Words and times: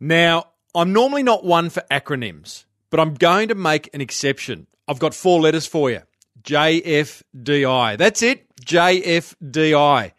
Now, 0.00 0.48
I'm 0.74 0.92
normally 0.92 1.22
not 1.22 1.44
one 1.44 1.70
for 1.70 1.82
acronyms, 1.90 2.64
but 2.90 3.00
I'm 3.00 3.14
going 3.14 3.48
to 3.48 3.54
make 3.54 3.90
an 3.92 4.00
exception. 4.00 4.66
I've 4.86 4.98
got 4.98 5.14
four 5.14 5.40
letters 5.40 5.66
for 5.66 5.90
you 5.90 6.02
JFDI. 6.42 7.98
That's 7.98 8.22
it, 8.22 8.46
JFDI. 8.64 10.12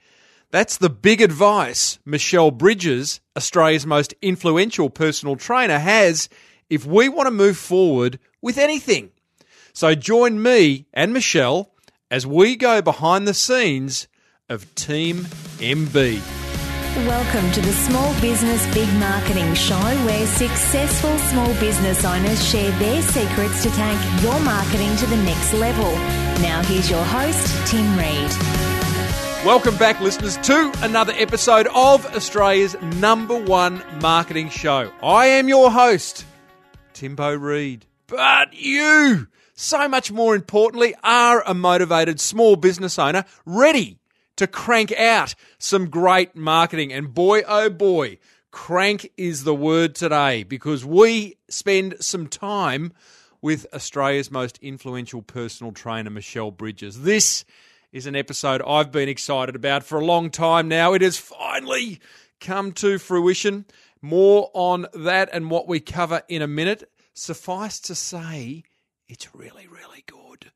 That's 0.52 0.78
the 0.78 0.90
big 0.90 1.22
advice 1.22 2.00
Michelle 2.06 2.52
Bridges, 2.52 3.22
Australia's 3.38 3.86
most 3.86 4.14
influential 4.22 4.90
personal 4.90 5.36
trainer, 5.36 5.80
has 5.80 6.28
if 6.70 6.86
we 6.86 7.08
want 7.08 7.28
to 7.28 7.32
move 7.32 7.58
forward 7.58 8.20
with 8.42 8.58
anything. 8.58 9.12
So 9.74 9.96
join 9.96 10.42
me 10.42 10.88
and 10.94 11.14
Michelle 11.14 11.72
as 12.12 12.26
we 12.26 12.56
go 12.56 12.82
behind 12.82 13.28
the 13.28 13.34
scenes 13.34 14.08
of 14.50 14.74
Team 14.76 15.26
MB. 15.60 16.39
Welcome 16.96 17.52
to 17.52 17.62
the 17.62 17.72
Small 17.72 18.20
Business 18.20 18.66
Big 18.74 18.92
Marketing 18.96 19.54
Show, 19.54 19.78
where 19.78 20.26
successful 20.26 21.16
small 21.20 21.54
business 21.60 22.04
owners 22.04 22.44
share 22.44 22.72
their 22.80 23.04
secrets 23.04 23.62
to 23.62 23.70
take 23.70 24.24
your 24.24 24.38
marketing 24.40 24.96
to 24.98 25.06
the 25.06 25.16
next 25.18 25.54
level. 25.54 25.92
Now, 26.42 26.64
here's 26.64 26.90
your 26.90 27.04
host, 27.04 27.68
Tim 27.68 27.96
Reed. 27.96 28.32
Welcome 29.46 29.78
back, 29.78 30.02
listeners, 30.02 30.38
to 30.38 30.74
another 30.78 31.14
episode 31.16 31.68
of 31.76 32.08
Australia's 32.16 32.76
number 32.82 33.38
one 33.38 33.84
marketing 34.02 34.50
show. 34.50 34.92
I 35.04 35.28
am 35.28 35.48
your 35.48 35.70
host, 35.70 36.26
Timbo 36.94 37.36
Reed. 37.36 37.86
But 38.08 38.54
you, 38.56 39.28
so 39.54 39.88
much 39.88 40.12
more 40.12 40.36
importantly, 40.36 40.96
are 41.04 41.44
a 41.46 41.54
motivated 41.54 42.20
small 42.20 42.56
business 42.56 42.98
owner 42.98 43.26
ready 43.46 43.99
to 44.40 44.48
crank 44.48 44.94
out 44.94 45.36
some 45.58 45.90
great 45.90 46.34
marketing. 46.34 46.94
And 46.94 47.14
boy, 47.14 47.42
oh 47.46 47.70
boy, 47.70 48.20
crank 48.52 49.12
is 49.18 49.44
the 49.44 49.54
word 49.54 49.96
today 49.96 50.44
because 50.44 50.86
we 50.86 51.36
spend 51.50 51.96
some 52.00 52.26
time 52.26 52.94
with 53.42 53.68
Australia's 53.74 54.32
most 54.32 54.58
influential 54.60 55.22
personal 55.22 55.74
trainer, 55.74 56.10
Michelle 56.10 56.52
Bridges. 56.52 57.02
This 57.02 57.44
is 57.92 58.06
an 58.06 58.16
episode 58.16 58.62
I've 58.62 58.94
been 58.94 59.10
excited 59.10 59.58
about 59.58 59.84
for 59.84 60.00
a 60.00 60.06
long 60.06 60.30
time 60.30 60.70
now. 60.70 60.94
It 60.94 61.02
has 61.02 61.18
finally 61.18 62.00
come 62.40 62.72
to 62.74 62.98
fruition. 62.98 63.66
More 64.02 64.50
on 64.54 64.88
that 64.94 65.30
and 65.34 65.52
what 65.52 65.68
we 65.68 65.82
cover 65.82 66.22
in 66.30 66.42
a 66.42 66.48
minute. 66.48 66.90
Suffice 67.14 67.82
to 67.82 67.96
say, 67.96 68.64
it's 69.10 69.36
really, 69.36 69.68
really 69.68 70.06
good. 70.08 70.52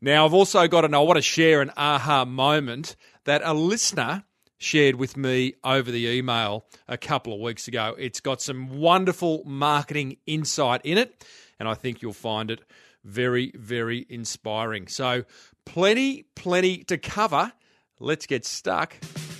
Now, 0.00 0.26
I've 0.26 0.34
also 0.34 0.68
got, 0.68 0.84
and 0.84 0.94
I 0.94 1.00
want 1.00 1.16
to 1.16 1.22
share 1.22 1.62
an 1.62 1.72
aha 1.76 2.24
moment 2.24 2.94
that 3.26 3.42
a 3.44 3.52
listener 3.52 4.24
shared 4.58 4.96
with 4.96 5.16
me 5.16 5.54
over 5.62 5.90
the 5.90 6.08
email 6.08 6.64
a 6.88 6.96
couple 6.96 7.34
of 7.34 7.40
weeks 7.40 7.68
ago. 7.68 7.94
It's 7.98 8.20
got 8.20 8.40
some 8.40 8.78
wonderful 8.78 9.42
marketing 9.44 10.16
insight 10.26 10.80
in 10.84 10.96
it, 10.96 11.22
and 11.60 11.68
I 11.68 11.74
think 11.74 12.00
you'll 12.02 12.14
find 12.14 12.50
it 12.50 12.62
very, 13.04 13.52
very 13.54 14.06
inspiring. 14.08 14.88
So, 14.88 15.24
plenty, 15.64 16.24
plenty 16.34 16.78
to 16.84 16.96
cover. 16.98 17.52
Let's 18.00 18.26
get 18.26 18.44
stuck 18.44 18.96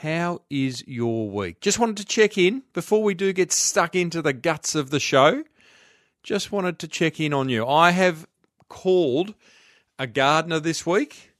How 0.00 0.42
is 0.50 0.84
your 0.86 1.30
week? 1.30 1.60
Just 1.60 1.78
wanted 1.78 1.96
to 1.98 2.04
check 2.04 2.36
in 2.36 2.62
before 2.72 3.02
we 3.02 3.14
do 3.14 3.32
get 3.32 3.52
stuck 3.52 3.94
into 3.94 4.20
the 4.20 4.32
guts 4.32 4.74
of 4.74 4.90
the 4.90 5.00
show. 5.00 5.44
Just 6.22 6.50
wanted 6.50 6.78
to 6.80 6.88
check 6.88 7.20
in 7.20 7.32
on 7.32 7.48
you. 7.48 7.66
I 7.66 7.90
have 7.92 8.26
called 8.68 9.34
a 9.98 10.06
gardener 10.06 10.58
this 10.58 10.84
week 10.84 11.30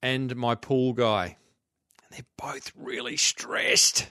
and 0.00 0.34
my 0.36 0.54
pool 0.54 0.92
guy. 0.92 1.36
And 2.04 2.12
they're 2.12 2.52
both 2.52 2.72
really 2.76 3.16
stressed. 3.16 4.10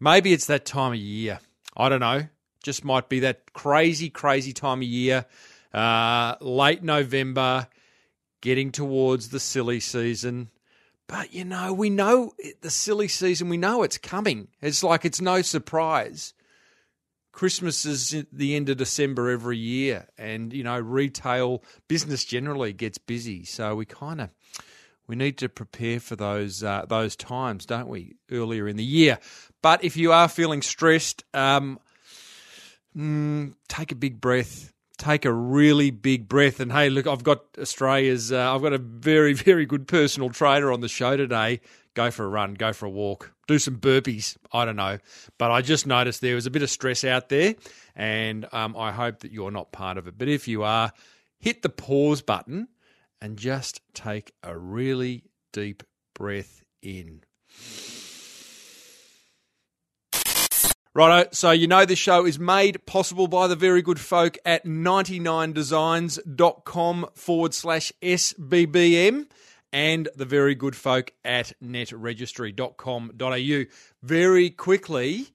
Maybe 0.00 0.32
it's 0.32 0.46
that 0.46 0.64
time 0.64 0.92
of 0.92 0.98
year. 0.98 1.40
I 1.76 1.88
don't 1.88 2.00
know. 2.00 2.26
Just 2.62 2.84
might 2.84 3.08
be 3.08 3.20
that 3.20 3.52
crazy, 3.52 4.10
crazy 4.10 4.52
time 4.52 4.78
of 4.78 4.88
year. 4.88 5.26
Uh, 5.72 6.36
late 6.40 6.82
November, 6.82 7.68
getting 8.40 8.72
towards 8.72 9.28
the 9.28 9.40
silly 9.40 9.78
season. 9.78 10.50
But 11.10 11.34
you 11.34 11.44
know, 11.44 11.72
we 11.72 11.90
know 11.90 12.32
the 12.60 12.70
silly 12.70 13.08
season, 13.08 13.48
we 13.48 13.56
know 13.56 13.82
it's 13.82 13.98
coming. 13.98 14.46
It's 14.62 14.84
like 14.84 15.04
it's 15.04 15.20
no 15.20 15.42
surprise. 15.42 16.34
Christmas 17.32 17.84
is 17.84 18.24
the 18.32 18.54
end 18.54 18.68
of 18.68 18.76
December 18.76 19.28
every 19.28 19.58
year, 19.58 20.06
and 20.16 20.52
you 20.52 20.62
know, 20.62 20.78
retail 20.78 21.64
business 21.88 22.24
generally 22.24 22.72
gets 22.72 22.96
busy. 22.98 23.44
So 23.44 23.74
we 23.74 23.86
kind 23.86 24.20
of 24.20 24.30
we 25.08 25.16
need 25.16 25.36
to 25.38 25.48
prepare 25.48 25.98
for 25.98 26.14
those 26.14 26.62
uh, 26.62 26.86
those 26.88 27.16
times, 27.16 27.66
don't 27.66 27.88
we? 27.88 28.14
Earlier 28.30 28.68
in 28.68 28.76
the 28.76 28.84
year. 28.84 29.18
But 29.62 29.82
if 29.82 29.96
you 29.96 30.12
are 30.12 30.28
feeling 30.28 30.62
stressed, 30.62 31.24
um, 31.34 31.80
mm, 32.96 33.54
take 33.66 33.90
a 33.90 33.96
big 33.96 34.20
breath 34.20 34.72
take 35.00 35.24
a 35.24 35.32
really 35.32 35.90
big 35.90 36.28
breath. 36.28 36.60
And 36.60 36.70
hey, 36.70 36.90
look, 36.90 37.06
I've 37.06 37.24
got 37.24 37.42
Australia's, 37.58 38.30
uh, 38.30 38.54
I've 38.54 38.62
got 38.62 38.72
a 38.72 38.78
very, 38.78 39.32
very 39.34 39.66
good 39.66 39.88
personal 39.88 40.30
trainer 40.30 40.70
on 40.70 40.80
the 40.80 40.88
show 40.88 41.16
today. 41.16 41.60
Go 41.94 42.10
for 42.12 42.24
a 42.24 42.28
run, 42.28 42.54
go 42.54 42.72
for 42.72 42.86
a 42.86 42.90
walk, 42.90 43.32
do 43.48 43.58
some 43.58 43.78
burpees. 43.78 44.36
I 44.52 44.64
don't 44.64 44.76
know. 44.76 44.98
But 45.38 45.50
I 45.50 45.60
just 45.60 45.86
noticed 45.86 46.20
there 46.20 46.36
was 46.36 46.46
a 46.46 46.50
bit 46.50 46.62
of 46.62 46.70
stress 46.70 47.02
out 47.02 47.28
there. 47.30 47.56
And 47.96 48.46
um, 48.52 48.76
I 48.76 48.92
hope 48.92 49.20
that 49.20 49.32
you're 49.32 49.50
not 49.50 49.72
part 49.72 49.98
of 49.98 50.06
it. 50.06 50.16
But 50.16 50.28
if 50.28 50.46
you 50.46 50.62
are, 50.62 50.92
hit 51.38 51.62
the 51.62 51.68
pause 51.68 52.22
button 52.22 52.68
and 53.20 53.36
just 53.36 53.80
take 53.92 54.32
a 54.42 54.56
really 54.56 55.24
deep 55.52 55.82
breath 56.14 56.62
in. 56.80 57.22
Righto, 60.92 61.28
so 61.30 61.52
you 61.52 61.68
know 61.68 61.84
this 61.84 62.00
show 62.00 62.26
is 62.26 62.40
made 62.40 62.84
possible 62.84 63.28
by 63.28 63.46
the 63.46 63.54
very 63.54 63.80
good 63.80 64.00
folk 64.00 64.36
at 64.44 64.64
99designs.com 64.64 67.06
forward 67.14 67.54
slash 67.54 67.92
SBBM 68.02 69.26
and 69.72 70.08
the 70.16 70.24
very 70.24 70.56
good 70.56 70.74
folk 70.74 71.12
at 71.24 71.52
netregistry.com.au. 71.62 73.64
Very 74.02 74.50
quickly, 74.50 75.28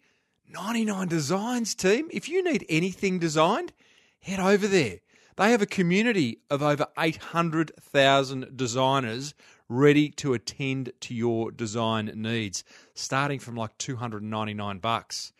99 0.49 1.07
Designs 1.07 1.73
team, 1.73 2.09
if 2.11 2.27
you 2.27 2.43
need 2.43 2.65
anything 2.67 3.17
designed, 3.17 3.71
head 4.19 4.41
over 4.41 4.67
there. 4.67 4.97
They 5.37 5.51
have 5.51 5.61
a 5.61 5.65
community 5.65 6.39
of 6.49 6.61
over 6.61 6.87
800,000 6.99 8.57
designers 8.57 9.33
ready 9.69 10.09
to 10.09 10.33
attend 10.33 10.91
to 10.99 11.15
your 11.15 11.49
design 11.49 12.11
needs, 12.13 12.65
starting 12.93 13.39
from 13.39 13.55
like 13.55 13.77
299 13.77 14.79
bucks. 14.79 15.31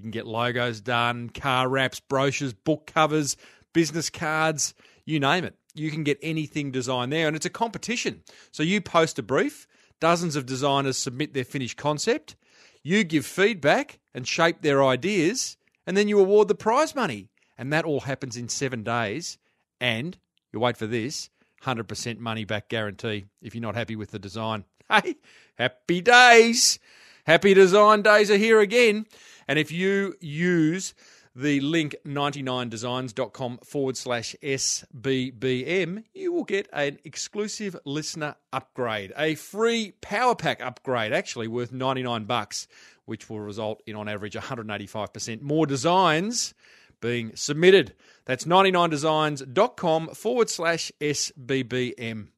You 0.00 0.04
can 0.04 0.12
get 0.12 0.26
logos 0.26 0.80
done, 0.80 1.28
car 1.28 1.68
wraps, 1.68 2.00
brochures, 2.00 2.54
book 2.54 2.86
covers, 2.86 3.36
business 3.74 4.08
cards, 4.08 4.72
you 5.04 5.20
name 5.20 5.44
it. 5.44 5.56
You 5.74 5.90
can 5.90 6.04
get 6.04 6.18
anything 6.22 6.70
designed 6.70 7.12
there, 7.12 7.26
and 7.26 7.36
it's 7.36 7.44
a 7.44 7.50
competition. 7.50 8.22
So 8.50 8.62
you 8.62 8.80
post 8.80 9.18
a 9.18 9.22
brief, 9.22 9.66
dozens 10.00 10.36
of 10.36 10.46
designers 10.46 10.96
submit 10.96 11.34
their 11.34 11.44
finished 11.44 11.76
concept, 11.76 12.34
you 12.82 13.04
give 13.04 13.26
feedback 13.26 13.98
and 14.14 14.26
shape 14.26 14.62
their 14.62 14.82
ideas, 14.82 15.58
and 15.86 15.98
then 15.98 16.08
you 16.08 16.18
award 16.18 16.48
the 16.48 16.54
prize 16.54 16.94
money. 16.94 17.28
And 17.58 17.70
that 17.74 17.84
all 17.84 18.00
happens 18.00 18.38
in 18.38 18.48
seven 18.48 18.82
days. 18.82 19.36
And 19.82 20.16
you 20.50 20.60
wait 20.60 20.78
for 20.78 20.86
this 20.86 21.28
100% 21.64 22.18
money 22.20 22.46
back 22.46 22.70
guarantee 22.70 23.26
if 23.42 23.54
you're 23.54 23.60
not 23.60 23.74
happy 23.74 23.96
with 23.96 24.12
the 24.12 24.18
design. 24.18 24.64
Hey, 24.90 25.16
happy 25.56 26.00
days! 26.00 26.78
Happy 27.26 27.54
design 27.54 28.02
days 28.02 28.30
are 28.30 28.36
here 28.36 28.60
again. 28.60 29.06
And 29.50 29.58
if 29.58 29.72
you 29.72 30.14
use 30.20 30.94
the 31.34 31.58
link 31.58 31.96
99designs.com 32.06 33.58
forward 33.64 33.96
slash 33.96 34.36
SBBM, 34.40 36.04
you 36.14 36.32
will 36.32 36.44
get 36.44 36.68
an 36.72 37.00
exclusive 37.02 37.76
listener 37.84 38.36
upgrade, 38.52 39.12
a 39.18 39.34
free 39.34 39.94
power 40.02 40.36
pack 40.36 40.62
upgrade, 40.62 41.12
actually 41.12 41.48
worth 41.48 41.72
99 41.72 42.26
bucks, 42.26 42.68
which 43.06 43.28
will 43.28 43.40
result 43.40 43.82
in 43.88 43.96
on 43.96 44.08
average 44.08 44.34
185% 44.34 45.42
more 45.42 45.66
designs 45.66 46.54
being 47.00 47.34
submitted. 47.34 47.92
That's 48.26 48.44
99designs.com 48.44 50.10
forward 50.10 50.48
slash 50.48 50.92
SBBM. 51.00 52.28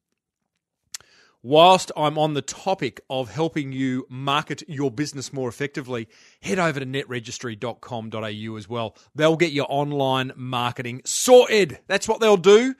Whilst 1.45 1.91
I'm 1.97 2.17
on 2.17 2.35
the 2.35 2.41
topic 2.41 3.01
of 3.09 3.29
helping 3.29 3.73
you 3.73 4.07
market 4.09 4.63
your 4.69 4.89
business 4.89 5.33
more 5.33 5.49
effectively, 5.49 6.07
head 6.41 6.57
over 6.57 6.79
to 6.79 6.85
netregistry.com.au 6.85 8.55
as 8.55 8.69
well. 8.69 8.95
They'll 9.13 9.35
get 9.35 9.51
your 9.51 9.65
online 9.67 10.31
marketing 10.37 11.01
sorted. 11.03 11.79
That's 11.87 12.07
what 12.07 12.21
they'll 12.21 12.37
do. 12.37 12.75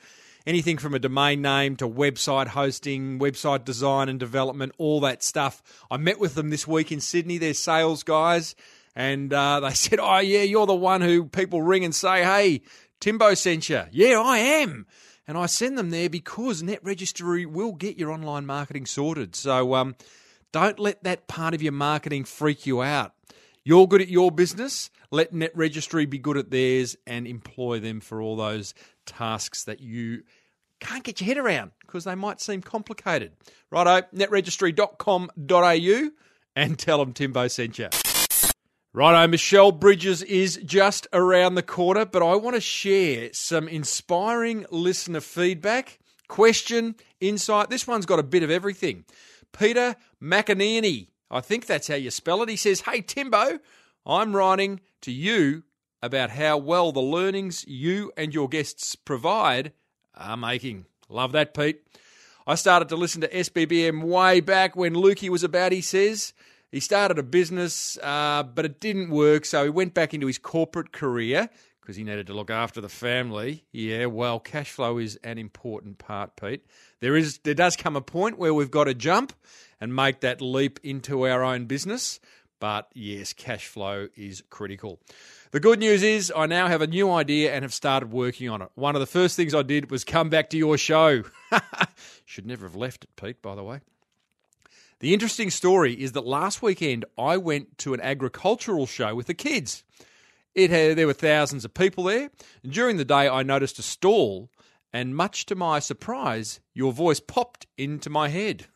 Anything 0.47 0.77
from 0.77 0.93
a 0.93 0.99
domain 0.99 1.41
name 1.41 1.75
to 1.77 1.89
website 1.89 2.47
hosting, 2.47 3.19
website 3.19 3.65
design 3.65 4.07
and 4.07 4.17
development, 4.17 4.71
all 4.77 5.01
that 5.01 5.23
stuff. 5.23 5.61
I 5.91 5.97
met 5.97 6.17
with 6.17 6.35
them 6.35 6.49
this 6.49 6.65
week 6.65 6.89
in 6.89 7.01
Sydney, 7.01 7.37
their 7.37 7.53
sales 7.53 8.03
guys, 8.03 8.55
and 8.95 9.33
uh, 9.33 9.59
they 9.61 9.73
said, 9.73 9.99
Oh, 10.01 10.19
yeah, 10.19 10.43
you're 10.43 10.65
the 10.65 10.73
one 10.73 11.01
who 11.01 11.25
people 11.25 11.61
ring 11.61 11.83
and 11.83 11.93
say, 11.93 12.23
Hey, 12.23 12.61
Timbo 13.01 13.33
sent 13.33 13.67
you. 13.67 13.83
Yeah, 13.91 14.21
I 14.21 14.37
am. 14.37 14.85
And 15.27 15.37
I 15.37 15.45
send 15.45 15.77
them 15.77 15.89
there 15.89 16.09
because 16.09 16.61
Net 16.61 16.79
Registry 16.83 17.45
will 17.45 17.71
get 17.73 17.97
your 17.97 18.11
online 18.11 18.45
marketing 18.45 18.85
sorted. 18.85 19.35
So 19.35 19.73
um, 19.75 19.95
don't 20.51 20.79
let 20.79 21.03
that 21.03 21.27
part 21.27 21.53
of 21.53 21.61
your 21.61 21.71
marketing 21.71 22.25
freak 22.25 22.65
you 22.65 22.81
out. 22.81 23.13
You're 23.63 23.87
good 23.87 24.01
at 24.01 24.09
your 24.09 24.31
business. 24.31 24.89
Let 25.11 25.31
Net 25.31 25.51
Registry 25.55 26.05
be 26.05 26.17
good 26.17 26.35
at 26.37 26.51
theirs 26.51 26.97
and 27.07 27.25
employ 27.25 27.79
them 27.79 28.01
for 28.01 28.21
all 28.21 28.35
those 28.35 28.73
tasks 29.05 29.63
that 29.63 29.79
you 29.79 30.23
can't 30.79 31.03
get 31.03 31.21
your 31.21 31.27
head 31.27 31.37
around 31.37 31.71
because 31.81 32.03
they 32.03 32.15
might 32.15 32.41
seem 32.41 32.61
complicated. 32.61 33.31
Righto, 33.71 34.05
netregistry.com.au 34.13 36.09
and 36.55 36.77
tell 36.77 36.97
them 36.99 37.13
Timbo 37.13 37.47
sent 37.47 37.79
you. 37.79 37.87
Righto, 38.95 39.27
Michelle 39.27 39.71
Bridges 39.71 40.21
is 40.21 40.57
just 40.63 41.07
around 41.11 41.55
the 41.55 41.63
corner, 41.63 42.05
but 42.05 42.21
I 42.21 42.35
want 42.35 42.55
to 42.55 42.61
share 42.61 43.33
some 43.33 43.67
inspiring 43.67 44.67
listener 44.69 45.19
feedback, 45.19 45.97
question, 46.27 46.93
insight. 47.19 47.71
This 47.71 47.87
one's 47.87 48.05
got 48.05 48.19
a 48.19 48.23
bit 48.23 48.43
of 48.43 48.51
everything. 48.51 49.05
Peter 49.51 49.95
McInerney, 50.21 51.07
I 51.31 51.41
think 51.41 51.65
that's 51.65 51.87
how 51.87 51.95
you 51.95 52.11
spell 52.11 52.43
it. 52.43 52.49
He 52.49 52.55
says, 52.55 52.81
Hey, 52.81 53.01
Timbo, 53.01 53.57
I'm 54.05 54.35
writing 54.35 54.79
to 55.01 55.11
you 55.11 55.63
about 56.03 56.29
how 56.29 56.57
well 56.57 56.91
the 56.91 57.01
learnings 57.01 57.65
you 57.67 58.11
and 58.15 58.31
your 58.31 58.47
guests 58.47 58.95
provide 58.95 59.73
are 60.13 60.37
making. 60.37 60.85
Love 61.09 61.31
that, 61.31 61.55
Pete. 61.55 61.81
I 62.45 62.53
started 62.53 62.89
to 62.89 62.95
listen 62.95 63.21
to 63.21 63.27
SBBM 63.27 64.03
way 64.03 64.39
back 64.39 64.75
when 64.75 64.93
Lukey 64.93 65.29
was 65.29 65.43
about, 65.43 65.71
he 65.71 65.81
says. 65.81 66.33
He 66.73 66.79
started 66.79 67.19
a 67.19 67.23
business, 67.23 67.99
uh, 68.01 68.41
but 68.41 68.65
it 68.65 68.79
didn't 68.79 69.11
work, 69.11 69.45
so 69.45 69.63
he 69.63 69.69
went 69.69 69.93
back 69.93 70.15
into 70.15 70.25
his 70.25 70.39
corporate 70.39 70.91
career 70.91 71.47
because 71.79 71.97
he 71.97 72.03
needed 72.03 72.25
to 72.25 72.33
look 72.33 72.49
after 72.49 72.81
the 72.81 72.89
family. 72.89 73.63
Yeah, 73.71 74.07
well, 74.07 74.39
cash 74.39 74.71
flow 74.71 74.97
is 74.97 75.19
an 75.23 75.37
important 75.37 75.99
part, 75.99 76.35
Pete. 76.35 76.65
There 76.99 77.15
is 77.15 77.37
there 77.43 77.53
does 77.53 77.75
come 77.75 77.95
a 77.95 78.01
point 78.01 78.39
where 78.39 78.55
we've 78.55 78.71
got 78.71 78.85
to 78.85 78.95
jump 78.95 79.33
and 79.79 79.95
make 79.95 80.21
that 80.21 80.41
leap 80.41 80.79
into 80.81 81.27
our 81.27 81.43
own 81.43 81.65
business. 81.65 82.19
But 82.59 82.87
yes, 82.95 83.33
cash 83.33 83.67
flow 83.67 84.07
is 84.15 84.41
critical. 84.49 84.99
The 85.51 85.59
good 85.59 85.77
news 85.77 86.01
is 86.01 86.33
I 86.35 86.47
now 86.47 86.69
have 86.69 86.81
a 86.81 86.87
new 86.87 87.11
idea 87.11 87.53
and 87.53 87.61
have 87.61 87.73
started 87.73 88.11
working 88.11 88.49
on 88.49 88.63
it. 88.63 88.69
One 88.73 88.95
of 88.95 88.99
the 88.99 89.05
first 89.05 89.35
things 89.35 89.53
I 89.53 89.61
did 89.61 89.91
was 89.91 90.03
come 90.03 90.31
back 90.31 90.49
to 90.49 90.57
your 90.57 90.79
show. 90.79 91.21
Should 92.25 92.47
never 92.47 92.65
have 92.65 92.75
left 92.75 93.03
it, 93.03 93.15
Pete, 93.15 93.43
by 93.43 93.53
the 93.53 93.63
way. 93.63 93.81
The 95.03 95.13
interesting 95.13 95.49
story 95.49 96.01
is 96.01 96.13
that 96.13 96.25
last 96.25 96.61
weekend 96.61 97.03
I 97.17 97.35
went 97.35 97.77
to 97.79 97.93
an 97.93 97.99
agricultural 97.99 98.85
show 98.85 99.13
with 99.13 99.27
the 99.27 99.33
kids. 99.33 99.83
It 100.55 100.69
had, 100.69 100.95
there 100.95 101.07
were 101.07 101.11
thousands 101.11 101.65
of 101.65 101.73
people 101.73 102.05
there. 102.05 102.29
And 102.63 102.71
during 102.71 102.95
the 102.95 103.03
day, 103.03 103.27
I 103.27 103.43
noticed 103.43 103.77
a 103.79 103.81
stall, 103.81 104.49
and 104.93 105.13
much 105.13 105.45
to 105.47 105.55
my 105.55 105.79
surprise, 105.79 106.61
your 106.73 106.93
voice 106.93 107.19
popped 107.19 107.67
into 107.77 108.09
my 108.09 108.29
head. 108.29 108.67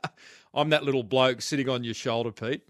I'm 0.52 0.70
that 0.70 0.82
little 0.82 1.04
bloke 1.04 1.40
sitting 1.40 1.68
on 1.68 1.84
your 1.84 1.94
shoulder, 1.94 2.32
Pete. 2.32 2.62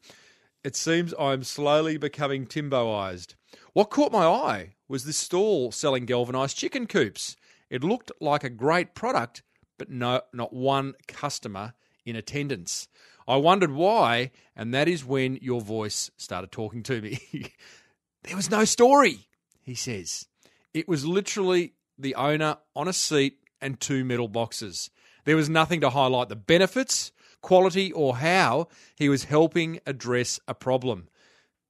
It 0.62 0.76
seems 0.76 1.14
I'm 1.18 1.42
slowly 1.42 1.96
becoming 1.96 2.44
Timboized. 2.44 3.34
What 3.72 3.88
caught 3.88 4.12
my 4.12 4.26
eye 4.26 4.74
was 4.88 5.06
this 5.06 5.16
stall 5.16 5.72
selling 5.72 6.04
galvanized 6.04 6.58
chicken 6.58 6.86
coops. 6.86 7.34
It 7.70 7.82
looked 7.82 8.12
like 8.20 8.44
a 8.44 8.50
great 8.50 8.94
product, 8.94 9.42
but 9.78 9.88
no, 9.88 10.20
not 10.34 10.52
one 10.52 10.92
customer 11.08 11.72
in 12.06 12.16
attendance. 12.16 12.88
I 13.28 13.36
wondered 13.36 13.72
why, 13.72 14.30
and 14.54 14.72
that 14.72 14.88
is 14.88 15.04
when 15.04 15.38
your 15.42 15.60
voice 15.60 16.10
started 16.16 16.52
talking 16.52 16.82
to 16.84 17.02
me. 17.02 17.18
there 18.22 18.36
was 18.36 18.50
no 18.50 18.64
story, 18.64 19.28
he 19.60 19.74
says. 19.74 20.26
It 20.72 20.88
was 20.88 21.04
literally 21.04 21.74
the 21.98 22.14
owner 22.14 22.58
on 22.74 22.88
a 22.88 22.92
seat 22.92 23.38
and 23.60 23.80
two 23.80 24.04
metal 24.04 24.28
boxes. 24.28 24.90
There 25.24 25.36
was 25.36 25.48
nothing 25.48 25.80
to 25.80 25.90
highlight 25.90 26.28
the 26.28 26.36
benefits, 26.36 27.10
quality, 27.42 27.92
or 27.92 28.16
how 28.16 28.68
he 28.94 29.08
was 29.08 29.24
helping 29.24 29.80
address 29.86 30.38
a 30.46 30.54
problem. 30.54 31.08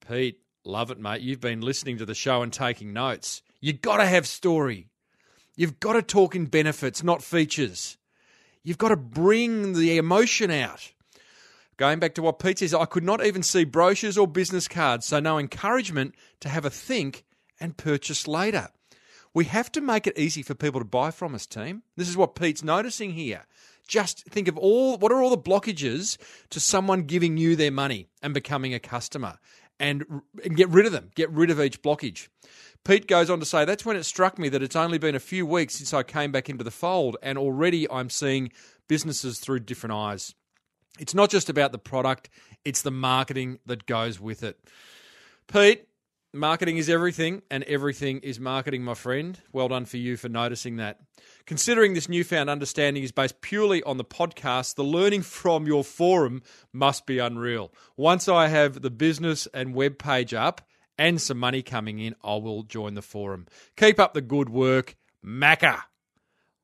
Pete, 0.07 0.41
love 0.65 0.91
it, 0.91 0.99
mate. 0.99 1.23
You've 1.23 1.41
been 1.41 1.63
listening 1.63 1.97
to 1.99 2.07
the 2.07 2.15
show 2.15 2.43
and 2.43 2.53
taking 2.53 2.93
notes. 2.93 3.43
You've 3.61 3.81
got 3.81 3.97
to 3.97 4.07
have 4.07 4.27
story. 4.27 4.91
You've 5.57 5.81
got 5.81 5.95
to 5.95 6.03
talk 6.03 6.37
in 6.37 6.47
benefits, 6.47 7.03
not 7.03 7.23
features. 7.23 7.97
You've 8.67 8.79
got 8.79 8.89
to 8.89 8.97
bring 8.97 9.75
the 9.75 9.97
emotion 9.97 10.51
out. 10.51 10.91
Going 11.77 12.01
back 12.01 12.17
to 12.17 12.23
what 12.23 12.41
Pete 12.41 12.59
says, 12.59 12.75
I 12.75 12.85
could 12.85 13.05
not 13.05 13.25
even 13.25 13.45
see 13.45 13.63
brochures 13.63 14.19
or 14.19 14.27
business 14.27 14.67
cards, 14.67 15.07
so 15.07 15.21
no 15.21 15.39
encouragement 15.39 16.17
to 16.41 16.49
have 16.49 16.65
a 16.65 16.71
think 16.71 17.25
and 17.61 17.77
purchase 17.77 18.27
later. 18.27 18.71
We 19.33 19.45
have 19.45 19.71
to 19.71 19.81
make 19.81 20.09
it 20.09 20.19
easy 20.19 20.43
for 20.43 20.57
people 20.57 20.81
to 20.81 20.85
buy 20.85 21.13
from 21.13 21.33
us, 21.33 21.47
team. 21.47 21.85
This 21.97 22.09
is 22.09 22.17
what 22.17 22.35
Pete's 22.35 22.65
noticing 22.65 23.13
here. 23.13 23.47
Just 23.87 24.25
think 24.25 24.49
of 24.49 24.59
all 24.59 24.99
what 24.99 25.13
are 25.13 25.23
all 25.23 25.31
the 25.31 25.39
blockages 25.39 26.19
to 26.51 26.59
someone 26.59 27.03
giving 27.03 27.37
you 27.37 27.55
their 27.55 27.71
money 27.71 28.09
and 28.21 28.35
becoming 28.35 28.75
a 28.75 28.81
customer 28.81 29.39
and, 29.79 30.05
and 30.43 30.57
get 30.57 30.71
rid 30.71 30.87
of 30.87 30.93
them, 30.93 31.13
get 31.15 31.31
rid 31.31 31.51
of 31.51 31.61
each 31.61 31.83
blockage. 31.83 32.27
Pete 32.87 33.09
goes 33.09 33.31
on 33.31 33.41
to 33.41 33.47
say, 33.47 33.65
That's 33.65 33.85
when 33.85 33.97
it 33.97 34.05
struck 34.05 34.39
me 34.39 34.49
that 34.49 34.63
it's 34.63 34.77
only 34.77 34.99
been 34.99 35.17
a 35.17 35.21
few 35.21 35.45
weeks 35.45 35.75
since 35.75 35.93
I 35.93 36.05
came 36.05 36.31
back 36.31 36.49
into 36.49 36.63
the 36.63 36.71
fold, 36.71 37.17
and 37.21 37.37
already 37.37 37.91
I'm 37.91 38.11
seeing 38.11 38.53
businesses 38.87 39.41
through 39.41 39.61
different 39.61 39.95
eyes. 39.95 40.37
It's 40.97 41.15
not 41.15 41.29
just 41.29 41.51
about 41.51 41.73
the 41.73 41.79
product, 41.79 42.31
it's 42.65 42.83
the 42.83 42.93
marketing 42.93 43.59
that 43.67 43.87
goes 43.87 44.21
with 44.21 44.45
it. 44.45 44.61
Pete, 45.49 45.89
marketing 46.33 46.77
is 46.77 46.89
everything, 46.89 47.43
and 47.51 47.65
everything 47.65 48.21
is 48.21 48.39
marketing, 48.39 48.85
my 48.85 48.95
friend. 48.95 49.37
Well 49.53 49.67
done 49.67 49.87
for 49.87 49.97
you 49.97 50.17
for 50.17 50.29
noticing 50.29 50.77
that. 50.77 51.01
Considering 51.45 51.95
this 51.95 52.09
newfound 52.09 52.49
understanding 52.49 53.03
is 53.03 53.11
based 53.11 53.41
purely 53.41 53.83
on 53.83 53.97
the 53.97 54.05
podcast, 54.05 54.77
the 54.77 54.85
learning 54.85 55.23
from 55.23 55.67
your 55.67 55.83
forum 55.83 56.41
must 56.73 57.05
be 57.05 57.19
unreal. 57.19 57.73
Once 57.97 58.29
I 58.29 58.47
have 58.47 58.81
the 58.81 58.91
business 58.91 59.49
and 59.53 59.75
web 59.75 59.99
page 59.99 60.33
up, 60.33 60.61
and 60.99 61.21
some 61.21 61.39
money 61.39 61.63
coming 61.63 61.99
in, 61.99 62.15
I 62.25 62.37
will 62.37 62.63
join 62.63 62.95
the 62.95 63.03
forum. 63.03 63.47
Keep 63.77 64.01
up 64.01 64.15
the 64.15 64.21
good 64.21 64.49
work, 64.49 64.97
Macca. 65.25 65.83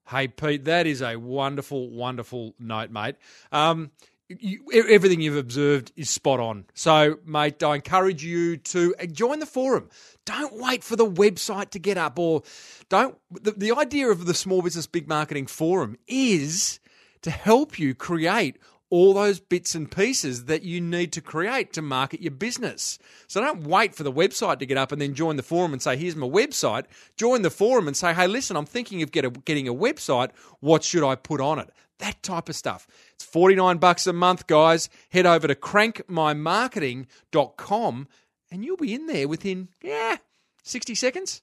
Hey, 0.09 0.29
Pete, 0.29 0.65
that 0.65 0.87
is 0.87 1.01
a 1.01 1.17
wonderful, 1.17 1.91
wonderful 1.91 2.55
note, 2.59 2.91
mate. 2.91 3.17
Um, 3.51 3.93
you, 4.29 4.65
everything 4.89 5.21
you've 5.21 5.37
observed 5.37 5.93
is 5.97 6.11
spot 6.11 6.41
on. 6.41 6.65
So, 6.75 7.19
mate, 7.25 7.63
I 7.63 7.77
encourage 7.77 8.25
you 8.25 8.57
to 8.57 8.95
uh, 9.01 9.07
join 9.07 9.39
the 9.41 9.47
forum. 9.47 9.91
Don't 10.25 10.59
wait 10.59 10.83
for 10.85 10.97
the 10.97 11.09
website 11.09 11.71
to 11.71 11.79
get 11.79 11.99
up, 11.99 12.19
or 12.19 12.43
don't. 12.89 13.17
The, 13.31 13.53
the 13.53 13.73
idea 13.73 14.09
of 14.09 14.27
the 14.27 14.35
Small 14.35 14.63
Business 14.63 14.87
Big 14.87 15.09
Marketing 15.09 15.47
Forum 15.47 15.97
is 16.07 16.81
to 17.23 17.31
help 17.31 17.79
you 17.79 17.95
create 17.95 18.59
all 18.93 19.13
those 19.15 19.41
bits 19.41 19.75
and 19.75 19.91
pieces 19.91 20.45
that 20.45 20.63
you 20.65 20.79
need 20.79 21.15
to 21.15 21.23
create 21.23 21.73
to 21.73 21.81
market 21.81 22.21
your 22.21 22.31
business. 22.31 22.99
So 23.27 23.41
don't 23.41 23.67
wait 23.67 23.95
for 23.95 24.03
the 24.03 24.13
website 24.13 24.59
to 24.59 24.67
get 24.67 24.77
up 24.77 24.93
and 24.93 25.01
then 25.01 25.15
join 25.15 25.37
the 25.37 25.43
forum 25.43 25.73
and 25.73 25.81
say, 25.81 25.97
here's 25.97 26.15
my 26.15 26.27
website. 26.27 26.85
Join 27.17 27.41
the 27.41 27.49
forum 27.49 27.89
and 27.89 27.97
say, 27.97 28.13
hey, 28.13 28.27
listen, 28.27 28.55
I'm 28.55 28.67
thinking 28.67 29.01
of 29.01 29.11
get 29.11 29.25
a, 29.25 29.31
getting 29.31 29.67
a 29.67 29.73
website. 29.73 30.29
What 30.61 30.85
should 30.85 31.03
I 31.03 31.15
put 31.15 31.41
on 31.41 31.59
it? 31.59 31.71
That 32.01 32.23
type 32.23 32.51
of 32.51 32.55
stuff. 32.55 32.87
It's 33.15 33.25
49 33.25 33.79
bucks 33.79 34.07
a 34.07 34.13
month, 34.13 34.47
guys. 34.47 34.91
Head 35.09 35.25
over 35.25 35.49
to 35.49 35.55
crankmymarketing.com 35.55 38.09
and 38.51 38.63
you'll 38.63 38.77
be 38.77 38.93
in 38.93 39.07
there 39.07 39.27
within, 39.27 39.69
yeah, 39.83 40.19
60 40.65 40.95
seconds. 40.97 41.41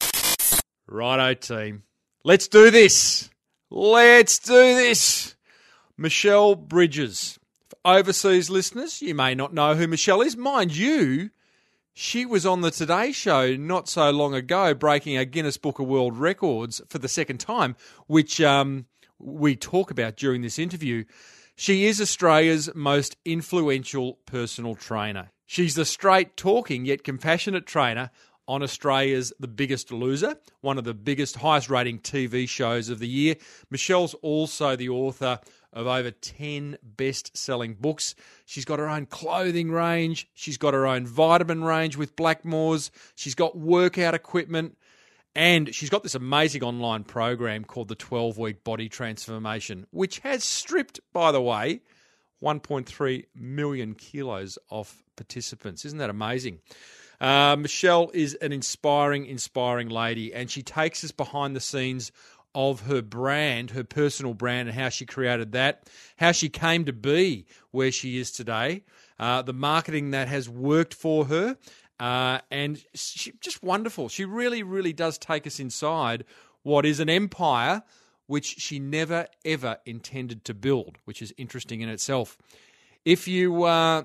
Righto, 0.87 1.33
team. 1.33 1.81
Let's 2.23 2.47
do 2.47 2.69
this. 2.69 3.31
Let's 3.71 4.37
do 4.37 4.75
this. 4.75 5.33
Michelle 5.97 6.55
Bridges 6.55 7.38
overseas 7.85 8.49
listeners, 8.49 9.01
you 9.01 9.15
may 9.15 9.35
not 9.35 9.53
know 9.53 9.75
who 9.75 9.87
Michelle 9.87 10.21
is. 10.21 10.35
Mind 10.35 10.75
you, 10.75 11.29
she 11.93 12.25
was 12.25 12.45
on 12.45 12.61
the 12.61 12.71
Today 12.71 13.11
Show 13.11 13.55
not 13.55 13.89
so 13.89 14.09
long 14.11 14.33
ago, 14.33 14.73
breaking 14.73 15.17
a 15.17 15.25
Guinness 15.25 15.57
Book 15.57 15.79
of 15.79 15.87
World 15.87 16.17
Records 16.17 16.81
for 16.89 16.97
the 16.97 17.07
second 17.07 17.39
time, 17.39 17.75
which 18.07 18.41
um, 18.41 18.85
we 19.17 19.55
talk 19.55 19.91
about 19.91 20.15
during 20.15 20.41
this 20.41 20.59
interview. 20.59 21.03
She 21.55 21.87
is 21.87 21.99
Australia's 21.99 22.69
most 22.73 23.17
influential 23.25 24.19
personal 24.25 24.75
trainer. 24.75 25.31
She's 25.45 25.75
the 25.75 25.85
straight 25.85 26.37
talking 26.37 26.85
yet 26.85 27.03
compassionate 27.03 27.65
trainer 27.65 28.11
on 28.47 28.63
Australia's 28.63 29.31
The 29.39 29.47
Biggest 29.47 29.91
Loser, 29.91 30.35
one 30.61 30.77
of 30.77 30.83
the 30.83 30.93
biggest, 30.93 31.35
highest 31.35 31.69
rating 31.69 31.99
TV 31.99 32.47
shows 32.49 32.89
of 32.89 32.99
the 32.99 33.07
year. 33.07 33.35
Michelle's 33.69 34.15
also 34.21 34.75
the 34.75 34.89
author 34.89 35.39
of 35.73 35.87
over 35.87 36.11
10 36.11 36.77
best 36.83 37.35
selling 37.37 37.75
books. 37.75 38.15
She's 38.45 38.65
got 38.65 38.79
her 38.79 38.89
own 38.89 39.05
clothing 39.05 39.71
range. 39.71 40.27
She's 40.33 40.57
got 40.57 40.73
her 40.73 40.87
own 40.87 41.05
vitamin 41.05 41.63
range 41.63 41.97
with 41.97 42.15
Blackmores. 42.15 42.89
She's 43.15 43.35
got 43.35 43.57
workout 43.57 44.13
equipment. 44.13 44.77
And 45.35 45.73
she's 45.73 45.89
got 45.89 46.03
this 46.03 46.15
amazing 46.15 46.63
online 46.63 47.03
program 47.03 47.63
called 47.63 47.87
the 47.87 47.95
12 47.95 48.37
Week 48.37 48.63
Body 48.63 48.89
Transformation, 48.89 49.85
which 49.91 50.19
has 50.19 50.43
stripped, 50.43 50.99
by 51.13 51.31
the 51.31 51.41
way, 51.41 51.81
1.3 52.43 53.25
million 53.35 53.93
kilos 53.93 54.57
off 54.69 55.03
participants. 55.15 55.85
Isn't 55.85 55.99
that 55.99 56.09
amazing? 56.09 56.59
Uh, 57.21 57.55
Michelle 57.59 58.09
is 58.13 58.33
an 58.35 58.53
inspiring, 58.53 59.25
inspiring 59.25 59.89
lady, 59.89 60.33
and 60.33 60.49
she 60.49 60.63
takes 60.63 61.03
us 61.03 61.11
behind 61.11 61.55
the 61.55 61.59
scenes 61.59 62.11
of 62.55 62.81
her 62.81 63.01
brand, 63.01 63.71
her 63.71 63.83
personal 63.83 64.33
brand, 64.33 64.69
and 64.69 64.77
how 64.77 64.89
she 64.89 65.05
created 65.05 65.51
that, 65.51 65.89
how 66.17 66.31
she 66.31 66.49
came 66.49 66.85
to 66.85 66.93
be 66.93 67.45
where 67.71 67.91
she 67.91 68.19
is 68.19 68.31
today, 68.31 68.83
uh, 69.19 69.41
the 69.41 69.53
marketing 69.53 70.11
that 70.11 70.27
has 70.27 70.49
worked 70.49 70.93
for 70.93 71.25
her, 71.25 71.57
uh, 71.99 72.39
and 72.49 72.83
she, 72.93 73.33
just 73.41 73.61
wonderful. 73.61 74.09
She 74.09 74.25
really, 74.25 74.63
really 74.63 74.93
does 74.93 75.17
take 75.17 75.45
us 75.45 75.59
inside 75.59 76.25
what 76.63 76.85
is 76.85 76.99
an 76.99 77.09
empire 77.09 77.83
which 78.25 78.45
she 78.45 78.79
never 78.79 79.25
ever 79.43 79.77
intended 79.85 80.45
to 80.45 80.53
build, 80.53 80.97
which 81.05 81.21
is 81.21 81.33
interesting 81.37 81.81
in 81.81 81.89
itself. 81.89 82.37
If 83.03 83.27
you 83.27 83.63
uh, 83.63 84.03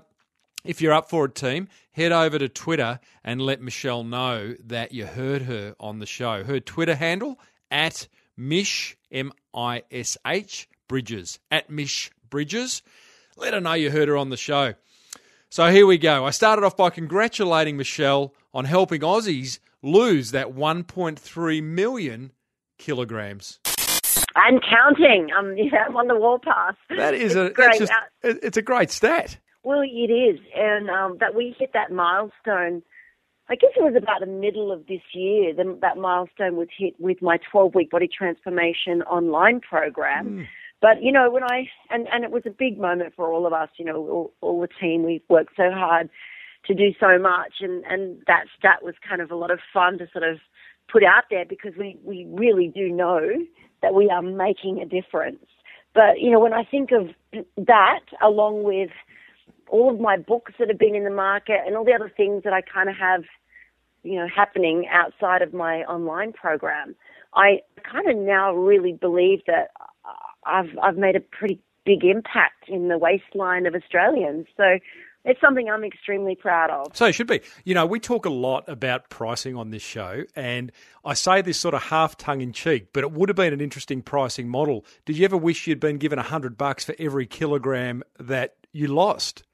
if 0.65 0.81
you're 0.81 0.95
up 0.95 1.11
for 1.11 1.27
it, 1.27 1.35
team, 1.35 1.69
head 1.93 2.11
over 2.11 2.39
to 2.39 2.49
Twitter 2.49 3.01
and 3.23 3.41
let 3.41 3.61
Michelle 3.61 4.03
know 4.03 4.55
that 4.65 4.93
you 4.93 5.07
heard 5.07 5.43
her 5.43 5.77
on 5.79 5.99
the 5.99 6.07
show. 6.07 6.43
Her 6.43 6.59
Twitter 6.59 6.95
handle 6.95 7.39
at 7.71 8.09
Mish 8.37 8.97
M 9.11 9.33
I 9.55 9.83
S 9.91 10.17
H 10.27 10.69
Bridges 10.89 11.39
at 11.51 11.71
Mish 11.71 12.11
Bridges. 12.31 12.83
Let 13.37 13.55
her 13.55 13.61
know 13.61 13.73
you 13.73 13.91
heard 13.91 14.09
her 14.09 14.17
on 14.17 14.31
the 14.31 14.37
show. 14.37 14.75
So 15.51 15.71
here 15.71 15.87
we 15.87 15.99
go. 15.99 16.25
I 16.25 16.31
started 16.31 16.65
off 16.65 16.77
by 16.77 16.91
congratulating 16.91 17.77
Michelle 17.77 18.35
on 18.53 18.65
helping 18.65 19.03
Aussies 19.03 19.61
lose 19.83 20.33
that 20.33 20.49
1.3 20.49 21.63
million 21.63 22.33
kilograms. 22.79 23.61
And 24.37 24.61
counting. 24.63 25.29
Um, 25.39 25.55
yeah, 25.57 25.85
I'm 25.89 25.97
on 25.97 26.09
the 26.09 26.17
warpath. 26.17 26.77
That 26.97 27.15
is 27.15 27.37
a 27.37 27.51
great. 27.51 27.79
Just, 27.79 27.93
it's 28.23 28.57
a 28.57 28.63
great 28.63 28.91
stat. 28.91 29.39
Well, 29.63 29.83
it 29.83 30.13
is, 30.13 30.41
and 30.55 30.91
um, 30.91 31.17
that 31.21 31.35
we 31.35 31.55
hit 31.59 31.73
that 31.73 31.91
milestone. 31.91 32.83
I 33.49 33.57
guess 33.57 33.71
it 33.77 33.83
was 33.83 33.95
about 33.95 34.21
the 34.21 34.27
middle 34.27 34.73
of 34.73 34.87
this 34.87 35.03
year. 35.13 35.53
The, 35.55 35.79
that 35.83 35.99
milestone 35.99 36.57
was 36.57 36.69
hit 36.77 36.95
with 36.99 37.21
my 37.21 37.39
12-week 37.53 37.91
body 37.91 38.09
transformation 38.09 39.03
online 39.03 39.61
program. 39.61 40.27
Mm. 40.27 40.47
But 40.81 41.03
you 41.03 41.13
know, 41.13 41.31
when 41.31 41.43
I 41.43 41.69
and 41.91 42.07
and 42.13 42.25
it 42.25 42.31
was 42.31 42.43
a 42.47 42.51
big 42.51 42.79
moment 42.79 43.15
for 43.17 43.33
all 43.33 43.47
of 43.47 43.53
us. 43.53 43.71
You 43.79 43.87
know, 43.87 43.97
all, 43.97 44.35
all 44.43 44.61
the 44.61 44.69
team. 44.69 45.03
We've 45.03 45.23
worked 45.29 45.55
so 45.57 45.71
hard 45.71 46.11
to 46.67 46.75
do 46.75 46.91
so 47.01 47.19
much, 47.19 47.55
and 47.61 47.85
and 47.85 48.23
that 48.27 48.45
stat 48.59 48.83
was 48.83 48.95
kind 49.07 49.23
of 49.23 49.31
a 49.31 49.37
lot 49.37 49.51
of 49.51 49.61
fun 49.73 49.99
to 49.99 50.07
sort 50.13 50.25
of 50.25 50.39
put 50.93 51.03
out 51.03 51.25
there 51.31 51.45
because 51.49 51.73
we 51.79 51.97
we 52.05 52.27
really 52.29 52.69
do 52.69 52.91
know 52.91 53.31
that 53.83 53.95
we 53.95 54.11
are 54.11 54.23
making 54.23 54.81
a 54.81 54.87
difference. 54.87 55.45
But 55.95 56.21
you 56.21 56.31
know, 56.31 56.41
when 56.41 56.53
I 56.53 56.65
think 56.65 56.91
of 56.93 57.09
that, 57.57 58.01
along 58.23 58.65
with 58.65 58.91
all 59.69 59.93
of 59.93 60.01
my 60.01 60.17
books 60.17 60.53
that 60.59 60.69
have 60.69 60.79
been 60.79 60.95
in 60.95 61.05
the 61.05 61.11
market 61.11 61.61
and 61.67 61.77
all 61.77 61.85
the 61.85 61.93
other 61.93 62.13
things 62.15 62.43
that 62.45 62.53
I 62.53 62.61
kind 62.61 62.89
of 62.89 62.97
have, 62.97 63.23
you 64.03 64.17
know, 64.17 64.27
happening 64.35 64.87
outside 64.91 65.43
of 65.43 65.55
my 65.55 65.83
online 65.85 66.33
program, 66.33 66.95
I 67.35 67.61
kind 67.91 68.09
of 68.09 68.17
now 68.17 68.55
really 68.55 68.93
believe 68.93 69.41
that 69.47 69.71
uh, 70.05 70.13
I've 70.47 70.71
I've 70.83 70.97
made 70.97 71.17
a 71.17 71.21
pretty 71.21 71.61
big 71.85 72.05
impact 72.05 72.69
in 72.69 72.89
the 72.89 72.99
waistline 72.99 73.67
of 73.67 73.75
Australians. 73.75 74.47
So 74.57 74.79
it's 75.25 75.41
something 75.41 75.69
I'm 75.71 75.85
extremely 75.85 76.35
proud 76.35 76.71
of. 76.71 76.97
So 76.97 77.07
it 77.07 77.13
should 77.13 77.27
be. 77.27 77.41
You 77.65 77.75
know, 77.75 77.87
we 77.87 77.99
talk 77.99 78.27
a 78.27 78.31
lot 78.31 78.69
about 78.69 79.09
pricing 79.09 79.57
on 79.57 79.71
this 79.71 79.83
show, 79.83 80.25
and 80.37 80.71
I 81.05 81.15
say 81.15 81.41
this 81.43 81.59
sort 81.59 81.75
of 81.75 81.85
half 81.85 82.17
tongue 82.17 82.41
in 82.41 82.53
cheek, 82.53 82.89
but 82.93 83.05
it 83.05 83.13
would 83.13 83.29
have 83.29 83.37
been 83.37 83.53
an 83.53 83.61
interesting 83.61 84.03
pricing 84.03 84.49
model. 84.49 84.85
Did 85.07 85.17
you 85.17 85.25
ever 85.25 85.37
wish 85.37 85.67
you'd 85.67 85.81
been 85.81 85.99
given 85.99 86.19
a 86.19 86.23
hundred 86.23 86.59
bucks 86.59 86.85
for 86.85 86.95
every 86.99 87.27
kilogram 87.27 88.03
that 88.19 88.57
you 88.73 88.89
lost 88.89 89.45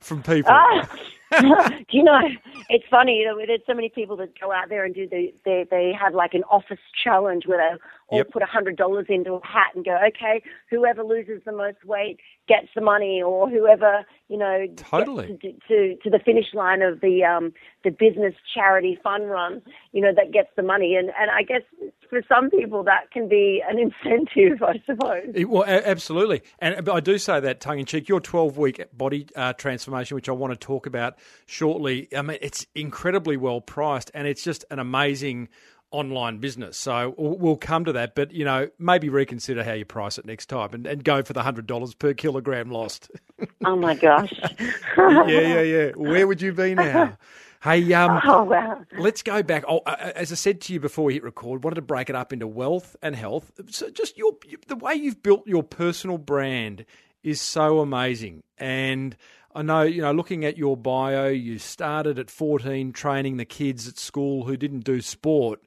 from 0.00 0.22
people? 0.22 0.52
Ah, 0.52 0.88
do 1.40 1.84
you 1.90 2.02
know? 2.02 2.20
It's 2.68 2.84
funny. 2.90 3.18
You 3.18 3.26
know, 3.26 3.46
there's 3.46 3.60
so 3.66 3.74
many 3.74 3.88
people 3.88 4.16
that 4.16 4.38
go 4.38 4.52
out 4.52 4.68
there 4.68 4.84
and 4.84 4.94
do 4.94 5.08
the 5.08 5.32
they 5.44 5.66
they 5.70 5.92
have 5.92 6.14
like 6.14 6.34
an 6.34 6.44
office 6.44 6.80
challenge 7.02 7.46
where 7.46 7.58
they 7.58 7.78
all 8.10 8.18
yep. 8.18 8.30
put 8.30 8.42
a 8.42 8.46
hundred 8.46 8.76
dollars 8.76 9.06
into 9.08 9.34
a 9.34 9.46
hat 9.46 9.72
and 9.74 9.84
go, 9.84 9.96
okay, 10.08 10.42
whoever 10.68 11.02
loses 11.02 11.42
the 11.44 11.52
most 11.52 11.84
weight 11.84 12.18
gets 12.48 12.68
the 12.74 12.80
money, 12.80 13.22
or 13.22 13.48
whoever 13.48 14.04
you 14.28 14.36
know 14.36 14.66
totally 14.76 15.38
to, 15.40 15.52
to, 15.68 15.96
to 16.02 16.10
the 16.10 16.18
finish 16.24 16.52
line 16.54 16.82
of 16.82 17.00
the 17.00 17.24
um 17.24 17.52
the 17.84 17.90
business 17.90 18.34
charity 18.54 18.98
fun 19.02 19.22
run, 19.22 19.62
you 19.92 20.02
know, 20.02 20.12
that 20.14 20.32
gets 20.32 20.48
the 20.56 20.62
money. 20.62 20.96
And 20.96 21.10
and 21.18 21.30
I 21.30 21.42
guess 21.42 21.62
for 22.10 22.20
some 22.28 22.50
people 22.50 22.82
that 22.84 23.10
can 23.12 23.28
be 23.28 23.62
an 23.66 23.78
incentive, 24.04 24.62
I 24.62 24.82
suppose. 24.84 25.32
It, 25.34 25.48
well, 25.48 25.64
absolutely. 25.64 26.42
And 26.58 26.88
I 26.88 27.00
do 27.00 27.16
say 27.16 27.40
that 27.40 27.60
tongue 27.60 27.78
in 27.78 27.86
cheek. 27.86 28.08
Your 28.08 28.20
12 28.20 28.58
week 28.58 28.84
body 28.92 29.28
uh, 29.36 29.52
transformation, 29.54 30.16
which 30.16 30.28
I 30.28 30.32
want 30.32 30.52
to 30.52 30.58
talk 30.58 30.86
about 30.86 31.18
shortly. 31.46 32.08
I 32.14 32.22
mean, 32.22 32.38
it's 32.42 32.66
incredibly 32.74 33.36
well 33.36 33.60
priced, 33.60 34.10
and 34.12 34.26
it's 34.26 34.42
just 34.42 34.64
an 34.70 34.78
amazing 34.78 35.48
online 35.90 36.38
business. 36.38 36.76
So 36.76 37.14
we'll 37.16 37.56
come 37.56 37.84
to 37.84 37.92
that, 37.92 38.14
but 38.14 38.32
you 38.32 38.44
know, 38.44 38.68
maybe 38.78 39.08
reconsider 39.08 39.64
how 39.64 39.72
you 39.72 39.84
price 39.84 40.18
it 40.18 40.24
next 40.24 40.46
time 40.46 40.70
and, 40.72 40.86
and 40.86 41.04
go 41.04 41.22
for 41.22 41.32
the 41.32 41.42
hundred 41.42 41.66
dollars 41.66 41.94
per 41.94 42.14
kilogram 42.14 42.70
lost. 42.70 43.10
oh 43.64 43.76
my 43.76 43.94
gosh! 43.94 44.32
yeah, 44.96 45.26
yeah, 45.26 45.60
yeah. 45.60 45.90
Where 45.96 46.26
would 46.26 46.40
you 46.42 46.52
be 46.52 46.74
now? 46.74 47.16
Hey, 47.62 47.92
um, 47.92 48.20
oh, 48.26 48.44
wow. 48.44 48.80
let's 48.98 49.22
go 49.22 49.42
back. 49.42 49.64
Oh, 49.68 49.80
as 49.86 50.32
I 50.32 50.34
said 50.34 50.62
to 50.62 50.72
you 50.72 50.80
before 50.80 51.04
we 51.04 51.14
hit 51.14 51.22
record, 51.22 51.62
wanted 51.62 51.76
to 51.76 51.82
break 51.82 52.08
it 52.08 52.16
up 52.16 52.32
into 52.32 52.46
wealth 52.46 52.96
and 53.02 53.14
health. 53.14 53.52
So, 53.68 53.90
just 53.90 54.16
your 54.16 54.32
the 54.66 54.76
way 54.76 54.94
you've 54.94 55.22
built 55.22 55.46
your 55.46 55.62
personal 55.62 56.18
brand 56.18 56.86
is 57.22 57.40
so 57.40 57.80
amazing, 57.80 58.42
and 58.56 59.16
I 59.54 59.62
know, 59.62 59.82
you 59.82 60.02
know, 60.02 60.12
looking 60.12 60.44
at 60.44 60.56
your 60.56 60.76
bio, 60.76 61.28
you 61.28 61.58
started 61.58 62.18
at 62.18 62.30
14 62.30 62.92
training 62.92 63.36
the 63.36 63.44
kids 63.44 63.88
at 63.88 63.98
school 63.98 64.44
who 64.44 64.56
didn't 64.56 64.80
do 64.80 65.00
sport. 65.00 65.60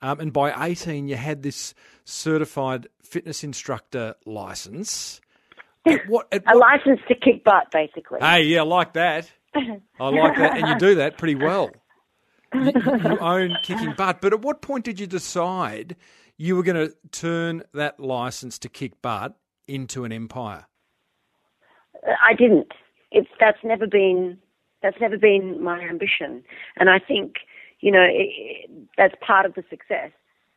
Um, 0.00 0.20
and 0.20 0.32
by 0.32 0.66
18, 0.66 1.08
you 1.08 1.16
had 1.16 1.42
this 1.42 1.74
certified 2.04 2.86
fitness 3.02 3.44
instructor 3.44 4.14
license. 4.24 5.20
At 5.86 6.00
what, 6.08 6.26
at 6.32 6.42
a 6.52 6.58
license 6.58 6.98
to 7.06 7.14
kick 7.14 7.44
butt, 7.44 7.70
basically. 7.70 8.18
Hey, 8.20 8.42
yeah, 8.42 8.62
I 8.62 8.64
like 8.64 8.94
that. 8.94 9.30
I 9.54 10.08
like 10.08 10.36
that. 10.36 10.58
And 10.58 10.66
you 10.66 10.76
do 10.80 10.96
that 10.96 11.16
pretty 11.16 11.36
well. 11.36 11.70
You, 12.54 12.72
you 12.74 13.18
own 13.18 13.56
kicking 13.62 13.92
butt. 13.96 14.20
But 14.20 14.32
at 14.32 14.40
what 14.40 14.62
point 14.62 14.84
did 14.84 14.98
you 14.98 15.06
decide 15.06 15.94
you 16.38 16.56
were 16.56 16.62
going 16.62 16.88
to 16.88 16.94
turn 17.10 17.64
that 17.74 18.00
license 18.00 18.58
to 18.60 18.68
kick 18.68 19.02
butt 19.02 19.36
into 19.68 20.04
an 20.04 20.12
empire? 20.12 20.66
I 22.04 22.34
didn't 22.34 22.68
it's 23.10 23.28
that's 23.40 23.62
never 23.64 23.86
been 23.86 24.38
that's 24.82 25.00
never 25.00 25.18
been 25.18 25.62
my 25.62 25.80
ambition, 25.80 26.42
and 26.76 26.90
I 26.90 26.98
think 26.98 27.36
you 27.80 27.90
know 27.90 28.06
it, 28.08 28.70
that's 28.96 29.14
part 29.26 29.46
of 29.46 29.54
the 29.54 29.64
success 29.68 30.10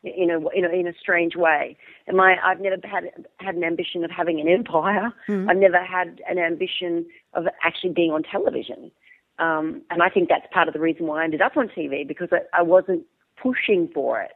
You 0.03 0.25
know, 0.25 0.49
in 0.55 0.63
a, 0.65 0.69
in 0.69 0.87
a 0.87 0.93
strange 0.93 1.35
way. 1.35 1.75
And 2.07 2.15
my 2.15 2.37
I've 2.43 2.61
never 2.61 2.77
had 2.83 3.05
had 3.39 3.55
an 3.55 3.63
ambition 3.63 4.03
of 4.03 4.11
having 4.11 4.39
an 4.39 4.47
empire. 4.47 5.11
Mm. 5.27 5.49
I've 5.49 5.57
never 5.57 5.83
had 5.83 6.21
an 6.29 6.37
ambition 6.37 7.05
of 7.33 7.45
actually 7.63 7.93
being 7.93 8.11
on 8.11 8.23
television. 8.23 8.91
Um, 9.39 9.81
and 9.89 10.03
I 10.03 10.09
think 10.09 10.27
that's 10.29 10.47
part 10.53 10.67
of 10.67 10.73
the 10.73 10.79
reason 10.79 11.07
why 11.07 11.21
I 11.21 11.23
ended 11.23 11.41
up 11.41 11.55
on 11.55 11.69
TV 11.69 12.07
because 12.07 12.29
I, 12.31 12.39
I 12.59 12.61
wasn't 12.61 13.03
pushing 13.41 13.89
for 13.93 14.21
it. 14.21 14.35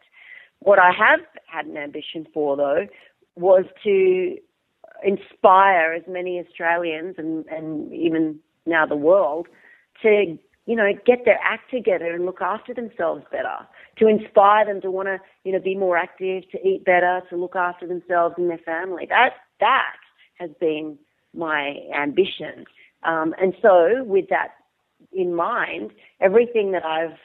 What 0.60 0.80
I 0.80 0.92
have 0.92 1.20
had 1.46 1.66
an 1.66 1.78
ambition 1.78 2.26
for 2.34 2.56
though 2.56 2.88
was 3.36 3.66
to 3.84 4.38
inspire 5.04 5.94
as 5.94 6.04
many 6.08 6.40
Australians 6.40 7.16
and, 7.18 7.46
and 7.48 7.94
even 7.94 8.40
now 8.66 8.86
the 8.86 8.96
world 8.96 9.48
to, 10.02 10.38
you 10.66 10.76
know, 10.76 10.92
get 11.06 11.26
their 11.26 11.40
act 11.44 11.70
together 11.70 12.12
and 12.12 12.26
look 12.26 12.42
after 12.42 12.74
themselves 12.74 13.24
better, 13.32 13.58
to 13.98 14.08
inspire 14.08 14.66
them 14.66 14.82
to 14.82 14.90
want 14.90 15.08
to, 15.08 15.18
you 15.44 15.52
know, 15.52 15.60
be 15.60 15.76
more 15.76 15.98
active, 15.98 16.44
to 16.52 16.68
eat 16.68 16.84
better, 16.86 17.22
to 17.30 17.36
look 17.36 17.56
after 17.56 17.88
themselves 17.88 18.36
and 18.38 18.50
their 18.50 18.58
family. 18.60 19.06
That, 19.10 19.32
that 19.60 19.98
has 20.40 20.50
been 20.60 20.98
my 21.34 21.78
ambition. 21.96 22.66
Um, 23.04 23.34
and 23.40 23.54
so 23.62 24.04
with 24.04 24.30
that 24.30 24.50
in 25.12 25.36
mind, 25.36 25.92
everything 26.22 26.72
that 26.72 26.86
I've 26.86 27.18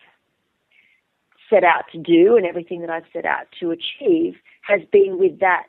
set 1.49 1.65
out 1.65 1.85
to 1.93 1.99
do 1.99 2.37
and 2.37 2.45
everything 2.45 2.81
that 2.81 2.91
I've 2.91 3.07
set 3.13 3.25
out 3.25 3.47
to 3.61 3.71
achieve 3.71 4.35
has 4.63 4.81
been 4.93 5.19
with 5.19 5.41
that 5.41 5.69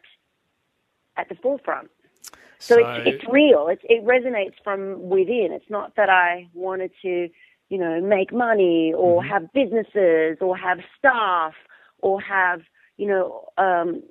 at 1.17 1.29
the 1.29 1.35
forefront. 1.35 1.89
So, 2.59 2.75
so 2.75 2.81
it's, 2.81 3.23
it's 3.23 3.31
real. 3.31 3.67
It, 3.69 3.79
it 3.83 4.05
resonates 4.05 4.55
from 4.63 5.09
within. 5.09 5.49
It's 5.51 5.69
not 5.69 5.95
that 5.95 6.09
I 6.09 6.47
wanted 6.53 6.91
to, 7.01 7.29
you 7.69 7.77
know, 7.77 8.01
make 8.01 8.33
money 8.33 8.93
or 8.95 9.21
mm-hmm. 9.21 9.29
have 9.29 9.53
businesses 9.53 10.37
or 10.41 10.57
have 10.57 10.79
staff 10.97 11.53
or 11.99 12.21
have, 12.21 12.61
you 12.97 13.07
know, 13.07 13.45
um, 13.57 14.03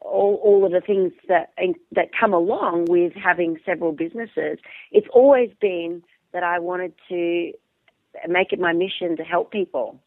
all, 0.00 0.40
all 0.42 0.66
of 0.66 0.72
the 0.72 0.80
things 0.80 1.12
that 1.28 1.52
that 1.92 2.08
come 2.18 2.34
along 2.34 2.86
with 2.88 3.12
having 3.14 3.58
several 3.64 3.92
businesses. 3.92 4.58
It's 4.90 5.06
always 5.12 5.50
been 5.60 6.02
that 6.32 6.42
I 6.42 6.58
wanted 6.58 6.92
to 7.08 7.52
make 8.28 8.52
it 8.52 8.58
my 8.58 8.72
mission 8.72 9.16
to 9.16 9.22
help 9.22 9.52
people. 9.52 10.00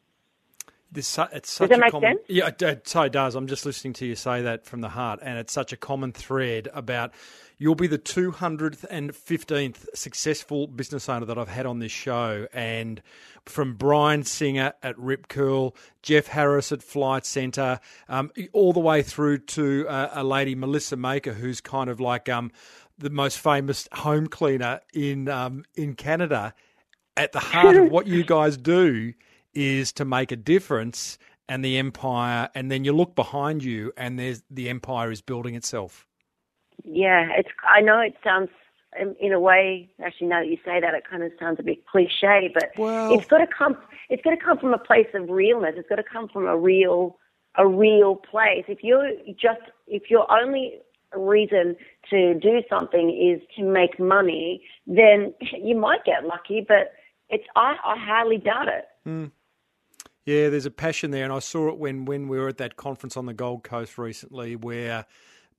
This, 0.96 1.20
it's 1.34 1.52
such 1.52 1.70
Does 1.70 1.78
a 1.78 1.82
make 1.82 1.92
common, 1.92 2.16
sense? 2.16 2.26
Yeah, 2.30 2.48
it, 2.48 2.62
it 2.62 2.88
so 2.88 3.10
does. 3.10 3.36
I'm 3.36 3.48
just 3.48 3.66
listening 3.66 3.94
to 3.96 4.06
you 4.06 4.16
say 4.16 4.42
that 4.44 4.66
from 4.66 4.80
the 4.80 4.90
heart, 4.90 5.20
and 5.22 5.38
it's 5.38 5.52
such 5.52 5.74
a 5.74 5.78
common 5.78 6.14
thread 6.14 6.70
about 6.74 7.12
you'll 7.58 7.76
be 7.76 7.88
the 7.88 8.00
215th 8.00 9.86
successful 9.94 10.68
business 10.68 11.10
owner 11.10 11.26
that 11.26 11.38
I've 11.38 11.50
had 11.50 11.66
on 11.66 11.80
this 11.80 11.92
show, 11.92 12.48
and 12.54 13.02
from 13.46 13.74
Brian 13.74 14.24
Singer 14.24 14.74
at 14.82 14.98
Rip 14.98 15.28
Curl, 15.28 15.76
Geoff 16.02 16.28
Harris 16.28 16.72
at 16.72 16.82
Flight 16.82 17.26
Centre, 17.26 17.82
um, 18.08 18.32
all 18.54 18.72
the 18.72 18.80
way 18.80 19.02
through 19.02 19.40
to 19.40 19.88
uh, 19.90 20.12
a 20.14 20.24
lady 20.24 20.56
Melissa 20.56 20.96
Maker, 20.96 21.34
who's 21.34 21.60
kind 21.60 21.90
of 21.90 22.00
like 22.00 22.30
um, 22.30 22.52
the 22.98 23.10
most 23.10 23.38
famous 23.38 23.90
home 23.92 24.28
cleaner 24.28 24.80
in 24.94 25.28
um, 25.28 25.66
in 25.76 25.94
Canada. 25.96 26.54
At 27.18 27.32
the 27.32 27.40
heart 27.40 27.78
of 27.78 27.92
what 27.92 28.08
you 28.08 28.26
guys 28.26 28.58
do 28.58 29.14
is 29.56 29.92
to 29.94 30.06
make 30.06 30.32
a 30.32 30.36
difference 30.36 31.18
and 31.48 31.64
the 31.64 31.78
empire 31.78 32.50
and 32.56 32.72
then 32.72 32.84
you 32.84 32.92
look 32.94 33.16
behind 33.16 33.64
you 33.64 33.92
and 33.98 34.18
there's 34.20 34.44
the 34.50 34.70
empire 34.70 35.12
is 35.12 35.22
building 35.22 35.56
itself 35.56 36.06
Yeah, 36.84 37.28
it's. 37.38 37.50
I 37.68 37.82
know 37.82 38.00
it 38.00 38.16
sounds, 38.24 38.50
in, 39.00 39.16
in 39.20 39.32
a 39.34 39.40
way. 39.40 39.90
Actually, 40.04 40.28
now 40.28 40.42
that 40.42 40.48
you 40.50 40.58
say 40.66 40.80
that, 40.82 40.94
it 40.94 41.04
kind 41.10 41.24
of 41.24 41.32
sounds 41.40 41.60
a 41.60 41.64
bit 41.64 41.86
cliche, 41.88 42.52
but 42.54 42.72
Well- 42.78 43.14
it's 43.14 43.26
got 43.28 43.40
to 43.40 43.48
come. 43.48 43.78
It's 44.10 44.22
got 44.24 44.32
to 44.32 44.38
come 44.38 44.58
from 44.60 44.74
a 44.74 44.78
place 44.78 45.08
of 45.14 45.30
realness. 45.30 45.76
It's 45.78 45.90
got 45.90 45.96
to 45.96 46.04
come 46.04 46.28
from 46.28 46.46
a 46.48 46.58
real, 46.58 47.18
a 47.58 47.66
real 47.68 48.16
place. 48.16 48.66
If 48.68 48.84
you're 48.84 49.10
just, 49.40 49.62
if 49.88 50.10
your 50.10 50.30
only 50.32 50.80
reason 51.16 51.76
to 52.10 52.34
do 52.36 52.62
something 52.70 53.10
is 53.10 53.42
to 53.56 53.64
make 53.64 54.00
money, 54.00 54.62
then 54.86 55.34
you 55.68 55.76
might 55.76 56.04
get 56.06 56.26
lucky, 56.26 56.66
but 56.68 56.94
it's. 57.30 57.46
I, 57.56 57.78
I 57.86 57.96
highly 57.98 58.38
doubt 58.38 58.68
it. 58.68 58.86
Hmm. 59.06 59.26
Yeah 60.26 60.50
there's 60.50 60.66
a 60.66 60.72
passion 60.72 61.12
there 61.12 61.24
and 61.24 61.34
i 61.34 61.40
saw 61.40 61.70
it 61.70 61.78
when 61.78 62.06
when 62.06 62.28
we 62.28 62.38
were 62.40 62.48
at 62.48 62.58
that 62.58 62.76
conference 62.76 63.18
on 63.18 63.26
the 63.26 63.34
gold 63.34 63.64
coast 63.64 63.98
recently 63.98 64.56
where 64.56 65.06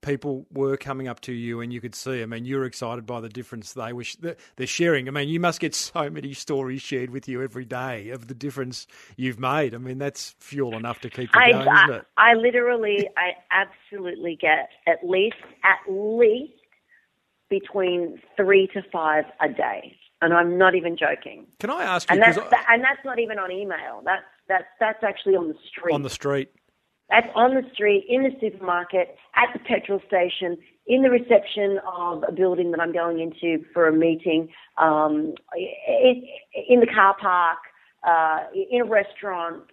people 0.02 0.46
were 0.52 0.76
coming 0.76 1.08
up 1.08 1.20
to 1.20 1.32
you 1.32 1.60
and 1.60 1.72
you 1.72 1.80
could 1.80 1.94
see 1.94 2.22
i 2.22 2.26
mean 2.26 2.44
you're 2.44 2.64
excited 2.64 3.06
by 3.06 3.20
the 3.20 3.28
difference 3.28 3.72
they 3.72 3.92
were 3.92 4.04
they're 4.56 4.66
sharing 4.66 5.08
i 5.08 5.10
mean 5.10 5.28
you 5.28 5.40
must 5.40 5.58
get 5.60 5.74
so 5.76 6.10
many 6.10 6.32
stories 6.32 6.82
shared 6.82 7.10
with 7.10 7.28
you 7.28 7.42
every 7.42 7.64
day 7.64 8.10
of 8.10 8.28
the 8.28 8.34
difference 8.34 8.86
you've 9.16 9.40
made 9.40 9.74
i 9.74 9.78
mean 9.78 9.98
that's 9.98 10.34
fuel 10.38 10.76
enough 10.76 11.00
to 11.00 11.08
keep 11.10 11.34
you 11.34 11.40
I, 11.40 11.50
going 11.50 11.72
isn't 11.72 11.90
I, 11.90 11.96
it 11.96 12.06
I 12.16 12.34
literally, 12.34 13.08
I 13.16 13.32
absolutely 13.50 14.36
get 14.40 14.70
at 14.86 15.06
least, 15.08 15.36
at 15.64 15.78
least 15.92 16.52
between 17.50 18.20
three 18.36 18.68
to 18.74 18.82
five 18.90 19.24
a 19.40 19.48
day, 19.48 19.96
and 20.22 20.32
I'm 20.34 20.58
not 20.58 20.74
even 20.74 20.96
joking. 20.96 21.46
can 21.60 21.70
i 21.70 21.82
ask 21.84 22.10
you 22.10 22.14
And 22.14 22.22
that's 22.22 22.38
I- 22.38 22.74
and 22.74 22.82
that's 22.82 23.04
not 23.04 23.18
even 23.18 23.38
on 23.38 23.52
email. 23.52 24.02
That's 24.04 24.24
that's 24.48 24.66
that's 24.80 25.02
actually 25.02 25.36
on 25.36 25.48
the 25.48 25.56
street. 25.68 25.92
on 25.92 26.02
the 26.02 26.10
street 26.10 26.50
That's 27.10 27.28
on 27.34 27.54
the 27.54 27.62
street, 27.72 28.04
in 28.08 28.22
the 28.24 28.30
supermarket, 28.40 29.16
at 29.34 29.48
the 29.52 29.60
petrol 29.60 30.00
station, 30.06 30.58
in 30.86 31.02
the 31.02 31.10
reception 31.10 31.78
of 31.86 32.24
a 32.26 32.32
building 32.32 32.70
that 32.72 32.80
I'm 32.80 32.92
going 32.92 33.20
into 33.20 33.64
for 33.72 33.88
a 33.88 33.92
meeting, 33.92 34.48
um, 34.78 35.34
in, 35.56 36.26
in 36.68 36.80
the 36.80 36.86
car 36.86 37.16
park, 37.20 37.58
uh, 38.06 38.46
in 38.54 38.82
a 38.82 38.84
restaurant, 38.84 39.64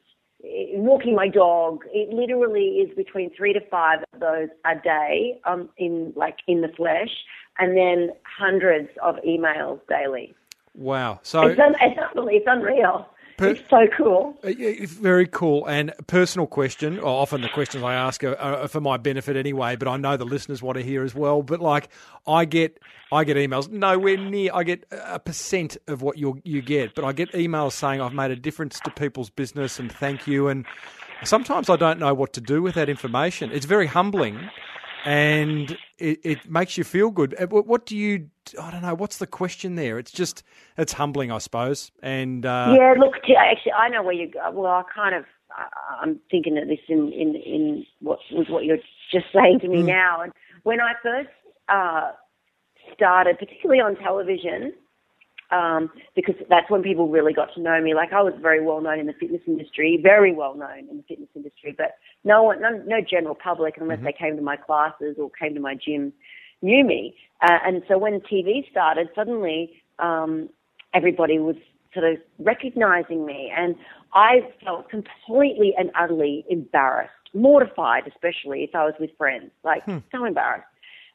walking 0.44 1.16
my 1.16 1.28
dog. 1.28 1.84
It 1.94 2.14
literally 2.14 2.80
is 2.84 2.96
between 2.96 3.32
three 3.36 3.54
to 3.54 3.62
five 3.70 4.00
of 4.14 4.20
those 4.20 4.50
a 4.66 4.76
day, 4.76 5.40
um, 5.46 5.70
in 5.78 6.14
like 6.16 6.38
in 6.48 6.62
the 6.62 6.70
flesh, 6.70 7.12
and 7.60 7.78
then 7.78 8.10
hundreds 8.24 8.90
of 9.02 9.16
emails 9.28 9.80
daily. 9.88 10.36
wow 10.76 11.20
so 11.24 11.48
It's, 11.48 11.60
un- 11.60 11.76
it's, 11.82 12.00
it's 12.16 12.46
unreal. 12.48 13.08
Per- 13.44 13.52
it's 13.52 13.70
so 13.70 13.88
cool. 13.98 14.38
Uh, 14.44 14.54
it's 14.58 14.94
Very 14.94 15.28
cool. 15.28 15.66
And 15.66 15.94
personal 16.08 16.48
question, 16.48 17.00
or 17.00 17.22
often 17.22 17.42
the 17.42 17.50
questions 17.50 17.84
I 17.84 17.94
ask 17.94 18.24
are, 18.24 18.36
are 18.38 18.68
for 18.68 18.82
my 18.82 18.98
benefit 18.98 19.36
anyway, 19.36 19.76
but 19.76 19.88
I 19.88 19.98
know 19.98 20.18
the 20.18 20.26
listeners 20.26 20.62
want 20.62 20.78
to 20.78 20.84
hear 20.84 21.04
as 21.04 21.14
well. 21.14 21.42
But 21.42 21.60
like, 21.60 21.90
I 22.28 22.46
get, 22.46 22.80
I 23.12 23.24
get 23.24 23.38
emails 23.38 23.70
nowhere 23.70 24.18
near. 24.18 24.52
I 24.54 24.64
get 24.64 24.86
a 24.92 25.20
percent 25.20 25.78
of 25.88 26.02
what 26.02 26.18
you 26.18 26.42
you 26.44 26.62
get, 26.62 26.96
but 26.96 27.06
I 27.06 27.12
get 27.14 27.32
emails 27.34 27.74
saying 27.74 28.02
I've 28.02 28.14
made 28.14 28.32
a 28.32 28.36
difference 28.36 28.80
to 28.82 28.92
people's 28.92 29.30
business 29.30 29.80
and 29.80 29.92
thank 29.92 30.28
you. 30.28 30.48
And 30.48 30.66
sometimes 31.24 31.70
I 31.70 31.76
don't 31.76 32.00
know 32.00 32.14
what 32.14 32.34
to 32.34 32.42
do 32.42 32.62
with 32.62 32.76
that 32.76 32.90
information. 32.90 33.52
It's 33.52 33.66
very 33.66 33.88
humbling, 33.88 34.50
and 35.06 35.78
it, 35.98 36.20
it 36.24 36.50
makes 36.50 36.78
you 36.78 36.84
feel 36.84 37.12
good. 37.12 37.36
Uh, 37.40 37.48
What, 37.48 37.86
do 37.86 37.98
you? 37.98 38.30
I 38.62 38.72
don't 38.72 38.82
know. 38.82 38.96
What's 38.96 39.18
the 39.18 39.28
question 39.28 39.76
there? 39.76 40.00
It's 40.00 40.12
just, 40.12 40.44
it's 40.78 40.94
humbling, 40.94 41.32
I 41.32 41.38
suppose. 41.38 41.92
And 42.02 42.46
uh, 42.46 42.76
Yeah, 42.78 42.94
look, 42.98 43.16
actually, 43.16 43.72
I 43.74 43.90
know 43.90 44.04
where 44.04 44.14
you 44.14 44.30
go. 44.30 44.52
Well, 44.52 44.72
I 44.72 44.84
kind 44.94 45.16
of, 45.16 45.26
I'm 46.02 46.20
thinking 46.32 46.58
of 46.58 46.68
this 46.68 46.80
in, 46.88 47.12
in, 47.12 47.36
in 47.36 47.86
what 48.00 48.20
was 48.32 48.48
what 48.50 48.66
you're 48.66 48.80
just 49.12 49.26
saying 49.34 49.60
to 49.62 49.68
me 49.68 49.84
now. 49.84 50.22
And 50.22 50.32
when 50.64 50.82
I 50.82 50.94
first 51.02 51.30
uh, 51.70 52.12
started, 52.94 53.38
particularly 53.40 53.82
on 53.82 53.96
television, 53.96 54.74
um, 55.54 55.92
because 56.16 56.36
that's 56.50 56.70
when 56.70 56.82
people 56.82 57.08
really 57.08 57.32
got 57.32 57.54
to 57.54 57.62
know 57.62 57.80
me. 57.80 57.94
Like 57.94 58.12
I 58.12 58.22
was 58.22 58.34
very 58.42 58.64
well 58.64 58.82
known 58.82 59.00
in 59.00 59.06
the 59.06 59.14
fitness 59.14 59.42
industry, 59.46 60.00
very 60.02 60.34
well 60.34 60.56
known 60.56 60.90
in 60.90 60.98
the 60.98 61.04
fitness 61.08 61.30
industry, 61.36 61.76
but 61.78 61.98
no 62.24 62.44
one, 62.44 62.62
no, 62.62 62.82
no 62.86 62.98
general 63.02 63.36
public, 63.36 63.76
unless 63.80 64.00
they 64.04 64.14
came 64.14 64.36
to 64.36 64.42
my 64.42 64.58
classes 64.58 65.16
or 65.20 65.30
came 65.30 65.54
to 65.54 65.60
my 65.60 65.76
gym, 65.76 66.12
knew 66.62 66.84
me. 66.84 67.16
Uh, 67.42 67.60
and 67.66 67.84
so 67.88 67.98
when 67.98 68.20
TV 68.22 68.70
started, 68.72 69.10
suddenly 69.16 69.72
um, 70.00 70.50
everybody 70.94 71.38
was 71.38 71.56
sort 71.94 72.12
of 72.12 72.18
recognizing 72.40 73.26
me, 73.26 73.52
and 73.56 73.76
I 74.14 74.50
felt 74.64 74.90
completely 74.90 75.76
and 75.78 75.92
utterly 76.00 76.46
embarrassed, 76.50 77.12
mortified, 77.36 78.08
especially 78.08 78.64
if 78.64 78.74
I 78.74 78.86
was 78.86 78.96
with 79.00 79.12
friends, 79.18 79.52
like 79.64 79.84
so 80.12 80.26
embarrassed. 80.26 80.66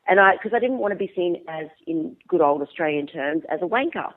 And 0.09 0.19
I, 0.21 0.33
because 0.33 0.53
I 0.55 0.59
didn't 0.59 0.79
want 0.79 0.93
to 0.93 0.99
be 0.99 1.13
seen 1.15 1.43
as, 1.49 1.67
in 1.87 2.17
good 2.27 2.41
old 2.41 2.63
Australian 2.63 3.07
terms, 3.07 3.43
as 3.51 3.61
a 3.63 3.67
wanker. 3.67 4.13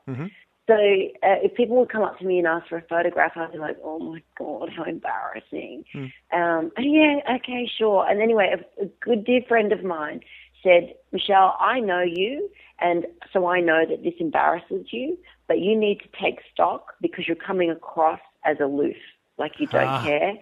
So 0.67 0.73
uh, 0.75 1.37
if 1.43 1.53
people 1.55 1.75
would 1.77 1.89
come 1.91 2.03
up 2.03 2.17
to 2.19 2.25
me 2.25 2.37
and 2.37 2.47
ask 2.47 2.67
for 2.69 2.77
a 2.77 2.81
photograph, 2.83 3.33
I'd 3.35 3.51
be 3.51 3.57
like, 3.57 3.77
"Oh 3.83 3.99
my 3.99 4.21
god, 4.37 4.69
how 4.75 4.83
embarrassing!" 4.83 5.83
Um, 6.31 6.71
and 6.77 6.93
yeah, 6.93 7.19
okay, 7.35 7.67
sure. 7.77 8.07
And 8.09 8.21
anyway, 8.21 8.53
a, 8.55 8.83
a 8.83 8.85
good 9.01 9.25
dear 9.25 9.41
friend 9.47 9.73
of 9.73 9.83
mine 9.83 10.21
said, 10.63 10.93
"Michelle, 11.11 11.57
I 11.59 11.79
know 11.79 12.01
you, 12.01 12.49
and 12.79 13.05
so 13.33 13.47
I 13.47 13.59
know 13.59 13.85
that 13.89 14.03
this 14.03 14.13
embarrasses 14.19 14.85
you, 14.91 15.17
but 15.47 15.59
you 15.59 15.75
need 15.75 15.99
to 16.01 16.07
take 16.23 16.39
stock 16.53 16.93
because 17.01 17.27
you're 17.27 17.35
coming 17.35 17.69
across 17.69 18.21
as 18.45 18.57
aloof, 18.61 18.95
like 19.37 19.53
you 19.59 19.67
don't 19.67 19.87
Ah. 19.87 20.03
care." 20.03 20.33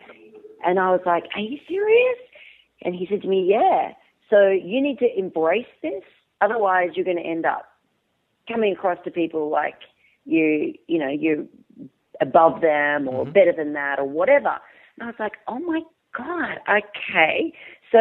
And 0.66 0.80
I 0.80 0.92
was 0.92 1.02
like, 1.06 1.24
"Are 1.34 1.42
you 1.42 1.58
serious?" 1.68 2.20
And 2.84 2.94
he 2.94 3.08
said 3.08 3.22
to 3.24 3.28
me, 3.28 3.46
"Yeah." 3.50 3.94
So 4.30 4.50
you 4.50 4.82
need 4.82 5.00
to 5.00 5.08
embrace 5.18 5.66
this, 5.82 6.04
otherwise 6.42 6.90
you're 6.94 7.06
going 7.06 7.18
to 7.18 7.24
end 7.24 7.46
up 7.46 7.66
coming 8.48 8.74
across 8.74 8.98
to 9.06 9.12
people 9.12 9.50
like 9.50 9.76
you, 10.26 10.74
you 10.88 11.00
know, 11.00 11.10
you're 11.10 11.46
above 12.22 12.62
them 12.62 13.08
or 13.08 13.24
mm-hmm. 13.24 13.34
better 13.34 13.54
than 13.56 13.74
that 13.74 14.00
or 14.00 14.06
whatever. 14.06 14.58
And 14.98 15.04
I 15.04 15.06
was 15.08 15.16
like, 15.20 15.34
oh 15.48 15.60
my 15.60 15.82
God, 16.16 16.58
okay. 16.70 17.54
So 17.92 18.00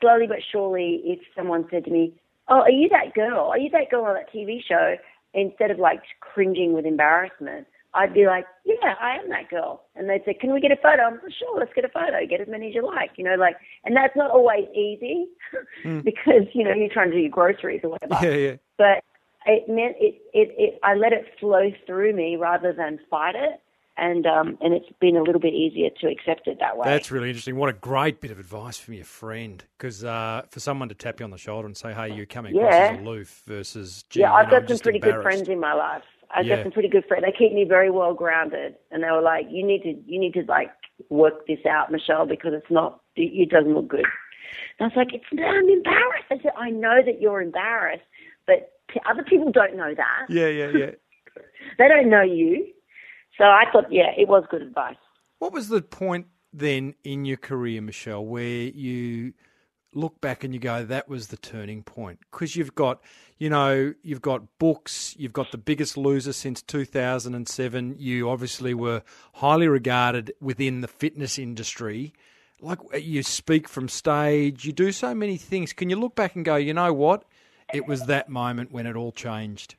slowly 0.00 0.26
but 0.26 0.38
surely, 0.50 1.02
if 1.04 1.20
someone 1.36 1.66
said 1.70 1.84
to 1.84 1.90
me, 1.90 2.14
oh, 2.48 2.60
are 2.60 2.70
you 2.70 2.88
that 2.90 3.14
girl? 3.14 3.48
Are 3.48 3.58
you 3.58 3.70
that 3.70 3.90
girl 3.90 4.04
on 4.04 4.14
that 4.14 4.32
TV 4.32 4.58
show? 4.66 4.96
Instead 5.34 5.70
of 5.70 5.78
like 5.78 6.02
cringing 6.20 6.74
with 6.74 6.86
embarrassment, 6.86 7.66
I'd 7.94 8.12
be 8.12 8.26
like, 8.26 8.44
yeah, 8.64 8.94
I 9.00 9.16
am 9.16 9.28
that 9.30 9.48
girl. 9.48 9.84
And 9.94 10.08
they'd 10.08 10.22
say, 10.24 10.34
can 10.34 10.52
we 10.52 10.60
get 10.60 10.72
a 10.72 10.76
photo? 10.76 11.02
I'm 11.02 11.14
like, 11.14 11.32
sure, 11.38 11.58
let's 11.58 11.72
get 11.74 11.84
a 11.84 11.88
photo. 11.88 12.26
Get 12.28 12.40
as 12.40 12.48
many 12.48 12.68
as 12.68 12.74
you 12.74 12.84
like, 12.84 13.12
you 13.16 13.24
know, 13.24 13.36
like, 13.36 13.56
and 13.84 13.96
that's 13.96 14.16
not 14.16 14.30
always 14.30 14.64
easy 14.74 15.26
because, 16.02 16.46
you 16.52 16.64
know, 16.64 16.74
you're 16.74 16.92
trying 16.92 17.10
to 17.10 17.16
do 17.16 17.22
your 17.22 17.30
groceries 17.30 17.80
or 17.84 17.90
whatever 17.90 18.16
yeah, 18.22 18.36
yeah. 18.36 18.56
but 18.76 19.04
it 19.46 19.68
meant 19.68 19.96
it, 20.00 20.14
it, 20.32 20.54
it 20.58 20.80
I 20.82 20.94
let 20.94 21.12
it 21.12 21.26
flow 21.38 21.70
through 21.86 22.14
me 22.14 22.36
rather 22.36 22.72
than 22.72 22.98
fight 23.10 23.34
it 23.34 23.60
and 23.96 24.26
um 24.26 24.58
and 24.60 24.74
it's 24.74 24.88
been 25.00 25.16
a 25.16 25.22
little 25.22 25.40
bit 25.40 25.54
easier 25.54 25.90
to 26.00 26.08
accept 26.08 26.48
it 26.48 26.58
that 26.60 26.76
way. 26.76 26.84
That's 26.84 27.10
really 27.10 27.28
interesting. 27.28 27.56
What 27.56 27.68
a 27.68 27.74
great 27.74 28.20
bit 28.20 28.30
of 28.30 28.38
advice 28.38 28.78
from 28.78 28.94
your 28.94 29.04
friend. 29.04 29.62
Because 29.78 30.04
uh, 30.04 30.42
for 30.50 30.60
someone 30.60 30.88
to 30.88 30.94
tap 30.94 31.20
you 31.20 31.24
on 31.24 31.30
the 31.30 31.38
shoulder 31.38 31.66
and 31.66 31.76
say, 31.76 31.92
"Hey, 31.92 32.14
you're 32.14 32.26
coming 32.26 32.56
across 32.56 32.72
Yeah. 32.74 32.90
as 32.92 32.98
aloof," 32.98 33.42
versus, 33.46 34.04
yeah, 34.12 34.32
I've 34.32 34.46
know, 34.46 34.60
got 34.60 34.68
some 34.68 34.78
pretty 34.78 34.98
good 34.98 35.22
friends 35.22 35.48
in 35.48 35.60
my 35.60 35.74
life. 35.74 36.02
I've 36.30 36.46
Yeah. 36.46 36.56
got 36.56 36.62
some 36.64 36.72
pretty 36.72 36.88
good 36.88 37.04
friends. 37.06 37.24
They 37.24 37.32
keep 37.32 37.52
me 37.52 37.64
very 37.64 37.90
well 37.90 38.14
grounded, 38.14 38.76
and 38.90 39.02
they 39.02 39.10
were 39.10 39.22
like, 39.22 39.46
"You 39.50 39.64
need 39.64 39.82
to, 39.82 39.90
you 40.06 40.18
need 40.20 40.34
to 40.34 40.44
like 40.48 40.70
work 41.10 41.46
this 41.46 41.64
out, 41.66 41.90
Michelle, 41.90 42.26
because 42.26 42.52
it's 42.54 42.70
not, 42.70 43.00
it, 43.16 43.30
it 43.32 43.50
doesn't 43.50 43.74
look 43.74 43.88
good." 43.88 44.06
And 44.78 44.80
I 44.80 44.84
was 44.84 44.96
like, 44.96 45.12
"It's 45.14 45.24
I'm 45.32 45.68
embarrassed." 45.68 46.26
I 46.30 46.38
said, 46.42 46.52
"I 46.56 46.70
know 46.70 47.02
that 47.04 47.20
you're 47.20 47.42
embarrassed, 47.42 48.04
but 48.46 48.72
p- 48.88 49.00
other 49.10 49.22
people 49.24 49.50
don't 49.52 49.76
know 49.76 49.94
that. 49.94 50.26
Yeah, 50.28 50.48
yeah, 50.48 50.68
yeah. 50.68 50.90
They 51.78 51.88
don't 51.88 52.08
know 52.10 52.22
you." 52.22 52.68
So 53.38 53.44
I 53.44 53.64
thought, 53.72 53.90
yeah, 53.92 54.12
it 54.16 54.28
was 54.28 54.44
good 54.50 54.62
advice. 54.62 54.96
what 55.40 55.52
was 55.52 55.68
the 55.68 55.82
point 55.82 56.26
then 56.52 56.94
in 57.02 57.24
your 57.24 57.36
career, 57.36 57.82
Michelle, 57.82 58.24
where 58.24 58.44
you 58.44 59.32
look 59.96 60.20
back 60.20 60.44
and 60.44 60.52
you 60.54 60.60
go, 60.60 60.84
that 60.84 61.08
was 61.08 61.28
the 61.28 61.36
turning 61.36 61.82
point? 61.82 62.20
Because 62.30 62.56
you've 62.56 62.74
got, 62.74 63.00
you 63.38 63.50
know, 63.50 63.94
you've 64.02 64.22
got 64.22 64.58
books, 64.58 65.14
you've 65.18 65.32
got 65.32 65.50
the 65.50 65.58
biggest 65.58 65.96
loser 65.96 66.32
since 66.32 66.62
2007. 66.62 67.96
You 67.98 68.30
obviously 68.30 68.74
were 68.74 69.02
highly 69.34 69.68
regarded 69.68 70.32
within 70.40 70.80
the 70.80 70.88
fitness 70.88 71.38
industry. 71.38 72.12
Like 72.60 72.78
uh, 72.92 72.98
you 72.98 73.22
speak 73.22 73.68
from 73.68 73.88
stage, 73.88 74.64
you 74.64 74.72
do 74.72 74.92
so 74.92 75.14
many 75.14 75.36
things. 75.36 75.72
Can 75.72 75.90
you 75.90 75.96
look 75.96 76.14
back 76.14 76.34
and 76.36 76.44
go, 76.44 76.56
you 76.56 76.74
know 76.74 76.92
what? 76.92 77.24
It 77.72 77.86
was 77.86 78.06
that 78.06 78.28
moment 78.28 78.72
when 78.72 78.86
it 78.86 78.96
all 78.96 79.12
changed. 79.12 79.74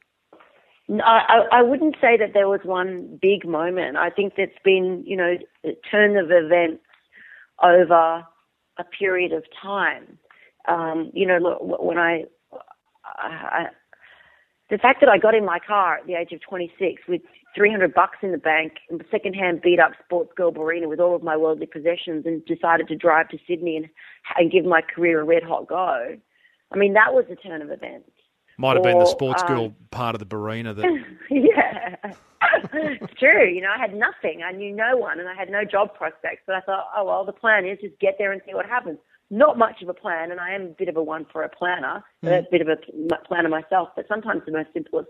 I, 1.04 1.41
I 1.51 1.62
wouldn't 1.63 1.95
say 1.99 2.15
that 2.17 2.34
there 2.34 2.47
was 2.47 2.60
one 2.63 3.17
big 3.19 3.47
moment. 3.47 3.97
I 3.97 4.10
think 4.12 4.34
there's 4.36 4.49
been, 4.63 5.04
you 5.06 5.17
know, 5.17 5.38
a 5.63 5.75
turn 5.89 6.15
of 6.15 6.30
events 6.30 6.84
over 7.63 8.23
a 8.77 8.83
period 8.83 9.31
of 9.31 9.43
time. 9.61 10.17
Um, 10.67 11.11
you 11.13 11.25
know, 11.25 11.57
when 11.79 11.97
I, 11.97 12.23
I, 13.03 13.67
the 14.69 14.77
fact 14.77 14.99
that 15.01 15.09
I 15.09 15.17
got 15.17 15.35
in 15.35 15.45
my 15.45 15.59
car 15.59 15.97
at 15.97 16.07
the 16.07 16.15
age 16.15 16.31
of 16.31 16.41
26 16.41 17.03
with 17.07 17.21
300 17.55 17.93
bucks 17.93 18.17
in 18.21 18.31
the 18.31 18.38
bank, 18.38 18.73
and 18.89 19.03
secondhand 19.11 19.61
beat 19.61 19.79
up 19.79 19.91
Sportsgirl 20.11 20.55
Barina 20.55 20.89
with 20.89 20.99
all 20.99 21.15
of 21.15 21.23
my 21.23 21.38
worldly 21.38 21.67
possessions, 21.67 22.25
and 22.25 22.43
decided 22.45 22.88
to 22.88 22.95
drive 22.95 23.29
to 23.29 23.38
Sydney 23.47 23.77
and, 23.77 23.88
and 24.38 24.51
give 24.51 24.65
my 24.65 24.81
career 24.81 25.21
a 25.21 25.23
red 25.23 25.43
hot 25.43 25.67
go. 25.67 26.17
I 26.71 26.77
mean, 26.77 26.93
that 26.93 27.13
was 27.13 27.25
a 27.31 27.35
turn 27.35 27.61
of 27.61 27.69
events. 27.69 28.09
Might 28.57 28.77
have 28.77 28.85
or, 28.85 28.89
been 28.89 28.99
the 28.99 29.05
sports 29.05 29.41
um, 29.43 29.47
girl 29.47 29.75
part 29.91 30.15
of 30.15 30.19
the 30.19 30.25
Barina 30.25 30.75
that. 30.75 31.03
yeah, 31.29 32.13
it's 32.73 33.13
true. 33.19 33.47
You 33.47 33.61
know, 33.61 33.69
I 33.75 33.79
had 33.79 33.93
nothing. 33.93 34.41
I 34.43 34.51
knew 34.51 34.73
no 34.73 34.95
one, 34.97 35.19
and 35.19 35.27
I 35.27 35.35
had 35.35 35.49
no 35.49 35.63
job 35.65 35.93
prospects. 35.93 36.43
But 36.45 36.55
I 36.55 36.61
thought, 36.61 36.85
oh 36.95 37.05
well, 37.05 37.25
the 37.25 37.33
plan 37.33 37.65
is 37.65 37.79
just 37.81 37.99
get 37.99 38.15
there 38.17 38.31
and 38.31 38.41
see 38.45 38.53
what 38.53 38.65
happens. 38.65 38.97
Not 39.29 39.57
much 39.57 39.81
of 39.81 39.89
a 39.89 39.93
plan, 39.93 40.31
and 40.31 40.39
I 40.39 40.53
am 40.53 40.61
a 40.61 40.67
bit 40.67 40.87
of 40.87 40.95
a 40.97 41.03
one 41.03 41.25
for 41.31 41.43
a 41.43 41.49
planner, 41.49 42.03
mm. 42.23 42.39
a 42.39 42.45
bit 42.49 42.61
of 42.61 42.67
a 42.67 42.77
planner 43.27 43.49
myself. 43.49 43.89
But 43.95 44.07
sometimes 44.07 44.43
the 44.45 44.51
most 44.51 44.69
simplest 44.73 45.09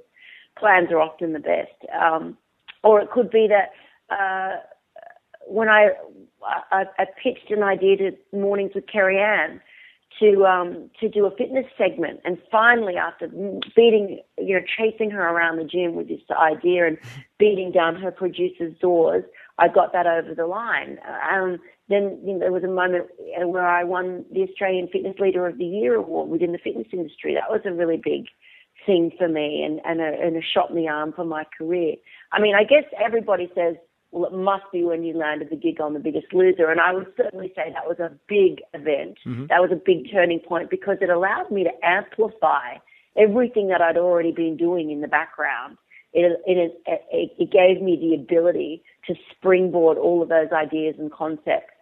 plans 0.58 0.90
are 0.92 1.02
often 1.02 1.34
the 1.34 1.40
best. 1.40 1.76
Um, 1.94 2.38
or 2.84 3.02
it 3.02 3.12
could 3.12 3.30
be 3.30 3.48
that 3.50 3.72
uh, 4.16 4.62
when 5.48 5.70
I, 5.70 5.90
I 6.72 6.86
I 6.98 7.06
pitched 7.22 7.52
an 7.52 7.62
idea 7.62 7.98
to 7.98 8.12
Mornings 8.32 8.72
with 8.74 8.86
Kerri-Anne 8.86 9.62
to 10.20 10.46
um, 10.46 10.90
to 11.00 11.10
do 11.10 11.26
a 11.26 11.36
fitness 11.36 11.66
segment. 11.78 12.22
And 12.24 12.38
finally, 12.52 12.96
after 12.96 13.28
beating, 13.76 14.22
you 14.38 14.56
know, 14.56 14.66
chasing 14.78 15.12
her 15.12 15.22
around 15.22 15.58
the 15.58 15.64
gym 15.64 15.96
with 15.96 16.08
this 16.08 16.22
idea 16.32 16.88
and 16.88 16.98
beating 17.38 17.72
down 17.72 17.96
her 17.96 18.12
producer's 18.12 18.78
doors, 18.80 19.24
I 19.58 19.68
got 19.68 19.94
that 19.94 20.08
over 20.08 20.34
the 20.34 20.48
line. 20.48 21.00
Um, 21.30 21.60
then 21.90 22.20
you 22.26 22.34
know, 22.34 22.40
there 22.40 22.52
was 22.52 22.64
a 22.64 22.68
moment 22.68 23.08
where 23.46 23.68
I 23.68 23.84
won 23.84 24.26
the 24.32 24.44
Australian 24.44 24.88
Fitness 24.88 25.16
Leader 25.20 25.48
of 25.48 25.58
the 25.58 25.66
Year 25.66 25.96
award 25.96 26.30
within 26.30 26.52
the 26.52 26.58
fitness 26.58 26.88
industry. 26.92 27.36
That 27.36 27.52
was 27.52 27.62
a 27.66 27.74
really 27.74 27.98
big 27.98 28.26
thing 28.86 29.12
for 29.18 29.28
me 29.28 29.64
and, 29.64 29.82
and, 29.86 30.02
a, 30.02 30.22
and 30.22 30.36
a 30.36 30.42
shot 30.42 30.70
in 30.70 30.76
the 30.76 30.88
arm 30.88 31.14
for 31.14 31.26
my 31.26 31.46
career. 31.58 31.96
I 32.32 32.40
mean, 32.40 32.56
I 32.56 32.64
guess 32.64 32.84
everybody 33.04 33.50
says 33.56 33.76
well, 34.16 34.32
it 34.32 34.34
must 34.34 34.64
be 34.72 34.82
when 34.84 35.04
you 35.04 35.14
landed 35.14 35.50
the 35.50 35.58
gig 35.58 35.82
on 35.82 35.94
The 35.94 36.00
Biggest 36.00 36.28
Loser. 36.34 36.72
And 36.72 36.80
I 36.80 36.94
would 36.94 37.08
certainly 37.18 37.52
say 37.54 37.74
that 37.74 37.86
was 37.86 38.00
a 38.00 38.12
big 38.30 38.62
event. 38.74 39.18
Mm-hmm. 39.26 39.48
That 39.48 39.60
was 39.60 39.72
a 39.74 39.76
big 39.76 40.10
turning 40.10 40.40
point 40.40 40.70
because 40.70 40.98
it 41.02 41.10
allowed 41.10 41.52
me 41.52 41.66
to 41.66 41.86
amplify 41.86 42.78
everything 43.18 43.68
that 43.68 43.82
I'd 43.82 43.98
already 43.98 44.32
been 44.32 44.56
doing 44.56 44.90
in 44.90 45.02
the 45.02 45.10
background. 45.10 45.78
It, 46.14 46.40
it, 46.48 46.82
it, 46.88 47.32
it 47.38 47.52
gave 47.52 47.84
me 47.84 47.98
the 48.00 48.16
ability 48.16 48.84
to 49.08 49.16
springboard 49.32 49.98
all 49.98 50.24
of 50.24 50.30
those 50.30 50.48
ideas 50.54 50.96
and 50.98 51.12
concepts 51.12 51.74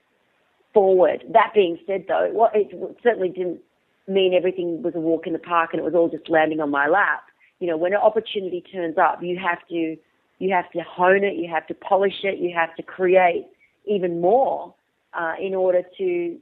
forward. 0.73 1.23
That 1.31 1.51
being 1.53 1.77
said, 1.85 2.05
though, 2.07 2.49
it 2.55 2.97
certainly 3.03 3.29
didn't 3.29 3.59
mean 4.07 4.33
everything 4.33 4.81
was 4.81 4.95
a 4.95 4.99
walk 4.99 5.27
in 5.27 5.33
the 5.33 5.39
park 5.39 5.69
and 5.73 5.79
it 5.79 5.85
was 5.85 5.93
all 5.93 6.09
just 6.09 6.27
landing 6.31 6.61
on 6.61 6.71
my 6.71 6.87
lap. 6.87 7.25
You 7.59 7.67
know, 7.67 7.77
when 7.77 7.93
an 7.93 7.99
opportunity 7.99 8.63
turns 8.73 8.97
up, 8.97 9.19
you 9.21 9.37
have 9.37 9.59
to 9.69 9.97
you 10.43 10.53
have 10.53 10.69
to 10.71 10.81
hone 10.81 11.23
it, 11.23 11.35
you 11.35 11.49
have 11.49 11.65
to 11.67 11.73
polish 11.73 12.19
it, 12.23 12.37
you 12.39 12.53
have 12.53 12.75
to 12.75 12.83
create 12.83 13.47
even 13.85 14.19
more 14.19 14.75
uh, 15.13 15.33
in 15.39 15.55
order 15.55 15.83
to 15.97 16.37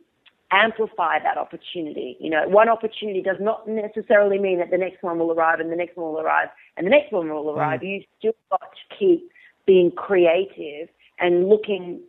amplify 0.52 1.20
that 1.20 1.38
opportunity. 1.38 2.18
You 2.20 2.32
know, 2.32 2.48
one 2.48 2.68
opportunity 2.68 3.22
does 3.22 3.38
not 3.40 3.68
necessarily 3.68 4.40
mean 4.40 4.58
that 4.58 4.72
the 4.72 4.78
next 4.78 5.04
one 5.04 5.20
will 5.20 5.32
arrive 5.32 5.60
and 5.60 5.72
the 5.72 5.76
next 5.76 5.96
one 5.96 6.14
will 6.14 6.20
arrive 6.20 6.50
and 6.76 6.86
the 6.88 6.90
next 6.90 7.12
one 7.12 7.30
will 7.30 7.52
arrive. 7.52 7.82
Mm. 7.82 7.90
You 7.90 8.04
still 8.18 8.34
got 8.50 8.62
to 8.62 8.96
keep 8.98 9.32
being 9.68 9.92
creative 9.92 10.90
and 11.20 11.48
looking, 11.48 12.00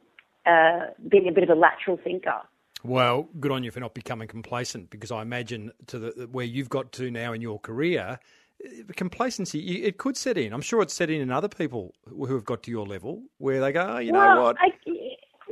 uh, 0.47 0.87
being 1.09 1.29
a 1.29 1.33
bit 1.33 1.45
of 1.45 1.51
a 1.51 1.55
lateral 1.55 1.99
thinker. 2.03 2.41
Well, 2.83 3.29
good 3.39 3.53
on 3.53 3.63
you 3.63 3.71
for 3.71 3.81
not 3.81 3.95
becoming 3.95 4.27
complacent 4.27 4.91
because 4.91 5.13
I 5.13 5.23
imagine 5.23 5.73
to 5.89 5.99
the 5.99 6.29
where 6.33 6.47
you've 6.47 6.71
got 6.71 6.91
to 6.93 7.11
now 7.11 7.33
in 7.33 7.41
your 7.41 7.61
career, 7.61 8.19
complacency 8.97 9.85
it 9.85 9.99
could 9.99 10.17
set 10.17 10.39
in. 10.39 10.53
I'm 10.53 10.61
sure 10.61 10.83
it's 10.83 10.95
set 10.95 11.11
in 11.11 11.21
in 11.21 11.31
other 11.31 11.49
people 11.49 11.95
who 12.09 12.33
have 12.35 12.45
got 12.45 12.63
to 12.65 12.71
your 12.71 12.87
level 12.87 13.23
where 13.39 13.61
they 13.61 13.73
go, 13.73 13.95
oh, 13.97 13.99
you 13.99 14.13
well, 14.13 14.35
know 14.35 14.43
what? 14.43 14.57
I, 14.61 14.73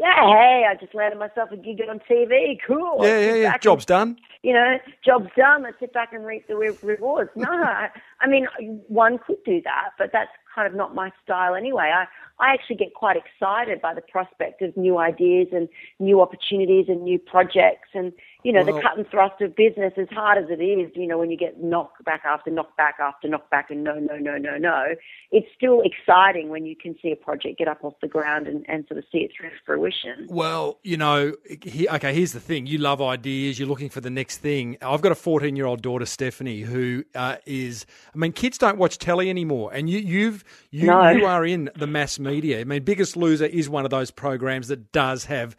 yeah, 0.00 0.14
hey, 0.14 0.64
I 0.66 0.74
just 0.80 0.94
landed 0.94 1.18
myself 1.18 1.50
a 1.52 1.56
gig 1.56 1.80
on 1.88 2.00
TV. 2.10 2.58
Cool. 2.66 2.98
Yeah, 3.02 3.18
yeah, 3.18 3.34
yeah. 3.34 3.58
Job's 3.58 3.82
and, 3.82 3.86
done. 3.86 4.16
You 4.42 4.54
know, 4.54 4.78
job's 5.04 5.28
done. 5.36 5.66
I 5.66 5.72
sit 5.78 5.92
back 5.92 6.12
and 6.12 6.24
reap 6.24 6.48
the 6.48 6.56
rewards. 6.56 7.30
No, 7.36 7.88
I, 8.20 8.28
mean, 8.28 8.46
one 8.88 9.18
could 9.18 9.42
do 9.44 9.60
that, 9.62 9.90
but 9.98 10.10
that's 10.12 10.30
kind 10.54 10.66
of 10.66 10.74
not 10.74 10.94
my 10.94 11.10
style 11.22 11.54
anyway. 11.54 11.92
I, 11.94 12.04
I 12.42 12.52
actually 12.52 12.76
get 12.76 12.94
quite 12.94 13.16
excited 13.16 13.80
by 13.80 13.94
the 13.94 14.00
prospect 14.00 14.62
of 14.62 14.76
new 14.76 14.98
ideas 14.98 15.48
and 15.52 15.68
new 15.98 16.20
opportunities 16.20 16.86
and 16.88 17.02
new 17.02 17.18
projects. 17.18 17.88
And 17.94 18.12
you 18.42 18.52
know 18.52 18.64
well, 18.64 18.76
the 18.76 18.82
cut 18.82 18.96
and 18.96 19.08
thrust 19.08 19.40
of 19.40 19.54
business 19.54 19.92
as 19.96 20.08
hard 20.10 20.38
as 20.38 20.50
it 20.50 20.62
is 20.62 20.90
you 20.94 21.06
know 21.06 21.18
when 21.18 21.30
you 21.30 21.36
get 21.36 21.62
knocked 21.62 22.02
back 22.04 22.22
after 22.24 22.50
knocked 22.50 22.76
back 22.76 22.96
after 23.00 23.28
knocked 23.28 23.50
back 23.50 23.70
and 23.70 23.84
no 23.84 23.94
no 23.94 24.16
no 24.16 24.36
no 24.38 24.56
no 24.56 24.94
it's 25.30 25.46
still 25.56 25.82
exciting 25.82 26.48
when 26.48 26.64
you 26.64 26.74
can 26.74 26.96
see 27.02 27.10
a 27.10 27.16
project 27.16 27.58
get 27.58 27.68
up 27.68 27.84
off 27.84 27.94
the 28.00 28.08
ground 28.08 28.46
and, 28.46 28.64
and 28.68 28.86
sort 28.88 28.98
of 28.98 29.04
see 29.12 29.18
it 29.18 29.30
through 29.36 29.50
to 29.50 29.56
fruition. 29.64 30.26
Well 30.28 30.78
you 30.82 30.96
know 30.96 31.34
he, 31.62 31.88
okay 31.88 32.14
here's 32.14 32.32
the 32.32 32.40
thing. 32.40 32.66
You 32.66 32.78
love 32.78 33.02
ideas. 33.02 33.58
You're 33.58 33.68
looking 33.68 33.90
for 33.90 34.00
the 34.00 34.10
next 34.10 34.38
thing. 34.38 34.76
I've 34.82 35.02
got 35.02 35.12
a 35.12 35.16
14 35.16 35.56
year 35.56 35.66
old 35.66 35.82
daughter 35.82 36.06
Stephanie 36.06 36.60
who 36.60 37.04
uh, 37.14 37.36
is 37.46 37.86
I 38.12 38.18
mean 38.18 38.32
kids 38.32 38.58
don't 38.58 38.78
watch 38.78 38.98
telly 38.98 39.30
anymore 39.30 39.72
and 39.72 39.88
you 39.88 39.98
you've 39.98 40.44
you, 40.70 40.86
no. 40.86 41.10
you 41.10 41.26
are 41.26 41.44
in 41.44 41.70
the 41.76 41.86
mass 41.86 42.18
media 42.18 42.30
media. 42.30 42.60
I 42.60 42.64
mean, 42.64 42.82
Biggest 42.82 43.16
Loser 43.16 43.46
is 43.46 43.68
one 43.68 43.84
of 43.84 43.90
those 43.90 44.10
programs 44.10 44.68
that 44.68 44.92
does 44.92 45.26
have 45.26 45.56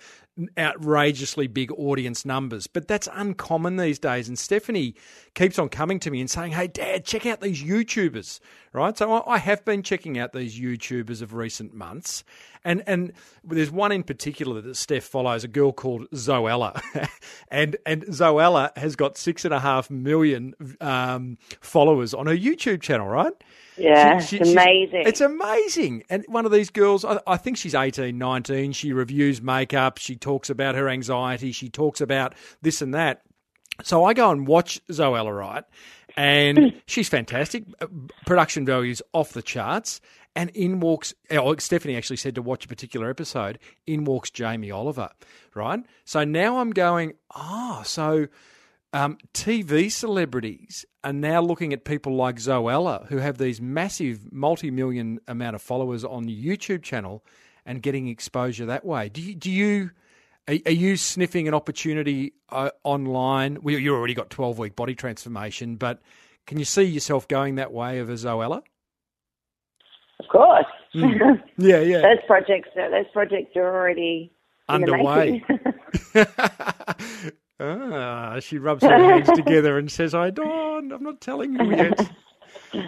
outrageously 0.57 1.47
big 1.47 1.71
audience 1.73 2.25
numbers, 2.25 2.67
but 2.67 2.87
that's 2.87 3.07
uncommon 3.13 3.77
these 3.77 3.99
days. 3.99 4.27
And 4.27 4.39
Stephanie 4.39 4.95
keeps 5.35 5.59
on 5.59 5.69
coming 5.69 5.99
to 5.99 6.11
me 6.11 6.21
and 6.21 6.29
saying, 6.29 6.53
Hey, 6.53 6.67
Dad, 6.67 7.05
check 7.05 7.25
out 7.25 7.41
these 7.41 7.61
YouTubers, 7.63 8.39
right? 8.73 8.97
So 8.97 9.23
I 9.27 9.37
have 9.37 9.65
been 9.65 9.83
checking 9.83 10.17
out 10.17 10.33
these 10.33 10.59
YouTubers 10.59 11.21
of 11.21 11.33
recent 11.33 11.73
months. 11.73 12.23
And, 12.63 12.83
and 12.87 13.13
there's 13.43 13.71
one 13.71 13.91
in 13.91 14.03
particular 14.03 14.61
that 14.61 14.75
Steph 14.75 15.03
follows, 15.03 15.43
a 15.43 15.47
girl 15.47 15.71
called 15.71 16.09
Zoella. 16.11 16.81
and, 17.49 17.75
and 17.85 18.05
Zoella 18.05 18.75
has 18.77 18.95
got 18.95 19.17
six 19.17 19.45
and 19.45 19.53
a 19.53 19.59
half 19.59 19.89
million 19.89 20.53
um, 20.79 21.37
followers 21.59 22.13
on 22.13 22.27
her 22.27 22.35
YouTube 22.35 22.81
channel, 22.81 23.07
right? 23.07 23.33
Yeah, 23.77 24.19
she, 24.19 24.37
she, 24.37 24.41
it's 24.41 24.51
amazing. 24.51 25.07
It's 25.07 25.21
amazing. 25.21 26.03
And 26.09 26.25
one 26.27 26.45
of 26.45 26.51
these 26.51 26.69
girls, 26.69 27.05
I, 27.05 27.19
I, 27.25 27.37
think 27.37 27.57
she's 27.57 27.73
18, 27.73 28.17
19. 28.17 28.73
She 28.73 28.93
reviews 28.93 29.41
makeup. 29.41 29.97
She 29.97 30.15
talks 30.15 30.49
about 30.49 30.75
her 30.75 30.89
anxiety. 30.89 31.51
She 31.51 31.69
talks 31.69 32.01
about 32.01 32.35
this 32.61 32.81
and 32.81 32.93
that. 32.93 33.23
So 33.83 34.03
I 34.03 34.13
go 34.13 34.29
and 34.29 34.45
watch 34.45 34.85
Zoella, 34.87 35.35
right? 35.35 35.63
And 36.17 36.81
she's 36.85 37.09
fantastic. 37.09 37.63
Uh, 37.79 37.87
production 38.25 38.65
values 38.65 39.01
off 39.13 39.31
the 39.31 39.41
charts. 39.41 40.01
And 40.35 40.49
in 40.51 40.79
walks, 40.79 41.13
oh, 41.31 41.55
Stephanie 41.57 41.97
actually 41.97 42.17
said 42.17 42.35
to 42.35 42.41
watch 42.41 42.65
a 42.65 42.67
particular 42.67 43.09
episode, 43.09 43.59
in 43.85 44.05
walks 44.05 44.29
Jamie 44.29 44.71
Oliver, 44.71 45.09
right? 45.55 45.81
So 46.05 46.23
now 46.23 46.59
I'm 46.59 46.71
going, 46.71 47.13
oh, 47.35 47.81
so 47.85 48.27
um, 48.93 49.17
TV 49.33 49.91
celebrities 49.91 50.85
are 51.03 51.13
now 51.13 51.41
looking 51.41 51.73
at 51.73 51.85
people 51.85 52.15
like 52.15 52.35
Zoella, 52.35 53.07
who 53.07 53.17
have 53.17 53.37
these 53.37 53.61
massive 53.61 54.31
multi-million 54.31 55.19
amount 55.27 55.55
of 55.55 55.61
followers 55.61 56.03
on 56.03 56.23
the 56.23 56.45
YouTube 56.45 56.83
channel, 56.83 57.23
and 57.65 57.81
getting 57.81 58.07
exposure 58.07 58.65
that 58.65 58.85
way. 58.85 59.09
Do 59.09 59.21
you? 59.21 59.35
Do 59.35 59.51
you 59.51 59.91
are, 60.47 60.55
are 60.65 60.71
you 60.71 60.97
sniffing 60.97 61.47
an 61.47 61.53
opportunity 61.53 62.33
uh, 62.49 62.71
online? 62.83 63.59
Well, 63.61 63.77
you 63.77 63.95
already 63.95 64.13
got 64.13 64.29
twelve-week 64.29 64.75
body 64.75 64.95
transformation, 64.95 65.75
but 65.77 66.01
can 66.47 66.59
you 66.59 66.65
see 66.65 66.83
yourself 66.83 67.27
going 67.27 67.55
that 67.55 67.71
way 67.71 67.99
of 67.99 68.09
a 68.09 68.13
Zoella? 68.13 68.61
Of 70.19 70.27
course. 70.29 70.65
Mm. 70.95 71.41
Yeah, 71.57 71.79
yeah. 71.79 72.01
those 72.01 72.17
projects, 72.27 72.69
those 72.75 73.05
projects 73.13 73.55
are 73.55 73.63
already 73.63 74.33
underway. 74.67 75.43
Ah, 77.61 78.39
she 78.39 78.57
rubs 78.57 78.83
her 78.83 78.97
hands 78.97 79.29
together 79.35 79.77
and 79.77 79.91
says, 79.91 80.15
I 80.15 80.29
don't, 80.31 80.91
I'm 80.91 81.03
not 81.03 81.21
telling 81.21 81.53
you 81.53 81.69
yet. 81.75 82.11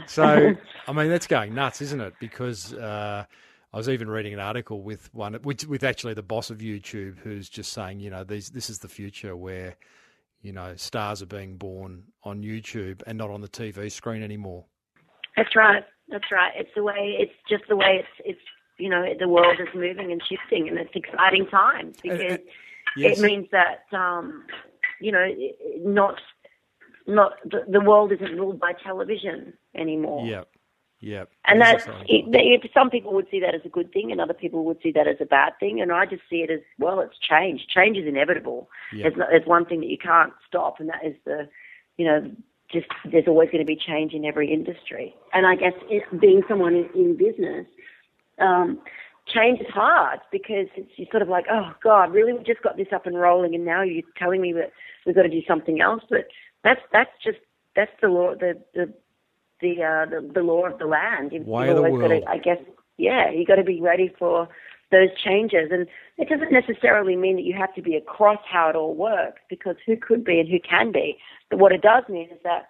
So, 0.07 0.55
I 0.87 0.93
mean, 0.93 1.09
that's 1.09 1.27
going 1.27 1.53
nuts, 1.53 1.81
isn't 1.81 2.01
it? 2.01 2.13
Because 2.19 2.73
uh, 2.73 3.25
I 3.73 3.77
was 3.77 3.87
even 3.89 4.09
reading 4.09 4.33
an 4.33 4.39
article 4.39 4.81
with 4.81 5.13
one, 5.13 5.37
with, 5.43 5.67
with 5.67 5.83
actually 5.83 6.13
the 6.13 6.23
boss 6.23 6.49
of 6.49 6.59
YouTube, 6.59 7.19
who's 7.19 7.49
just 7.49 7.73
saying, 7.73 7.99
you 7.99 8.09
know, 8.09 8.23
these, 8.23 8.49
this 8.49 8.69
is 8.69 8.79
the 8.79 8.87
future 8.87 9.35
where 9.35 9.77
you 10.43 10.51
know, 10.51 10.75
stars 10.75 11.21
are 11.21 11.27
being 11.27 11.57
born 11.57 12.03
on 12.23 12.43
YouTube 12.43 13.01
and 13.07 13.17
not 13.17 13.31
on 13.31 13.41
the 13.41 13.47
TV 13.47 13.91
screen 13.91 14.21
anymore. 14.21 14.65
That's 15.35 15.55
right. 15.55 15.83
That's 16.09 16.31
right. 16.31 16.51
It's 16.55 16.69
the 16.75 16.83
way. 16.83 17.15
It's 17.17 17.33
just 17.49 17.63
the 17.67 17.77
way 17.77 18.01
it's. 18.01 18.25
It's 18.25 18.39
you 18.77 18.89
know 18.89 19.05
the 19.17 19.29
world 19.29 19.57
is 19.59 19.67
moving 19.73 20.11
and 20.11 20.21
shifting, 20.27 20.67
and 20.67 20.77
it's 20.77 20.93
exciting 20.93 21.47
times 21.47 21.95
because 22.01 22.39
yes. 22.97 23.19
it 23.19 23.21
means 23.21 23.47
that 23.51 23.85
um, 23.91 24.45
you 24.99 25.11
know 25.11 25.27
not 25.79 26.19
not 27.07 27.33
the, 27.45 27.65
the 27.67 27.81
world 27.81 28.11
isn't 28.11 28.37
ruled 28.37 28.59
by 28.59 28.73
television 28.73 29.53
anymore. 29.75 30.25
Yeah. 30.25 30.43
Yeah. 30.99 31.25
And 31.43 31.59
that's, 31.59 31.85
it, 32.07 32.71
some 32.73 32.89
people 32.89 33.13
would 33.13 33.27
see 33.29 33.41
that 33.41 33.53
as 33.53 33.59
a 33.65 33.69
good 33.69 33.91
thing 33.91 34.13
and 34.13 34.21
other 34.21 34.33
people 34.33 34.63
would 34.63 34.81
see 34.81 34.93
that 34.93 35.05
as 35.05 35.17
a 35.19 35.25
bad 35.25 35.51
thing. 35.59 35.81
And 35.81 35.91
I 35.91 36.05
just 36.05 36.21
see 36.29 36.37
it 36.37 36.49
as, 36.49 36.61
well, 36.79 37.01
it's 37.01 37.17
change. 37.19 37.67
Change 37.67 37.97
is 37.97 38.07
inevitable. 38.07 38.69
Yep. 38.93 39.15
There's, 39.15 39.27
there's 39.29 39.45
one 39.45 39.65
thing 39.65 39.81
that 39.81 39.89
you 39.89 39.97
can't 39.97 40.31
stop, 40.47 40.79
and 40.79 40.87
that 40.87 41.03
is 41.03 41.15
the, 41.25 41.49
you 41.97 42.05
know, 42.05 42.31
just 42.71 42.87
there's 43.11 43.27
always 43.27 43.49
going 43.49 43.59
to 43.59 43.65
be 43.65 43.75
change 43.75 44.13
in 44.13 44.23
every 44.23 44.49
industry. 44.51 45.13
And 45.33 45.45
I 45.45 45.55
guess 45.55 45.73
it, 45.89 46.03
being 46.21 46.41
someone 46.47 46.73
in, 46.73 46.89
in 46.95 47.17
business, 47.17 47.65
um, 48.39 48.79
change 49.27 49.61
is 49.61 49.67
hard 49.69 50.19
because 50.31 50.67
it's 50.75 50.91
you're 50.95 51.07
sort 51.11 51.21
of 51.21 51.29
like, 51.29 51.45
oh 51.51 51.73
God, 51.83 52.11
really, 52.11 52.33
we 52.33 52.43
just 52.43 52.61
got 52.61 52.77
this 52.77 52.87
up 52.93 53.05
and 53.05 53.17
rolling, 53.17 53.55
and 53.55 53.65
now 53.65 53.81
you're 53.81 54.03
telling 54.17 54.41
me 54.41 54.53
that 54.53 54.71
we've 55.05 55.15
got 55.15 55.23
to 55.23 55.29
do 55.29 55.41
something 55.47 55.81
else. 55.81 56.03
But 56.09 56.27
that's 56.63 56.81
that's 56.91 57.11
just 57.23 57.39
that's 57.75 57.91
the 58.01 58.09
law, 58.09 58.35
the 58.35 58.61
the 58.73 58.93
the 59.61 59.83
uh, 59.83 60.05
the, 60.05 60.31
the 60.33 60.41
law 60.41 60.65
of 60.65 60.77
the 60.79 60.85
land. 60.85 61.31
You've, 61.31 61.45
Why 61.45 61.67
you've 61.67 61.77
always 61.77 62.01
got 62.01 62.07
to, 62.09 62.29
I 62.29 62.37
guess, 62.37 62.59
yeah, 62.97 63.31
you 63.31 63.45
got 63.45 63.55
to 63.55 63.63
be 63.63 63.81
ready 63.81 64.13
for 64.19 64.49
those 64.91 65.09
changes. 65.23 65.69
And 65.71 65.87
it 66.17 66.29
doesn't 66.29 66.51
necessarily 66.51 67.15
mean 67.15 67.35
that 67.37 67.43
you 67.43 67.53
have 67.53 67.73
to 67.75 67.81
be 67.81 67.95
across 67.95 68.39
how 68.45 68.69
it 68.69 68.75
all 68.75 68.93
works, 68.93 69.41
because 69.49 69.75
who 69.85 69.95
could 69.97 70.23
be 70.23 70.39
and 70.39 70.49
who 70.49 70.59
can 70.59 70.91
be. 70.91 71.17
But 71.49 71.59
what 71.59 71.71
it 71.71 71.81
does 71.81 72.03
mean 72.09 72.29
is 72.29 72.39
that, 72.43 72.69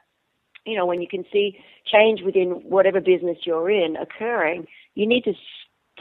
you 0.66 0.78
know, 0.78 0.86
when 0.86 1.02
you 1.02 1.08
can 1.08 1.26
see 1.34 1.58
change 1.86 2.22
within 2.22 2.52
whatever 2.64 3.02
business 3.02 3.40
you're 3.44 3.70
in 3.70 3.98
occurring, 3.98 4.68
you 4.96 5.06
need 5.06 5.26
to 5.26 5.34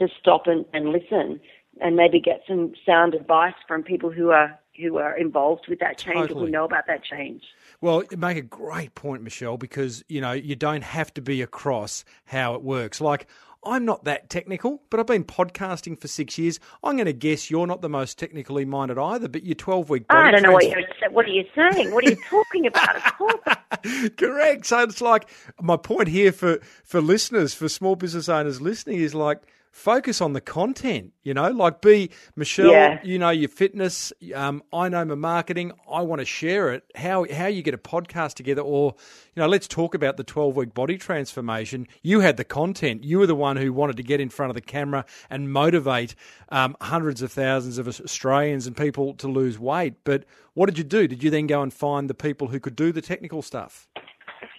to 0.06 0.14
stop 0.20 0.46
and, 0.46 0.64
and 0.72 0.90
listen 0.90 1.40
and 1.80 1.96
maybe 1.96 2.20
get 2.20 2.42
some 2.46 2.72
sound 2.84 3.14
advice 3.14 3.54
from 3.66 3.82
people 3.82 4.10
who 4.10 4.30
are 4.30 4.58
who 4.80 4.96
are 4.96 5.16
involved 5.16 5.66
with 5.68 5.80
that 5.80 5.98
change 5.98 6.16
totally. 6.16 6.44
or 6.44 6.46
who 6.46 6.50
know 6.50 6.64
about 6.64 6.86
that 6.86 7.04
change. 7.04 7.42
Well, 7.82 8.02
you 8.10 8.16
make 8.16 8.38
a 8.38 8.42
great 8.42 8.94
point, 8.94 9.22
Michelle, 9.22 9.58
because 9.58 10.04
you 10.08 10.20
know 10.20 10.32
you 10.32 10.56
don't 10.56 10.84
have 10.84 11.12
to 11.14 11.22
be 11.22 11.42
across 11.42 12.04
how 12.24 12.54
it 12.54 12.62
works. 12.62 13.00
Like 13.00 13.26
I'm 13.64 13.84
not 13.84 14.04
that 14.04 14.28
technical, 14.28 14.82
but 14.90 14.98
I've 14.98 15.06
been 15.06 15.24
podcasting 15.24 16.00
for 16.00 16.08
six 16.08 16.36
years. 16.36 16.58
I'm 16.82 16.96
going 16.96 17.06
to 17.06 17.12
guess 17.12 17.48
you're 17.48 17.66
not 17.66 17.80
the 17.80 17.88
most 17.88 18.18
technically 18.18 18.64
minded 18.64 18.98
either, 18.98 19.28
but 19.28 19.44
you're 19.44 19.54
12 19.54 19.88
week. 19.88 20.04
I 20.10 20.32
don't 20.32 20.42
know 20.42 20.52
what 20.52 20.68
you're. 20.68 20.82
What 21.10 21.26
are 21.26 21.30
you 21.30 21.44
saying? 21.54 21.92
What 21.92 22.04
are 22.04 22.10
you 22.10 22.16
talking 22.28 22.66
about? 22.66 22.96
Of 22.96 23.18
course. 23.18 24.10
Correct. 24.16 24.66
So 24.66 24.80
it's 24.80 25.00
like 25.00 25.28
my 25.60 25.76
point 25.76 26.08
here 26.08 26.32
for 26.32 26.60
for 26.84 27.00
listeners, 27.00 27.54
for 27.54 27.68
small 27.68 27.94
business 27.94 28.28
owners 28.28 28.60
listening, 28.60 28.98
is 28.98 29.14
like 29.14 29.42
focus 29.72 30.20
on 30.20 30.34
the 30.34 30.40
content, 30.40 31.12
you 31.22 31.32
know, 31.32 31.50
like 31.50 31.80
be 31.80 32.10
Michelle, 32.36 32.70
yeah. 32.70 33.00
you 33.02 33.18
know, 33.18 33.30
your 33.30 33.48
fitness. 33.48 34.12
Um, 34.34 34.62
I 34.72 34.88
know 34.90 35.04
my 35.04 35.14
marketing. 35.14 35.72
I 35.90 36.02
want 36.02 36.20
to 36.20 36.26
share 36.26 36.72
it. 36.72 36.84
How, 36.94 37.26
how 37.32 37.46
you 37.46 37.62
get 37.62 37.74
a 37.74 37.78
podcast 37.78 38.34
together 38.34 38.60
or, 38.60 38.94
you 39.34 39.40
know, 39.40 39.48
let's 39.48 39.66
talk 39.66 39.94
about 39.94 40.18
the 40.18 40.24
12 40.24 40.56
week 40.56 40.74
body 40.74 40.98
transformation. 40.98 41.88
You 42.02 42.20
had 42.20 42.36
the 42.36 42.44
content. 42.44 43.02
You 43.02 43.18
were 43.18 43.26
the 43.26 43.34
one 43.34 43.56
who 43.56 43.72
wanted 43.72 43.96
to 43.96 44.02
get 44.02 44.20
in 44.20 44.28
front 44.28 44.50
of 44.50 44.54
the 44.54 44.60
camera 44.60 45.06
and 45.30 45.50
motivate 45.50 46.14
um, 46.50 46.76
hundreds 46.82 47.22
of 47.22 47.32
thousands 47.32 47.78
of 47.78 47.88
Australians 47.88 48.66
and 48.66 48.76
people 48.76 49.14
to 49.14 49.26
lose 49.26 49.58
weight. 49.58 49.94
But 50.04 50.26
what 50.52 50.66
did 50.66 50.76
you 50.76 50.84
do? 50.84 51.08
Did 51.08 51.24
you 51.24 51.30
then 51.30 51.46
go 51.46 51.62
and 51.62 51.72
find 51.72 52.10
the 52.10 52.14
people 52.14 52.48
who 52.48 52.60
could 52.60 52.76
do 52.76 52.92
the 52.92 53.02
technical 53.02 53.40
stuff? 53.40 53.88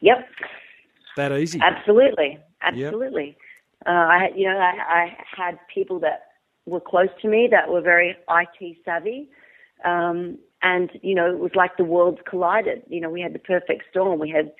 Yep. 0.02 0.28
That 1.18 1.32
easy. 1.32 1.60
Absolutely. 1.62 2.40
Absolutely. 2.64 3.26
Yep. 3.28 3.36
Uh, 3.86 3.90
I, 3.90 4.30
you 4.36 4.48
know, 4.48 4.58
I, 4.58 4.74
I 4.88 5.18
had 5.36 5.58
people 5.74 6.00
that 6.00 6.28
were 6.66 6.80
close 6.80 7.10
to 7.22 7.28
me 7.28 7.48
that 7.52 7.70
were 7.70 7.82
very 7.82 8.16
IT 8.30 8.78
savvy. 8.86 9.30
Um, 9.84 10.38
and, 10.62 10.90
you 11.02 11.14
know, 11.14 11.30
it 11.30 11.40
was 11.40 11.52
like 11.56 11.76
the 11.78 11.84
worlds 11.84 12.20
collided. 12.28 12.84
You 12.88 13.02
know, 13.02 13.10
we 13.10 13.22
had 13.22 13.34
the 13.34 13.40
perfect 13.40 13.84
storm. 13.90 14.20
We 14.20 14.30
had, 14.30 14.54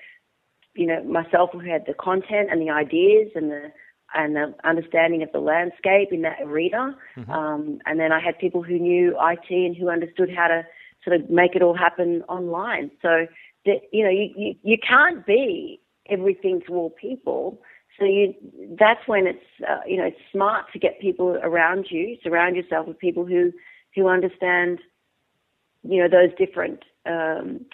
you 0.76 0.86
know, 0.86 1.02
myself 1.04 1.52
who 1.54 1.60
had 1.60 1.86
the 1.86 1.94
content 1.94 2.50
and 2.52 2.62
the 2.62 2.70
ideas 2.72 3.32
and 3.36 3.50
the, 3.50 3.72
and 4.14 4.36
the 4.36 4.54
understanding 4.64 5.24
of 5.24 5.32
the 5.32 5.40
landscape 5.40 6.10
in 6.12 6.22
that 6.24 6.40
arena. 6.44 6.96
Mm-hmm. 7.18 7.32
Um, 7.32 7.80
and 7.86 8.00
then 8.00 8.12
I 8.12 8.20
had 8.20 8.38
people 8.38 8.62
who 8.62 8.78
knew 8.78 9.18
IT 9.20 9.50
and 9.50 9.76
who 9.76 9.90
understood 9.90 10.30
how 10.36 10.48
to 10.48 10.66
sort 11.04 11.20
of 11.20 11.30
make 11.30 11.56
it 11.56 11.62
all 11.62 11.76
happen 11.76 12.24
online. 12.28 12.92
So, 13.02 13.28
that, 13.66 13.82
you 13.92 14.04
know, 14.04 14.10
you, 14.10 14.30
you, 14.36 14.56
you 14.64 14.78
can't 14.78 15.26
be 15.26 15.80
everything 16.10 16.62
to 16.68 16.74
all 16.74 16.90
people. 16.90 17.62
So 18.00 18.06
you, 18.06 18.34
that's 18.80 19.08
when 19.08 19.28
it's, 19.28 19.46
uh, 19.70 19.82
you 19.88 19.98
know, 19.98 20.06
it's 20.06 20.18
smart 20.32 20.66
to 20.74 20.80
get 20.80 21.00
people 21.00 21.38
around 21.44 21.88
you, 21.90 22.18
surround 22.24 22.56
yourself 22.56 22.88
with 22.88 22.98
people 22.98 23.26
who, 23.26 23.52
who 23.96 24.08
understand, 24.08 24.80
you 25.84 26.02
know, 26.02 26.10
those 26.10 26.36
different 26.38 26.84
um, 27.06 27.66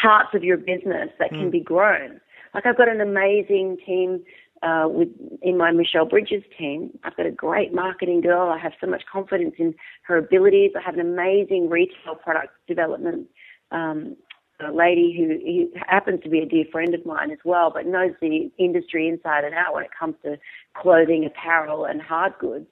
parts 0.00 0.30
of 0.34 0.44
your 0.44 0.56
business 0.56 1.10
that 1.18 1.30
can 1.30 1.48
mm. 1.48 1.52
be 1.52 1.60
grown. 1.60 2.20
Like 2.54 2.66
I've 2.66 2.76
got 2.76 2.88
an 2.88 3.00
amazing 3.00 3.78
team 3.84 4.22
uh, 4.62 4.86
with 4.88 5.08
in 5.40 5.58
my 5.58 5.72
Michelle 5.72 6.06
Bridges 6.06 6.42
team. 6.56 6.96
I've 7.02 7.16
got 7.16 7.26
a 7.26 7.30
great 7.32 7.74
marketing 7.74 8.20
girl. 8.20 8.50
I 8.50 8.58
have 8.58 8.72
so 8.80 8.86
much 8.86 9.02
confidence 9.10 9.54
in 9.58 9.74
her 10.02 10.16
abilities. 10.16 10.72
I 10.76 10.82
have 10.82 10.94
an 10.94 11.00
amazing 11.00 11.68
retail 11.68 12.14
product 12.22 12.52
development 12.68 13.26
um, 13.72 14.16
a 14.64 14.72
lady 14.72 15.14
who, 15.16 15.38
who 15.44 15.80
happens 15.86 16.22
to 16.22 16.28
be 16.28 16.40
a 16.40 16.46
dear 16.46 16.64
friend 16.70 16.94
of 16.94 17.04
mine 17.04 17.30
as 17.30 17.38
well, 17.44 17.70
but 17.72 17.86
knows 17.86 18.12
the 18.20 18.50
industry 18.58 19.08
inside 19.08 19.44
and 19.44 19.54
out 19.54 19.74
when 19.74 19.84
it 19.84 19.90
comes 19.98 20.14
to 20.24 20.38
clothing, 20.74 21.24
apparel, 21.24 21.84
and 21.84 22.00
hard 22.00 22.32
goods. 22.38 22.66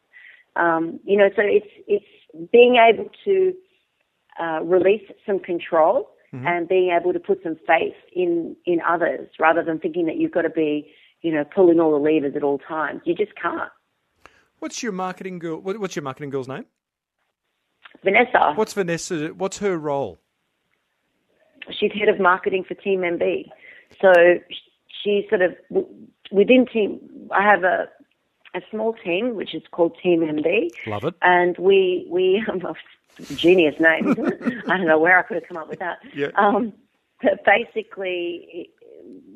Um, 0.56 1.00
you 1.04 1.16
know, 1.16 1.28
so 1.36 1.42
it's 1.42 1.66
it's 1.86 2.50
being 2.52 2.76
able 2.76 3.08
to 3.24 3.54
uh, 4.40 4.62
release 4.62 5.02
some 5.26 5.38
control 5.38 6.10
mm-hmm. 6.34 6.46
and 6.46 6.68
being 6.68 6.96
able 6.98 7.12
to 7.12 7.20
put 7.20 7.42
some 7.42 7.56
faith 7.66 7.94
in 8.12 8.56
in 8.66 8.80
others 8.88 9.28
rather 9.38 9.62
than 9.62 9.78
thinking 9.78 10.06
that 10.06 10.16
you've 10.16 10.32
got 10.32 10.42
to 10.42 10.50
be, 10.50 10.92
you 11.22 11.32
know, 11.32 11.44
pulling 11.44 11.80
all 11.80 11.92
the 11.92 11.98
levers 11.98 12.34
at 12.36 12.42
all 12.42 12.58
times. 12.58 13.02
You 13.04 13.14
just 13.14 13.32
can't. 13.40 13.70
What's 14.58 14.82
your 14.82 14.92
marketing 14.92 15.38
girl? 15.38 15.60
What's 15.60 15.96
your 15.96 16.02
marketing 16.02 16.30
girl's 16.30 16.48
name? 16.48 16.66
Vanessa. 18.04 18.52
What's 18.54 18.72
Vanessa? 18.72 19.28
What's 19.28 19.58
her 19.58 19.76
role? 19.76 20.19
She's 21.70 21.92
head 21.92 22.08
of 22.08 22.20
marketing 22.20 22.64
for 22.64 22.74
Team 22.74 23.00
MB. 23.00 23.48
So 24.00 24.12
she 25.02 25.26
sort 25.28 25.42
of 25.42 25.56
within 26.30 26.66
Team. 26.66 27.00
I 27.32 27.42
have 27.42 27.64
a 27.64 27.88
a 28.54 28.60
small 28.70 28.94
team 28.94 29.34
which 29.36 29.54
is 29.54 29.62
called 29.70 29.96
Team 30.02 30.20
MB. 30.20 30.70
Love 30.86 31.04
it. 31.04 31.14
And 31.22 31.56
we 31.58 32.06
we 32.10 32.44
genius 33.36 33.76
name. 33.80 34.10
I 34.68 34.76
don't 34.76 34.86
know 34.86 34.98
where 34.98 35.18
I 35.18 35.22
could 35.22 35.36
have 35.36 35.48
come 35.48 35.56
up 35.56 35.68
with 35.68 35.78
that. 35.78 35.98
Yeah. 36.14 36.28
Um, 36.36 36.72
but 37.22 37.44
basically, 37.44 38.70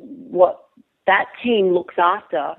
what 0.06 0.64
that 1.06 1.26
team 1.42 1.72
looks 1.72 1.94
after 1.98 2.56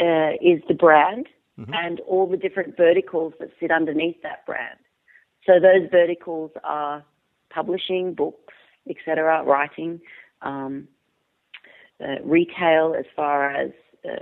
uh, 0.00 0.32
is 0.40 0.60
the 0.68 0.74
brand 0.74 1.28
mm-hmm. 1.58 1.72
and 1.72 2.00
all 2.00 2.26
the 2.26 2.36
different 2.36 2.76
verticals 2.76 3.34
that 3.38 3.50
sit 3.60 3.70
underneath 3.70 4.20
that 4.22 4.44
brand. 4.46 4.78
So 5.46 5.60
those 5.60 5.88
verticals 5.90 6.50
are 6.64 7.04
publishing, 7.50 8.14
books, 8.14 8.53
etc., 8.88 9.42
writing, 9.44 10.00
um, 10.42 10.88
uh, 12.00 12.22
retail 12.22 12.94
as 12.98 13.06
far 13.14 13.50
as 13.50 13.70
uh, 14.04 14.16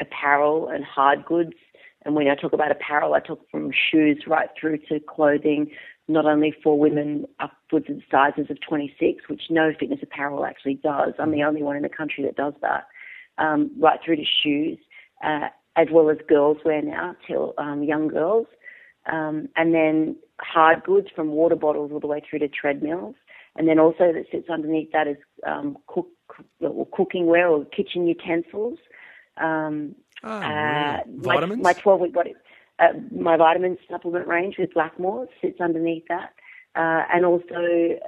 apparel 0.00 0.68
and 0.68 0.84
hard 0.84 1.24
goods. 1.24 1.52
And 2.04 2.14
when 2.14 2.28
I 2.28 2.34
talk 2.34 2.52
about 2.52 2.70
apparel, 2.70 3.14
I 3.14 3.20
talk 3.20 3.40
from 3.50 3.70
shoes 3.72 4.24
right 4.26 4.48
through 4.58 4.78
to 4.88 5.00
clothing, 5.00 5.70
not 6.08 6.24
only 6.24 6.54
for 6.62 6.78
women 6.78 7.26
upwards 7.40 7.86
of 7.90 8.00
sizes 8.10 8.46
of 8.48 8.58
26, 8.60 9.28
which 9.28 9.42
no 9.50 9.72
fitness 9.78 10.00
apparel 10.02 10.44
actually 10.44 10.74
does. 10.74 11.14
I'm 11.18 11.32
the 11.32 11.42
only 11.42 11.62
one 11.62 11.76
in 11.76 11.82
the 11.82 11.88
country 11.88 12.24
that 12.24 12.36
does 12.36 12.54
that. 12.62 12.86
Um, 13.38 13.70
right 13.78 13.98
through 14.02 14.16
to 14.16 14.24
shoes, 14.24 14.78
uh, 15.22 15.48
as 15.76 15.88
well 15.92 16.08
as 16.08 16.16
girls 16.28 16.58
wear 16.64 16.80
now, 16.80 17.16
till 17.26 17.54
um, 17.58 17.82
young 17.82 18.08
girls. 18.08 18.46
Um, 19.12 19.48
and 19.56 19.74
then 19.74 20.16
hard 20.40 20.82
goods 20.84 21.08
from 21.14 21.30
water 21.30 21.56
bottles 21.56 21.90
all 21.92 22.00
the 22.00 22.06
way 22.06 22.22
through 22.28 22.40
to 22.40 22.48
treadmills. 22.48 23.14
And 23.58 23.68
then 23.68 23.78
also 23.78 24.12
that 24.12 24.24
sits 24.30 24.48
underneath 24.50 24.92
that 24.92 25.06
is 25.06 25.16
um, 25.46 25.78
cook, 25.86 26.08
or 26.60 26.86
cooking 26.92 27.26
ware 27.26 27.48
or 27.48 27.64
kitchen 27.64 28.06
utensils. 28.06 28.78
Um, 29.36 29.94
oh, 30.22 30.28
uh, 30.28 30.98
Vitamins? 31.08 31.62
My, 31.62 31.72
my 31.72 31.80
12 31.80 32.00
week 32.00 32.12
body, 32.14 32.34
uh, 32.78 32.88
my 33.10 33.36
vitamin 33.36 33.78
supplement 33.90 34.26
range 34.26 34.56
with 34.58 34.74
Blackmore 34.74 35.28
sits 35.40 35.60
underneath 35.60 36.04
that. 36.08 36.32
Uh, 36.74 37.04
and 37.10 37.24
also 37.24 37.54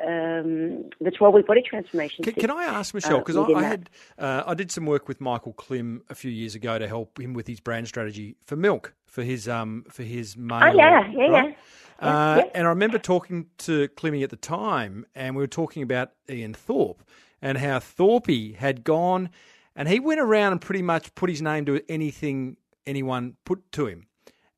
um, 0.07 0.91
the 1.01 1.11
12 1.11 1.35
week 1.35 1.47
body 1.47 1.63
transformation. 1.63 2.23
Can, 2.23 2.35
can 2.35 2.51
I 2.51 2.65
ask 2.65 2.93
Michelle? 2.93 3.21
Because 3.21 3.39
uh, 3.39 3.45
I, 3.45 3.61
I, 3.61 3.63
had 3.63 3.91
uh, 4.19 4.43
I 4.47 4.53
did 4.53 4.71
some 4.71 4.85
work 4.85 5.09
with 5.09 5.23
Michael 5.23 5.55
Klim 5.55 6.03
a 6.11 6.15
few 6.15 6.31
years 6.31 6.55
ago 6.55 6.79
to 6.79 6.87
help 6.87 7.19
him 7.19 7.33
with 7.33 7.47
his 7.47 7.61
brand 7.61 7.89
strategy 7.89 8.37
for 8.45 8.57
milk 8.57 8.93
for 9.07 9.23
his 9.23 9.49
um 9.49 9.87
for 9.89 10.03
his 10.03 10.37
male. 10.37 10.61
Oh 10.63 10.77
yeah, 10.77 11.11
yeah, 11.11 11.29
right? 11.31 11.45
yeah. 11.49 11.55
Uh, 11.99 12.43
yeah. 12.45 12.51
And 12.55 12.67
I 12.67 12.71
remember 12.71 12.99
talking 12.99 13.47
to 13.59 13.89
Clemmy 13.89 14.23
at 14.23 14.31
the 14.31 14.37
time, 14.37 15.05
and 15.15 15.35
we 15.35 15.43
were 15.43 15.47
talking 15.49 15.83
about 15.83 16.13
Ian 16.31 16.55
Thorpe 16.55 17.03
and 17.43 17.59
how 17.59 17.81
Thorpe 17.81 18.55
had 18.57 18.85
gone, 18.85 19.31
and 19.75 19.89
he 19.89 19.99
went 20.01 20.21
around 20.21 20.53
and 20.53 20.61
pretty 20.61 20.83
much 20.83 21.15
put 21.15 21.29
his 21.31 21.43
name 21.43 21.65
to 21.67 21.81
anything 21.89 22.57
anyone 22.87 23.37
put 23.45 23.71
to 23.73 23.87
him. 23.87 24.07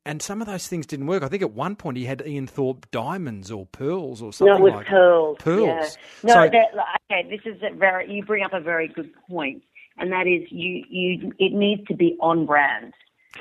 And 0.07 0.23
some 0.23 0.41
of 0.41 0.47
those 0.47 0.67
things 0.67 0.87
didn't 0.87 1.07
work. 1.07 1.23
I 1.23 1.29
think 1.29 1.43
at 1.43 1.53
one 1.53 1.77
point 1.77 1.99
he 1.99 2.07
had 2.07 2.23
Ian 2.27 2.47
Thorpe 2.47 2.91
diamonds 2.91 3.51
or 3.51 3.67
pearls 3.67 4.23
or 4.23 4.33
something 4.33 4.57
No, 4.57 4.63
with 4.63 4.75
like 4.75 4.87
pearls. 4.87 5.37
Pearls. 5.41 5.67
Yeah. 5.67 5.89
No, 6.23 6.33
So- 6.47 6.51
that, 6.51 6.67
okay. 7.13 7.29
This 7.29 7.41
is 7.45 7.61
a 7.63 7.75
very. 7.75 8.11
You 8.13 8.25
bring 8.25 8.43
up 8.43 8.55
a 8.55 8.61
very 8.61 8.89
good 8.89 9.11
point, 9.29 9.63
and 9.99 10.11
that 10.13 10.27
is 10.27 10.51
you. 10.51 10.85
You. 10.89 11.33
It 11.39 11.53
needs 11.53 11.87
to 11.89 11.95
be 11.95 12.17
on 12.21 12.47
brand. 12.47 12.95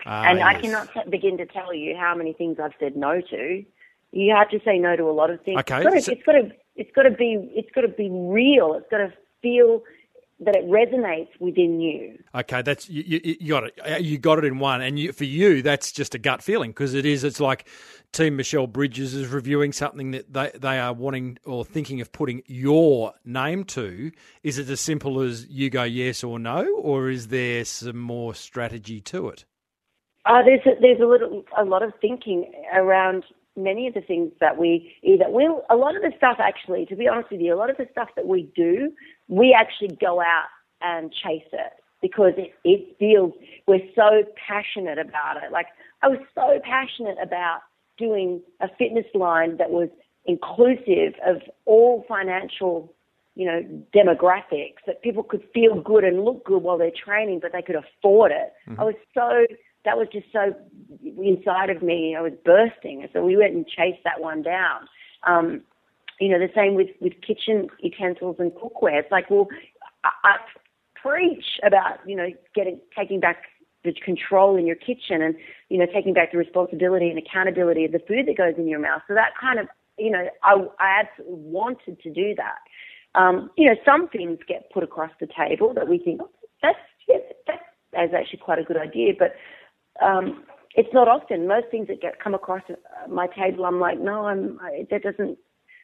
Ah, 0.05 0.23
and 0.25 0.41
I 0.43 0.59
cannot 0.59 0.93
t- 0.93 1.09
begin 1.09 1.37
to 1.37 1.45
tell 1.45 1.73
you 1.73 1.95
how 1.97 2.13
many 2.13 2.33
things 2.33 2.57
I've 2.61 2.73
said 2.79 2.95
no 2.95 3.21
to. 3.21 3.63
You 4.11 4.33
have 4.35 4.49
to 4.49 4.59
say 4.65 4.77
no 4.79 4.95
to 4.95 5.03
a 5.03 5.11
lot 5.13 5.29
of 5.29 5.41
things. 5.43 5.59
Okay, 5.59 5.81
It's 5.85 6.05
so- 6.05 6.15
got 6.25 6.31
to. 6.33 6.51
It's 6.75 6.91
got 6.95 7.03
to 7.03 7.11
be. 7.11 7.51
It's 7.55 7.69
got 7.75 7.81
to 7.81 7.89
be 7.89 8.09
real. 8.09 8.73
It's 8.73 8.87
got 8.89 8.99
to 8.99 9.13
feel 9.41 9.83
that 10.41 10.55
it 10.55 10.63
resonates 10.69 11.27
within 11.41 11.81
you. 11.81 12.17
Okay, 12.33 12.61
that's 12.61 12.89
you, 12.89 13.03
you, 13.05 13.35
you 13.41 13.49
got 13.49 13.63
it. 13.65 13.79
Uh, 13.85 13.97
You 13.97 14.17
got 14.17 14.37
it 14.37 14.45
in 14.45 14.59
one, 14.59 14.81
and 14.81 14.97
you, 14.97 15.11
for 15.11 15.25
you, 15.25 15.61
that's 15.61 15.91
just 15.91 16.15
a 16.15 16.17
gut 16.17 16.41
feeling 16.41 16.71
because 16.71 16.93
it 16.93 17.05
is. 17.05 17.25
It's 17.25 17.41
like 17.41 17.67
Team 18.13 18.37
Michelle 18.37 18.65
Bridges 18.65 19.13
is 19.13 19.27
reviewing 19.27 19.73
something 19.73 20.11
that 20.11 20.31
they 20.33 20.51
they 20.57 20.79
are 20.79 20.93
wanting 20.93 21.37
or 21.45 21.65
thinking 21.65 21.99
of 21.99 22.13
putting 22.13 22.41
your 22.47 23.13
name 23.25 23.65
to. 23.65 24.11
Is 24.41 24.57
it 24.57 24.69
as 24.69 24.79
simple 24.79 25.19
as 25.19 25.45
you 25.47 25.69
go 25.69 25.83
yes 25.83 26.23
or 26.23 26.39
no, 26.39 26.73
or 26.77 27.09
is 27.09 27.27
there 27.27 27.65
some 27.65 27.97
more 27.99 28.33
strategy 28.33 29.01
to 29.01 29.27
it? 29.27 29.43
Uh, 30.25 30.41
there's 30.43 30.61
a, 30.65 30.79
there's 30.79 31.01
a 31.01 31.05
little 31.05 31.43
a 31.57 31.65
lot 31.65 31.83
of 31.83 31.91
thinking 31.99 32.49
around 32.73 33.25
many 33.59 33.87
of 33.87 33.93
the 33.93 34.01
things 34.01 34.31
that 34.39 34.57
we 34.57 34.95
either 35.03 35.25
will 35.29 35.63
a 35.69 35.75
lot 35.75 35.95
of 35.95 36.01
the 36.01 36.11
stuff 36.17 36.37
actually 36.39 36.85
to 36.85 36.95
be 36.95 37.07
honest 37.07 37.31
with 37.31 37.41
you 37.41 37.53
a 37.53 37.57
lot 37.57 37.69
of 37.69 37.77
the 37.77 37.87
stuff 37.91 38.09
that 38.15 38.27
we 38.27 38.49
do 38.55 38.91
we 39.27 39.55
actually 39.57 39.95
go 39.99 40.19
out 40.21 40.47
and 40.81 41.11
chase 41.11 41.47
it 41.51 41.73
because 42.01 42.33
it, 42.37 42.53
it 42.63 42.95
feels 42.97 43.33
we're 43.67 43.79
so 43.95 44.23
passionate 44.47 44.97
about 44.97 45.37
it 45.43 45.51
like 45.51 45.67
I 46.01 46.07
was 46.07 46.19
so 46.33 46.59
passionate 46.63 47.17
about 47.21 47.59
doing 47.97 48.41
a 48.61 48.69
fitness 48.77 49.05
line 49.13 49.57
that 49.57 49.69
was 49.69 49.89
inclusive 50.25 51.13
of 51.25 51.41
all 51.65 52.05
financial 52.07 52.93
you 53.39 53.45
know, 53.45 53.63
demographics 53.95 54.83
that 54.85 55.01
people 55.01 55.23
could 55.23 55.41
feel 55.53 55.79
good 55.81 56.03
and 56.03 56.25
look 56.25 56.43
good 56.43 56.61
while 56.61 56.77
they're 56.77 56.91
training, 56.91 57.39
but 57.41 57.53
they 57.53 57.61
could 57.61 57.77
afford 57.77 58.33
it. 58.33 58.51
Mm-hmm. 58.67 58.81
I 58.81 58.83
was 58.83 58.95
so 59.13 59.45
that 59.85 59.97
was 59.97 60.07
just 60.11 60.27
so 60.31 60.53
inside 61.01 61.69
of 61.69 61.81
me. 61.81 62.15
I 62.17 62.21
was 62.21 62.33
bursting, 62.43 63.07
so 63.13 63.23
we 63.23 63.37
went 63.37 63.53
and 63.53 63.67
chased 63.67 64.03
that 64.03 64.21
one 64.21 64.41
down. 64.41 64.87
Um, 65.25 65.61
you 66.19 66.29
know, 66.29 66.39
the 66.39 66.51
same 66.55 66.75
with 66.75 66.89
with 66.99 67.13
kitchen 67.25 67.69
utensils 67.79 68.37
and 68.39 68.51
cookware. 68.51 68.99
It's 68.99 69.11
like, 69.11 69.29
well, 69.29 69.47
I, 70.03 70.09
I 70.23 70.35
preach 71.01 71.59
about 71.65 71.99
you 72.05 72.15
know 72.15 72.27
getting 72.55 72.79
taking 72.97 73.19
back 73.19 73.43
the 73.85 73.93
control 73.93 74.57
in 74.57 74.67
your 74.67 74.75
kitchen 74.75 75.21
and 75.21 75.35
you 75.69 75.77
know 75.77 75.85
taking 75.93 76.13
back 76.13 76.31
the 76.33 76.37
responsibility 76.37 77.09
and 77.09 77.17
accountability 77.17 77.85
of 77.85 77.93
the 77.93 77.99
food 77.99 78.27
that 78.27 78.37
goes 78.37 78.55
in 78.57 78.67
your 78.67 78.79
mouth. 78.79 79.01
So 79.07 79.13
that 79.13 79.31
kind 79.39 79.59
of 79.59 79.67
you 79.99 80.09
know, 80.09 80.27
I, 80.43 80.55
I 80.79 81.01
absolutely 81.03 81.37
wanted 81.37 82.01
to 82.01 82.09
do 82.09 82.33
that. 82.35 83.19
Um, 83.19 83.51
you 83.57 83.67
know, 83.67 83.75
some 83.85 84.07
things 84.07 84.39
get 84.47 84.71
put 84.71 84.83
across 84.83 85.11
the 85.19 85.27
table 85.27 85.73
that 85.73 85.87
we 85.87 85.99
think 85.99 86.21
oh, 86.23 86.29
that's 86.61 86.77
yeah, 87.07 87.17
that, 87.47 87.59
that's 87.91 88.13
actually 88.13 88.39
quite 88.39 88.59
a 88.59 88.63
good 88.63 88.77
idea, 88.77 89.13
but 89.17 89.33
um, 90.01 90.43
it's 90.75 90.93
not 90.93 91.07
often. 91.07 91.47
Most 91.47 91.67
things 91.71 91.87
that 91.87 92.01
get 92.01 92.19
come 92.19 92.33
across 92.33 92.61
my 93.09 93.27
table, 93.27 93.65
I'm 93.65 93.79
like, 93.79 93.99
no, 93.99 94.25
I'm 94.25 94.59
I, 94.61 94.87
that 94.91 95.03
doesn't 95.03 95.37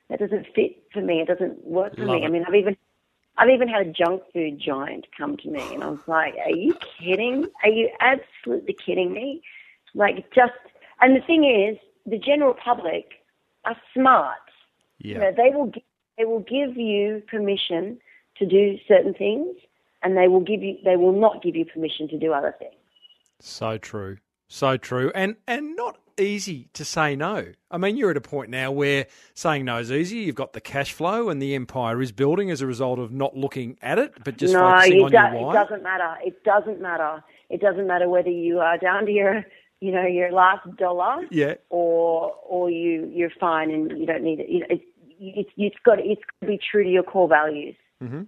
that 0.09 0.19
doesn't 0.19 0.45
fit 0.55 0.83
for 0.93 1.01
me. 1.01 1.21
It 1.21 1.27
doesn't 1.27 1.65
work 1.65 1.95
for 1.95 2.05
Love 2.05 2.17
me. 2.17 2.23
it. 2.23 2.25
I 2.25 2.29
mean, 2.29 2.45
I've 2.47 2.55
even 2.55 2.77
I've 3.37 3.49
even 3.49 3.67
had 3.67 3.87
a 3.87 3.91
junk 3.91 4.23
food 4.33 4.59
giant 4.59 5.07
come 5.17 5.37
to 5.37 5.49
me, 5.49 5.73
and 5.73 5.83
I 5.83 5.87
was 5.89 5.99
like, 6.07 6.35
are 6.45 6.51
you 6.55 6.75
kidding? 6.99 7.45
Are 7.63 7.69
you 7.69 7.89
absolutely 7.99 8.75
kidding 8.85 9.11
me? 9.11 9.41
Like, 9.93 10.31
just 10.33 10.53
and 11.01 11.15
the 11.15 11.21
thing 11.25 11.43
is, 11.43 11.77
the 12.05 12.17
general 12.17 12.53
public 12.53 13.05
are 13.65 13.75
smart. 13.93 14.37
You 14.99 15.19
know, 15.19 15.31
they 15.35 15.55
will 15.55 15.67
gi- 15.67 15.85
they 16.17 16.25
will 16.25 16.39
give 16.39 16.77
you 16.77 17.21
permission 17.29 17.97
to 18.37 18.45
do 18.45 18.77
certain 18.87 19.13
things, 19.13 19.55
and 20.03 20.15
they 20.15 20.27
will 20.27 20.41
give 20.41 20.61
you 20.61 20.77
they 20.85 20.95
will 20.95 21.19
not 21.19 21.43
give 21.43 21.55
you 21.55 21.65
permission 21.65 22.07
to 22.09 22.17
do 22.17 22.31
other 22.31 22.55
things. 22.57 22.74
So 23.39 23.77
true. 23.77 24.17
So 24.47 24.77
true. 24.77 25.11
And 25.15 25.35
and 25.47 25.75
not 25.75 25.97
easy 26.17 26.69
to 26.73 26.85
say 26.85 27.15
no. 27.15 27.47
I 27.69 27.77
mean, 27.77 27.97
you're 27.97 28.11
at 28.11 28.17
a 28.17 28.21
point 28.21 28.49
now 28.49 28.71
where 28.71 29.07
saying 29.33 29.65
no 29.65 29.79
is 29.79 29.91
easy. 29.91 30.17
You've 30.17 30.35
got 30.35 30.53
the 30.53 30.61
cash 30.61 30.93
flow 30.93 31.29
and 31.29 31.41
the 31.41 31.55
empire 31.55 32.01
is 32.01 32.11
building 32.11 32.49
as 32.51 32.61
a 32.61 32.67
result 32.67 32.99
of 32.99 33.11
not 33.11 33.35
looking 33.35 33.77
at 33.81 33.99
it, 33.99 34.13
but 34.23 34.37
just 34.37 34.53
no, 34.53 34.59
focusing 34.61 35.01
on 35.03 35.11
do- 35.11 35.17
your 35.17 35.51
it 35.51 35.53
doesn't 35.53 35.83
matter. 35.83 36.15
It 36.23 36.43
doesn't 36.43 36.81
matter. 36.81 37.23
It 37.49 37.61
doesn't 37.61 37.87
matter 37.87 38.07
whether 38.09 38.29
you 38.29 38.59
are 38.59 38.77
down 38.77 39.05
to 39.07 39.11
your 39.11 39.43
you 39.81 39.91
know 39.91 40.05
your 40.05 40.31
last 40.31 40.65
dollar 40.77 41.17
Yeah. 41.31 41.55
or 41.69 42.33
or 42.47 42.69
you 42.69 43.11
you're 43.13 43.29
fine 43.39 43.69
and 43.71 43.97
you 43.99 44.05
don't 44.05 44.23
need 44.23 44.39
it. 44.39 44.49
You 44.49 44.59
know, 44.61 44.67
it's 44.69 44.83
it's 45.19 45.49
it's 45.57 45.75
got 45.85 45.99
it's 45.99 46.21
got 46.39 46.45
to 46.45 46.47
be 46.47 46.59
true 46.71 46.83
to 46.83 46.89
your 46.89 47.03
core 47.03 47.27
values. 47.27 47.75
Mm-hmm. 48.01 48.23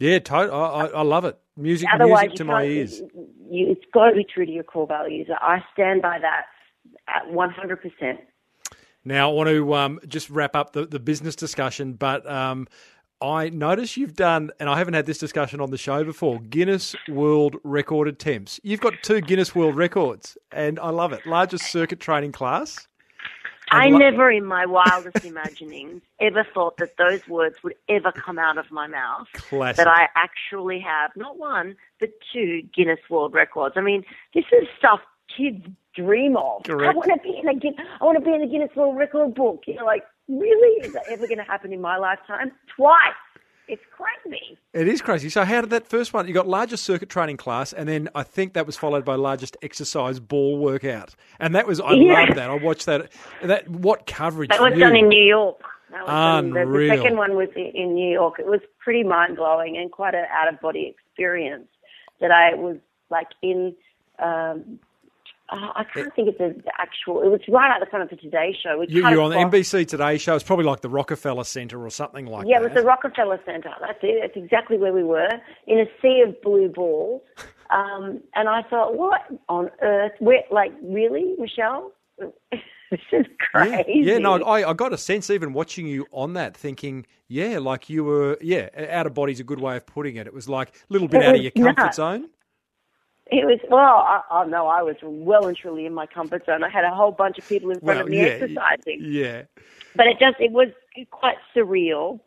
Yeah, 0.00 0.18
to- 0.18 0.34
I, 0.34 0.46
I, 0.46 0.86
I 0.86 1.02
love 1.02 1.24
it. 1.24 1.38
Music, 1.56 1.88
Otherwise, 1.94 2.22
music 2.22 2.36
to 2.38 2.44
my 2.44 2.64
ears. 2.64 3.00
You, 3.50 3.70
it's 3.70 3.84
got 3.92 4.08
to 4.08 4.16
be 4.16 4.24
true 4.24 4.46
to 4.46 4.50
your 4.52 4.64
core 4.64 4.86
values. 4.86 5.28
I 5.30 5.58
stand 5.72 6.00
by 6.02 6.18
that 6.18 6.46
at 7.06 7.30
one 7.30 7.50
hundred 7.50 7.82
percent. 7.82 8.20
Now, 9.04 9.30
I 9.30 9.32
want 9.34 9.48
to 9.50 9.74
um, 9.74 10.00
just 10.08 10.30
wrap 10.30 10.56
up 10.56 10.72
the, 10.72 10.86
the 10.86 10.98
business 10.98 11.36
discussion, 11.36 11.94
but 11.94 12.28
um, 12.30 12.66
I 13.20 13.50
notice 13.50 13.96
you've 13.96 14.14
done, 14.14 14.50
and 14.58 14.68
I 14.68 14.78
haven't 14.78 14.94
had 14.94 15.06
this 15.06 15.18
discussion 15.18 15.60
on 15.60 15.70
the 15.70 15.78
show 15.78 16.04
before, 16.04 16.38
Guinness 16.40 16.94
World 17.08 17.56
Record 17.64 18.08
attempts. 18.08 18.60
You've 18.62 18.80
got 18.80 18.94
two 19.02 19.20
Guinness 19.20 19.54
World 19.54 19.76
Records, 19.76 20.38
and 20.52 20.78
I 20.78 20.90
love 20.90 21.12
it. 21.12 21.26
Largest 21.26 21.70
circuit 21.70 22.00
training 22.00 22.32
class. 22.32 22.88
I 23.70 23.88
lo- 23.88 23.98
never, 23.98 24.30
in 24.30 24.44
my 24.44 24.66
wildest 24.66 25.16
imaginings, 25.22 26.02
ever 26.20 26.44
thought 26.54 26.76
that 26.78 26.96
those 26.98 27.20
words 27.28 27.56
would 27.62 27.74
ever 27.88 28.12
come 28.12 28.38
out 28.38 28.58
of 28.58 28.66
my 28.70 28.86
mouth. 28.86 29.26
Classic. 29.48 29.76
That 29.76 29.88
I 29.88 30.08
actually 30.16 30.80
have 30.80 31.10
not 31.16 31.38
one, 31.38 31.76
but 31.98 32.10
two 32.32 32.62
Guinness 32.74 33.00
World 33.08 33.34
Records. 33.34 33.74
I 33.76 33.80
mean, 33.80 34.04
this 34.34 34.44
is 34.52 34.66
stuff 34.78 35.00
kids 35.36 35.64
dream 35.94 36.36
of. 36.36 36.62
I 36.68 36.94
want 36.94 37.10
to 37.14 37.22
be 37.22 37.38
in 37.38 37.48
a 37.48 37.54
Guin- 37.54 37.76
I 38.00 38.04
want 38.04 38.18
to 38.18 38.24
be 38.24 38.34
in 38.34 38.40
the 38.40 38.46
Guinness 38.46 38.74
World 38.76 38.96
Record 38.96 39.34
book. 39.34 39.62
You're 39.66 39.84
like, 39.84 40.04
really? 40.28 40.86
Is 40.86 40.92
that 40.92 41.02
ever 41.08 41.26
going 41.26 41.38
to 41.38 41.44
happen 41.44 41.72
in 41.72 41.80
my 41.80 41.96
lifetime? 41.96 42.52
Twice. 42.76 42.96
It's 43.72 43.82
crazy. 43.96 44.58
It 44.72 44.88
is 44.88 45.00
crazy. 45.00 45.28
So, 45.28 45.44
how 45.44 45.60
did 45.60 45.70
that 45.70 45.86
first 45.86 46.12
one? 46.12 46.26
You 46.26 46.34
got 46.34 46.48
largest 46.48 46.84
circuit 46.84 47.08
training 47.08 47.36
class, 47.36 47.72
and 47.72 47.88
then 47.88 48.08
I 48.14 48.22
think 48.24 48.54
that 48.54 48.66
was 48.66 48.76
followed 48.76 49.04
by 49.04 49.14
largest 49.14 49.56
exercise 49.62 50.18
ball 50.18 50.58
workout, 50.58 51.14
and 51.38 51.54
that 51.54 51.66
was 51.66 51.80
I 51.80 51.92
Yeah. 51.92 52.24
love 52.26 52.34
that. 52.36 52.50
I 52.50 52.54
watched 52.54 52.86
that. 52.86 53.10
That 53.42 53.68
what 53.68 54.06
coverage? 54.06 54.50
That 54.50 54.60
was 54.60 54.72
you- 54.74 54.80
done 54.80 54.96
in 54.96 55.08
New 55.08 55.22
York. 55.24 55.60
That 55.90 56.06
was 56.06 56.44
the, 56.52 56.78
the 56.78 56.88
second 56.96 57.16
one 57.16 57.34
was 57.34 57.48
in 57.56 57.94
New 57.94 58.12
York. 58.12 58.38
It 58.38 58.46
was 58.46 58.60
pretty 58.78 59.02
mind 59.02 59.36
blowing 59.36 59.76
and 59.76 59.90
quite 59.90 60.14
an 60.14 60.24
out 60.30 60.52
of 60.52 60.60
body 60.60 60.86
experience. 60.96 61.66
That 62.20 62.30
I 62.32 62.54
was 62.54 62.76
like 63.10 63.28
in. 63.42 63.74
Um, 64.18 64.78
uh, 65.50 65.72
I 65.74 65.84
can't 65.84 66.14
think 66.14 66.28
of 66.28 66.38
the, 66.38 66.60
the 66.64 66.72
actual. 66.78 67.22
It 67.22 67.28
was 67.28 67.40
right 67.48 67.70
out 67.70 67.80
the 67.80 67.86
front 67.86 68.04
of 68.04 68.10
the 68.10 68.16
Today 68.22 68.54
Show. 68.62 68.78
We 68.78 68.88
You, 68.88 69.08
you're 69.08 69.20
on 69.20 69.30
the 69.30 69.36
NBC 69.36 69.86
Today 69.86 70.16
show. 70.18 70.34
It's 70.34 70.44
probably 70.44 70.64
like 70.64 70.80
the 70.80 70.88
Rockefeller 70.88 71.44
Center 71.44 71.84
or 71.84 71.90
something 71.90 72.26
like 72.26 72.46
Yeah, 72.46 72.58
that. 72.58 72.62
Yeah, 72.62 72.70
it 72.70 72.74
was 72.74 72.82
the 72.82 72.86
Rockefeller 72.86 73.40
Center. 73.44 73.70
That's 73.80 73.98
it. 74.02 74.18
That's 74.22 74.36
exactly 74.44 74.78
where 74.78 74.92
we 74.92 75.02
were 75.04 75.28
in 75.66 75.80
a 75.80 75.86
sea 76.00 76.22
of 76.26 76.40
blue 76.42 76.68
balls. 76.68 77.22
Um, 77.72 78.20
and 78.34 78.48
I 78.48 78.62
thought, 78.68 78.96
what 78.96 79.20
on 79.48 79.70
earth? 79.80 80.10
Where, 80.18 80.42
like, 80.50 80.72
really, 80.82 81.36
Michelle? 81.38 81.92
this 82.50 82.98
is 83.12 83.26
crazy. 83.52 83.84
yeah, 84.02 84.18
no, 84.18 84.42
I, 84.42 84.68
I 84.70 84.72
got 84.72 84.92
a 84.92 84.98
sense 84.98 85.30
even 85.30 85.52
watching 85.52 85.86
you 85.86 86.04
on 86.10 86.32
that, 86.32 86.56
thinking, 86.56 87.06
yeah, 87.28 87.58
like 87.60 87.88
you 87.88 88.02
were, 88.02 88.38
yeah, 88.40 88.70
out 88.90 89.06
of 89.06 89.14
body's 89.14 89.38
a 89.38 89.44
good 89.44 89.60
way 89.60 89.76
of 89.76 89.86
putting 89.86 90.16
it. 90.16 90.26
It 90.26 90.34
was 90.34 90.48
like 90.48 90.70
a 90.70 90.72
little 90.92 91.06
bit 91.06 91.22
It 91.22 91.28
out 91.28 91.34
of 91.36 91.42
your 91.42 91.52
comfort 91.52 91.76
nuts. 91.80 91.96
zone. 91.98 92.28
It 93.32 93.46
was 93.46 93.60
well. 93.68 93.78
I, 93.80 94.22
oh 94.30 94.44
no, 94.44 94.66
I 94.66 94.82
was 94.82 94.96
well 95.02 95.46
and 95.46 95.56
truly 95.56 95.86
in 95.86 95.94
my 95.94 96.06
comfort 96.06 96.46
zone. 96.46 96.64
I 96.64 96.68
had 96.68 96.84
a 96.84 96.94
whole 96.94 97.12
bunch 97.12 97.38
of 97.38 97.48
people 97.48 97.70
in 97.70 97.80
front 97.80 97.98
Well, 97.98 98.06
of 98.06 98.08
me 98.08 98.18
yeah, 98.18 98.24
exercising, 98.24 99.00
yeah, 99.02 99.42
but 99.94 100.06
it 100.06 100.18
just 100.18 100.36
it 100.40 100.52
was 100.52 100.68
quite 101.10 101.36
surreal 101.54 102.20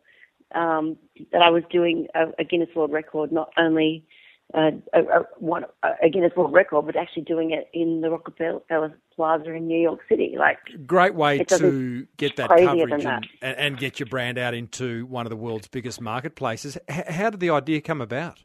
um, 0.54 0.96
that 1.32 1.42
I 1.42 1.50
was 1.50 1.62
doing 1.70 2.06
a, 2.14 2.26
a 2.38 2.44
Guinness 2.44 2.70
World 2.74 2.92
Record, 2.92 3.32
not 3.32 3.52
only 3.58 4.06
uh, 4.52 4.70
a, 4.92 5.00
a, 5.00 5.26
one, 5.38 5.64
a 5.82 6.08
Guinness 6.08 6.32
World 6.36 6.52
Record, 6.52 6.86
but 6.86 6.96
actually 6.96 7.22
doing 7.22 7.50
it 7.50 7.68
in 7.72 8.00
the 8.00 8.10
Rockefeller 8.10 8.94
Plaza 9.14 9.52
in 9.52 9.66
New 9.66 9.80
York 9.80 10.00
City. 10.08 10.36
Like, 10.38 10.58
great 10.86 11.14
way 11.14 11.38
to 11.44 12.06
get 12.16 12.36
that 12.36 12.48
coverage 12.48 12.92
and, 12.92 13.02
that. 13.02 13.22
and, 13.42 13.56
and 13.56 13.78
get 13.78 13.98
your 13.98 14.06
brand 14.06 14.38
out 14.38 14.54
into 14.54 15.06
one 15.06 15.26
of 15.26 15.30
the 15.30 15.36
world's 15.36 15.68
biggest 15.68 16.00
marketplaces. 16.00 16.78
H- 16.88 17.06
how 17.08 17.30
did 17.30 17.40
the 17.40 17.50
idea 17.50 17.80
come 17.80 18.00
about? 18.00 18.44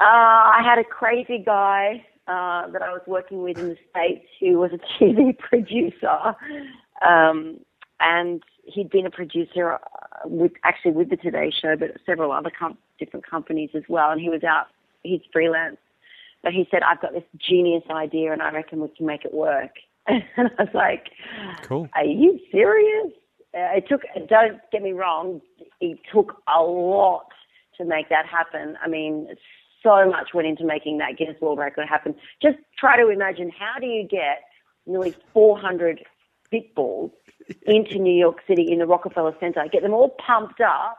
Uh, 0.00 0.04
I 0.04 0.60
had 0.64 0.78
a 0.78 0.84
crazy 0.84 1.42
guy 1.44 2.04
uh, 2.28 2.70
that 2.70 2.82
I 2.82 2.90
was 2.92 3.02
working 3.06 3.42
with 3.42 3.58
in 3.58 3.70
the 3.70 3.76
States 3.90 4.26
who 4.38 4.58
was 4.58 4.70
a 4.72 4.78
TV 5.02 5.36
producer. 5.36 6.36
Um, 7.06 7.60
and 8.00 8.42
he'd 8.64 8.90
been 8.90 9.06
a 9.06 9.10
producer 9.10 9.74
uh, 9.74 9.78
with 10.24 10.52
actually 10.64 10.92
with 10.92 11.10
the 11.10 11.16
Today 11.16 11.50
Show, 11.50 11.74
but 11.76 11.96
several 12.06 12.30
other 12.30 12.50
com- 12.56 12.78
different 12.98 13.26
companies 13.26 13.70
as 13.74 13.82
well. 13.88 14.10
And 14.10 14.20
he 14.20 14.28
was 14.28 14.44
out, 14.44 14.66
he's 15.02 15.20
freelance. 15.32 15.78
But 16.42 16.52
he 16.52 16.68
said, 16.70 16.82
I've 16.82 17.00
got 17.00 17.12
this 17.12 17.24
genius 17.36 17.82
idea 17.90 18.32
and 18.32 18.40
I 18.40 18.52
reckon 18.52 18.80
we 18.80 18.88
can 18.96 19.06
make 19.06 19.24
it 19.24 19.34
work. 19.34 19.72
and 20.06 20.22
I 20.36 20.62
was 20.62 20.74
like, 20.74 21.08
Cool. 21.62 21.88
Are 21.94 22.04
you 22.04 22.38
serious? 22.52 23.12
Uh, 23.52 23.78
it 23.78 23.88
took, 23.88 24.02
don't 24.28 24.60
get 24.70 24.82
me 24.82 24.92
wrong, 24.92 25.40
it 25.80 25.98
took 26.12 26.40
a 26.46 26.60
lot 26.60 27.26
to 27.78 27.84
make 27.84 28.08
that 28.10 28.26
happen. 28.26 28.76
I 28.84 28.88
mean, 28.88 29.28
so 29.82 30.08
much 30.08 30.34
went 30.34 30.46
into 30.48 30.64
making 30.64 30.98
that 30.98 31.16
Guinness 31.16 31.40
World 31.40 31.58
Record 31.58 31.88
happen. 31.88 32.14
Just 32.42 32.58
try 32.78 32.96
to 32.96 33.08
imagine 33.08 33.50
how 33.50 33.78
do 33.80 33.86
you 33.86 34.06
get 34.06 34.42
nearly 34.86 35.14
400 35.32 36.04
fitballs 36.52 37.12
into 37.62 37.98
New 37.98 38.14
York 38.14 38.38
City 38.46 38.70
in 38.70 38.78
the 38.78 38.86
Rockefeller 38.86 39.34
Center, 39.40 39.64
get 39.70 39.82
them 39.82 39.92
all 39.92 40.16
pumped 40.24 40.60
up, 40.60 40.98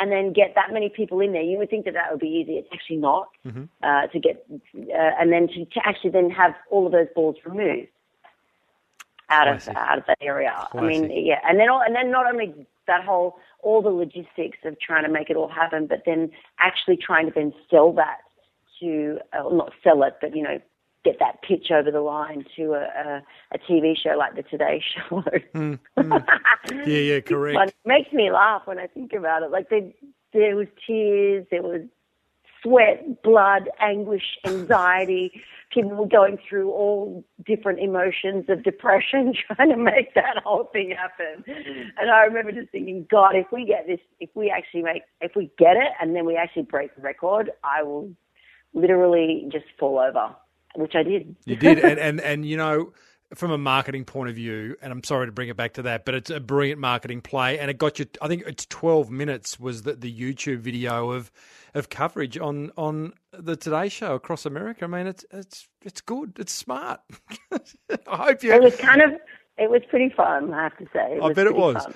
and 0.00 0.12
then 0.12 0.32
get 0.32 0.54
that 0.54 0.72
many 0.72 0.88
people 0.88 1.20
in 1.20 1.32
there. 1.32 1.42
You 1.42 1.58
would 1.58 1.70
think 1.70 1.84
that 1.84 1.94
that 1.94 2.10
would 2.10 2.20
be 2.20 2.28
easy. 2.28 2.52
It's 2.52 2.68
actually 2.72 2.98
not. 2.98 3.28
Uh, 3.82 4.06
to 4.06 4.20
get, 4.20 4.46
uh, 4.50 5.10
and 5.20 5.32
then 5.32 5.48
to, 5.48 5.64
to 5.64 5.80
actually 5.84 6.10
then 6.10 6.30
have 6.30 6.54
all 6.70 6.86
of 6.86 6.92
those 6.92 7.08
balls 7.14 7.36
removed 7.44 7.88
out 9.30 9.48
of 9.48 9.62
Classic. 9.62 9.76
out 9.76 9.98
of 9.98 10.04
that 10.06 10.18
area. 10.20 10.54
I 10.72 10.80
mean, 10.80 11.00
Classic. 11.00 11.16
yeah, 11.24 11.40
and 11.46 11.58
then 11.58 11.68
all, 11.68 11.82
and 11.82 11.94
then 11.94 12.10
not 12.10 12.26
only 12.26 12.54
that 12.88 13.04
whole 13.04 13.36
all 13.60 13.82
the 13.82 13.90
logistics 13.90 14.58
of 14.64 14.78
trying 14.80 15.04
to 15.04 15.08
make 15.10 15.30
it 15.30 15.36
all 15.36 15.48
happen, 15.48 15.86
but 15.86 16.02
then 16.04 16.30
actually 16.58 16.96
trying 16.96 17.26
to 17.26 17.32
then 17.32 17.52
sell 17.70 17.92
that 17.92 18.18
to 18.80 19.18
uh, 19.32 19.48
not 19.50 19.72
sell 19.82 20.02
it, 20.02 20.16
but 20.20 20.34
you 20.34 20.42
know 20.42 20.60
get 21.04 21.18
that 21.20 21.42
pitch 21.42 21.70
over 21.70 21.90
the 21.90 22.00
line 22.00 22.44
to 22.56 22.74
a, 22.74 22.80
a, 22.80 23.22
a 23.52 23.58
TV 23.58 23.96
show 23.96 24.16
like 24.16 24.34
the 24.34 24.42
Today 24.42 24.82
Show. 25.10 25.22
Yeah, 26.86 26.98
yeah, 26.98 27.20
correct. 27.20 27.70
It 27.70 27.88
makes 27.88 28.12
me 28.12 28.30
laugh 28.30 28.62
when 28.66 28.78
I 28.78 28.86
think 28.86 29.12
about 29.12 29.42
it. 29.42 29.50
Like 29.50 29.70
they, 29.70 29.94
there 30.32 30.54
was 30.54 30.66
tears, 30.86 31.46
there 31.50 31.62
was 31.62 31.82
sweat, 32.62 33.22
blood, 33.22 33.68
anguish, 33.80 34.38
anxiety. 34.44 35.42
People 35.72 35.90
were 35.90 36.08
going 36.08 36.38
through 36.48 36.70
all 36.70 37.24
different 37.44 37.78
emotions 37.80 38.46
of 38.48 38.62
depression 38.62 39.34
trying 39.54 39.70
to 39.70 39.76
make 39.76 40.14
that 40.14 40.38
whole 40.44 40.64
thing 40.72 40.94
happen. 40.96 41.44
And 41.98 42.10
I 42.10 42.22
remember 42.22 42.52
just 42.52 42.70
thinking, 42.70 43.06
God, 43.10 43.36
if 43.36 43.46
we 43.52 43.66
get 43.66 43.86
this, 43.86 44.00
if 44.20 44.30
we 44.34 44.50
actually 44.50 44.82
make, 44.82 45.02
if 45.20 45.32
we 45.36 45.50
get 45.58 45.76
it 45.76 45.92
and 46.00 46.16
then 46.16 46.24
we 46.24 46.36
actually 46.36 46.62
break 46.62 46.94
the 46.96 47.02
record, 47.02 47.50
I 47.62 47.82
will 47.82 48.10
literally 48.72 49.46
just 49.52 49.66
fall 49.78 49.98
over, 49.98 50.34
which 50.76 50.94
I 50.94 51.02
did. 51.02 51.36
You 51.44 51.56
did, 51.56 51.78
and, 51.84 51.98
and 51.98 52.20
and 52.20 52.46
you 52.46 52.56
know, 52.56 52.92
from 53.34 53.50
a 53.50 53.58
marketing 53.58 54.04
point 54.04 54.30
of 54.30 54.36
view, 54.36 54.76
and 54.80 54.92
I'm 54.92 55.04
sorry 55.04 55.26
to 55.26 55.32
bring 55.32 55.48
it 55.48 55.56
back 55.56 55.74
to 55.74 55.82
that, 55.82 56.04
but 56.04 56.14
it's 56.14 56.30
a 56.30 56.40
brilliant 56.40 56.80
marketing 56.80 57.20
play, 57.20 57.58
and 57.58 57.70
it 57.70 57.78
got 57.78 57.98
you. 57.98 58.06
I 58.22 58.28
think 58.28 58.44
it's 58.46 58.66
12 58.66 59.10
minutes 59.10 59.60
was 59.60 59.82
the, 59.82 59.94
the 59.94 60.12
YouTube 60.12 60.58
video 60.58 61.10
of 61.10 61.30
of 61.74 61.90
coverage 61.90 62.38
on 62.38 62.72
on 62.76 63.12
the 63.32 63.56
Today 63.56 63.88
Show 63.88 64.14
across 64.14 64.46
America. 64.46 64.84
I 64.84 64.88
mean, 64.88 65.06
it's 65.06 65.24
it's 65.30 65.68
it's 65.82 66.00
good. 66.00 66.36
It's 66.38 66.52
smart. 66.52 67.00
I 67.52 68.16
hope 68.16 68.42
you. 68.42 68.52
It 68.52 68.62
was 68.62 68.76
kind 68.76 69.02
of, 69.02 69.12
it 69.58 69.70
was 69.70 69.82
pretty 69.90 70.08
fun, 70.08 70.52
I 70.54 70.62
have 70.64 70.76
to 70.78 70.86
say. 70.92 71.16
It 71.16 71.22
I 71.22 71.32
bet 71.32 71.46
it 71.46 71.54
was. 71.54 71.86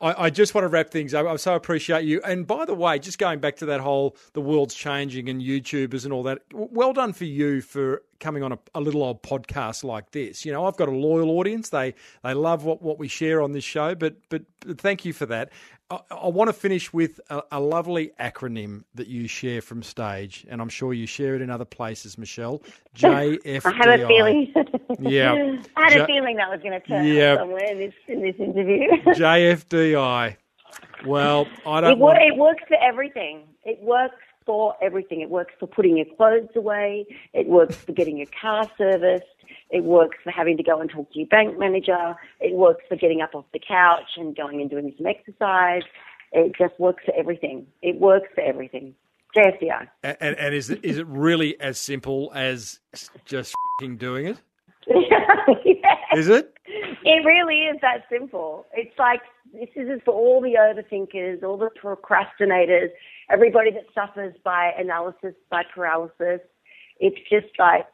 I- 0.00 0.24
I, 0.24 0.30
just 0.30 0.54
want 0.54 0.64
to 0.64 0.68
wrap 0.68 0.90
things 0.90 1.12
up. 1.12 1.26
I 1.26 1.36
so 1.36 1.54
appreciate 1.54 2.04
you. 2.04 2.20
And 2.22 2.46
by 2.46 2.64
the 2.64 2.74
way, 2.74 2.98
just 2.98 3.18
going 3.18 3.38
back 3.38 3.56
to 3.56 3.66
that 3.66 3.80
whole 3.80 4.16
the 4.32 4.40
world's 4.40 4.74
changing 4.74 5.28
and 5.28 5.42
YouTubers 5.42 6.04
and 6.04 6.12
all 6.12 6.22
that. 6.22 6.40
Well 6.52 6.92
done 6.92 7.12
for 7.12 7.26
you 7.26 7.60
for 7.60 8.02
coming 8.18 8.42
on 8.42 8.52
a, 8.52 8.58
a 8.74 8.80
little 8.80 9.02
old 9.02 9.22
podcast 9.22 9.84
like 9.84 10.12
this. 10.12 10.44
You 10.44 10.52
know, 10.52 10.64
I've 10.66 10.76
got 10.76 10.88
a 10.88 10.94
loyal 10.94 11.30
audience. 11.30 11.68
They 11.68 11.94
they 12.22 12.34
love 12.34 12.64
what, 12.64 12.82
what 12.82 12.98
we 12.98 13.08
share 13.08 13.42
on 13.42 13.52
this 13.52 13.64
show. 13.64 13.94
But, 13.94 14.16
but 14.28 14.42
thank 14.78 15.04
you 15.04 15.12
for 15.12 15.26
that. 15.26 15.50
I, 15.90 16.00
I 16.10 16.28
want 16.28 16.48
to 16.48 16.52
finish 16.52 16.92
with 16.92 17.20
a, 17.30 17.42
a 17.52 17.60
lovely 17.60 18.12
acronym 18.20 18.84
that 18.94 19.08
you 19.08 19.26
share 19.26 19.60
from 19.60 19.82
stage, 19.82 20.46
and 20.48 20.60
I'm 20.60 20.68
sure 20.68 20.94
you 20.94 21.06
share 21.06 21.34
it 21.34 21.42
in 21.42 21.50
other 21.50 21.64
places, 21.64 22.16
Michelle. 22.16 22.62
JFDI. 22.96 23.64
I 23.66 23.72
had 23.72 24.00
a 24.00 24.06
feeling. 24.06 24.52
Yeah. 25.00 25.56
I 25.76 25.84
had 25.90 25.94
Ja- 25.98 26.04
a 26.04 26.06
feeling 26.06 26.36
that 26.36 26.50
was 26.50 26.60
going 26.62 26.80
to 26.80 26.86
turn 26.86 27.06
Yeah. 27.06 27.34
up 27.34 27.40
somewhere 27.40 27.64
in 27.70 27.78
this 27.78 27.94
in 28.08 28.22
this 28.22 28.36
interview. 28.38 28.88
JFDI. 29.14 30.36
Well, 31.06 31.46
I 31.66 31.80
don't 31.80 31.92
it, 31.92 31.98
want. 31.98 32.18
it 32.22 32.36
works 32.36 32.62
for 32.68 32.76
everything. 32.80 33.42
It 33.64 33.82
works 33.82 34.14
for 34.46 34.74
everything. 34.82 35.20
It 35.20 35.30
works 35.30 35.54
for 35.58 35.66
putting 35.66 35.96
your 35.96 36.06
clothes 36.16 36.50
away. 36.54 37.06
It 37.32 37.46
works 37.48 37.76
for 37.76 37.92
getting 37.92 38.16
your 38.16 38.26
car 38.40 38.70
serviced. 38.78 39.24
It 39.70 39.84
works 39.84 40.18
for 40.24 40.30
having 40.30 40.56
to 40.56 40.62
go 40.62 40.80
and 40.80 40.90
talk 40.90 41.12
to 41.12 41.18
your 41.18 41.28
bank 41.28 41.58
manager. 41.58 42.16
It 42.40 42.54
works 42.54 42.84
for 42.88 42.96
getting 42.96 43.20
up 43.20 43.34
off 43.34 43.44
the 43.52 43.60
couch 43.60 44.16
and 44.16 44.36
going 44.36 44.60
and 44.60 44.68
doing 44.68 44.92
some 44.96 45.06
exercise. 45.06 45.82
It 46.32 46.52
just 46.58 46.78
works 46.78 47.04
for 47.04 47.14
everything. 47.14 47.66
It 47.82 48.00
works 48.00 48.28
for 48.34 48.42
everything. 48.42 48.94
JFDI. 49.36 49.88
And, 50.02 50.16
and, 50.20 50.36
and 50.36 50.54
is 50.54 50.70
it 50.70 50.84
is 50.84 50.98
it 50.98 51.06
really 51.06 51.60
as 51.60 51.78
simple 51.78 52.32
as 52.34 52.80
just 53.24 53.54
fing 53.80 53.96
doing 53.96 54.26
it? 54.26 54.40
Yeah. 54.88 55.26
Is 56.16 56.28
it? 56.28 56.52
It 56.66 57.24
really 57.24 57.60
is 57.60 57.76
that 57.82 58.04
simple. 58.10 58.66
It's 58.74 58.98
like 58.98 59.20
this 59.52 59.68
is 59.76 60.00
for 60.04 60.12
all 60.12 60.40
the 60.40 60.54
overthinkers, 60.58 61.42
all 61.42 61.56
the 61.56 61.70
procrastinators, 61.82 62.88
everybody 63.30 63.70
that 63.70 63.84
suffers 63.94 64.34
by 64.44 64.72
analysis 64.78 65.34
by 65.50 65.62
paralysis. 65.74 66.40
It's 66.98 67.16
just 67.30 67.58
like, 67.58 67.86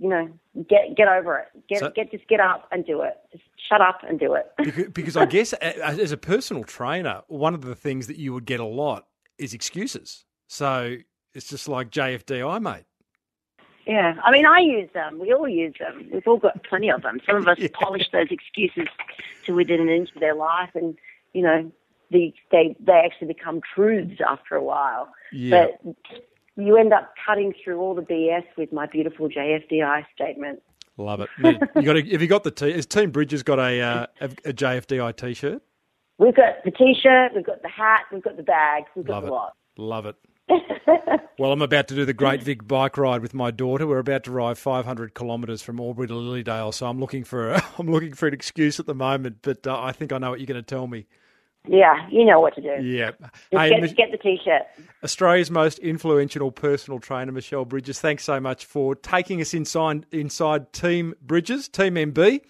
you 0.00 0.08
know, 0.08 0.28
get 0.68 0.96
get 0.96 1.08
over 1.08 1.38
it. 1.38 1.48
Get 1.68 1.78
So- 1.80 1.90
get 1.90 2.10
just 2.10 2.26
get 2.28 2.40
up 2.40 2.68
and 2.72 2.84
do 2.84 3.02
it. 3.02 3.14
Just 3.30 3.44
shut 3.68 3.80
up 3.80 4.00
and 4.06 4.18
do 4.18 4.34
it. 4.34 4.46
Because, 4.64 4.88
because 4.92 5.16
I 5.16 5.26
guess 5.26 5.52
as 5.54 6.12
a 6.12 6.16
personal 6.16 6.64
trainer, 6.64 7.22
one 7.28 7.54
of 7.54 7.62
the 7.62 7.74
things 7.74 8.06
that 8.06 8.16
you 8.16 8.32
would 8.32 8.44
get 8.44 8.60
a 8.60 8.64
lot 8.64 9.06
is 9.38 9.54
excuses. 9.54 10.24
So 10.46 10.96
it's 11.34 11.48
just 11.48 11.68
like 11.68 11.90
JFDI, 11.90 12.60
mate. 12.60 12.84
Yeah, 13.86 14.14
I 14.22 14.30
mean, 14.30 14.46
I 14.46 14.60
use 14.60 14.88
them. 14.94 15.18
We 15.18 15.32
all 15.32 15.48
use 15.48 15.74
them. 15.80 16.08
We've 16.12 16.26
all 16.26 16.36
got 16.36 16.62
plenty 16.62 16.88
of 16.88 17.02
them. 17.02 17.18
Some 17.26 17.36
of 17.36 17.48
us 17.48 17.58
polish 17.72 18.08
those 18.12 18.28
excuses 18.30 18.86
to 19.46 19.54
within 19.54 19.80
an 19.80 19.88
inch 19.88 20.10
of 20.14 20.20
their 20.20 20.34
life, 20.36 20.70
and 20.74 20.96
you 21.32 21.42
know, 21.42 21.72
the, 22.10 22.32
they 22.52 22.76
they 22.78 22.92
actually 23.04 23.28
become 23.28 23.60
truths 23.74 24.20
after 24.26 24.54
a 24.54 24.62
while. 24.62 25.08
Yeah. 25.32 25.66
But 25.82 25.94
you 26.56 26.76
end 26.76 26.92
up 26.92 27.14
cutting 27.26 27.52
through 27.62 27.80
all 27.80 27.94
the 27.94 28.02
BS 28.02 28.44
with 28.56 28.72
my 28.72 28.86
beautiful 28.86 29.28
JFDI 29.28 30.04
statement. 30.14 30.62
Love 30.98 31.20
it. 31.20 31.28
You 31.38 31.82
got 31.82 31.94
to, 31.94 32.02
have 32.10 32.20
you 32.20 32.28
got 32.28 32.44
the 32.44 32.50
t? 32.50 32.72
Has 32.72 32.86
Team 32.86 33.10
Bridges 33.10 33.42
got 33.42 33.58
a 33.58 33.80
uh, 33.80 34.06
a, 34.20 34.24
a 34.24 34.52
JFDI 34.52 35.16
t-shirt? 35.16 35.62
We've 36.18 36.34
got 36.36 36.62
the 36.64 36.70
t-shirt, 36.70 37.32
we've 37.34 37.46
got 37.46 37.62
the 37.62 37.68
hat, 37.68 38.02
we've 38.12 38.22
got 38.22 38.36
the 38.36 38.42
bag, 38.42 38.84
we've 38.94 39.06
got 39.06 39.14
Love 39.14 39.22
the 39.22 39.28
it. 39.28 39.32
lot. 39.32 39.52
Love 39.78 40.06
it. 40.06 40.16
well, 41.38 41.52
I'm 41.52 41.62
about 41.62 41.88
to 41.88 41.94
do 41.94 42.04
the 42.04 42.12
Great 42.12 42.42
Vic 42.42 42.66
bike 42.66 42.98
ride 42.98 43.22
with 43.22 43.32
my 43.32 43.50
daughter. 43.50 43.86
We're 43.86 43.98
about 43.98 44.24
to 44.24 44.30
ride 44.30 44.58
500 44.58 45.14
kilometres 45.14 45.62
from 45.62 45.80
Albury 45.80 46.08
to 46.08 46.14
Lilydale, 46.14 46.74
so 46.74 46.86
I'm 46.86 47.00
looking 47.00 47.24
for 47.24 47.52
a, 47.52 47.64
I'm 47.78 47.90
looking 47.90 48.12
for 48.12 48.28
an 48.28 48.34
excuse 48.34 48.78
at 48.78 48.86
the 48.86 48.94
moment. 48.94 49.38
But 49.42 49.66
uh, 49.66 49.80
I 49.80 49.92
think 49.92 50.12
I 50.12 50.18
know 50.18 50.30
what 50.30 50.40
you're 50.40 50.46
going 50.46 50.62
to 50.62 50.62
tell 50.62 50.86
me. 50.86 51.06
Yeah, 51.68 51.94
you 52.10 52.24
know 52.24 52.40
what 52.40 52.54
to 52.56 52.60
do. 52.60 52.82
Yeah. 52.84 53.12
Hey, 53.50 53.70
get, 53.70 53.80
Mich- 53.80 53.96
get 53.96 54.10
the 54.10 54.18
t-shirt. 54.18 54.62
Australia's 55.04 55.50
most 55.50 55.78
influential 55.78 56.50
personal 56.50 56.98
trainer, 56.98 57.30
Michelle 57.30 57.64
Bridges. 57.64 58.00
Thanks 58.00 58.24
so 58.24 58.40
much 58.40 58.64
for 58.64 58.94
taking 58.96 59.40
us 59.40 59.54
inside 59.54 60.06
inside 60.10 60.72
Team 60.72 61.14
Bridges, 61.22 61.68
Team 61.68 61.94
MB, 61.94 62.40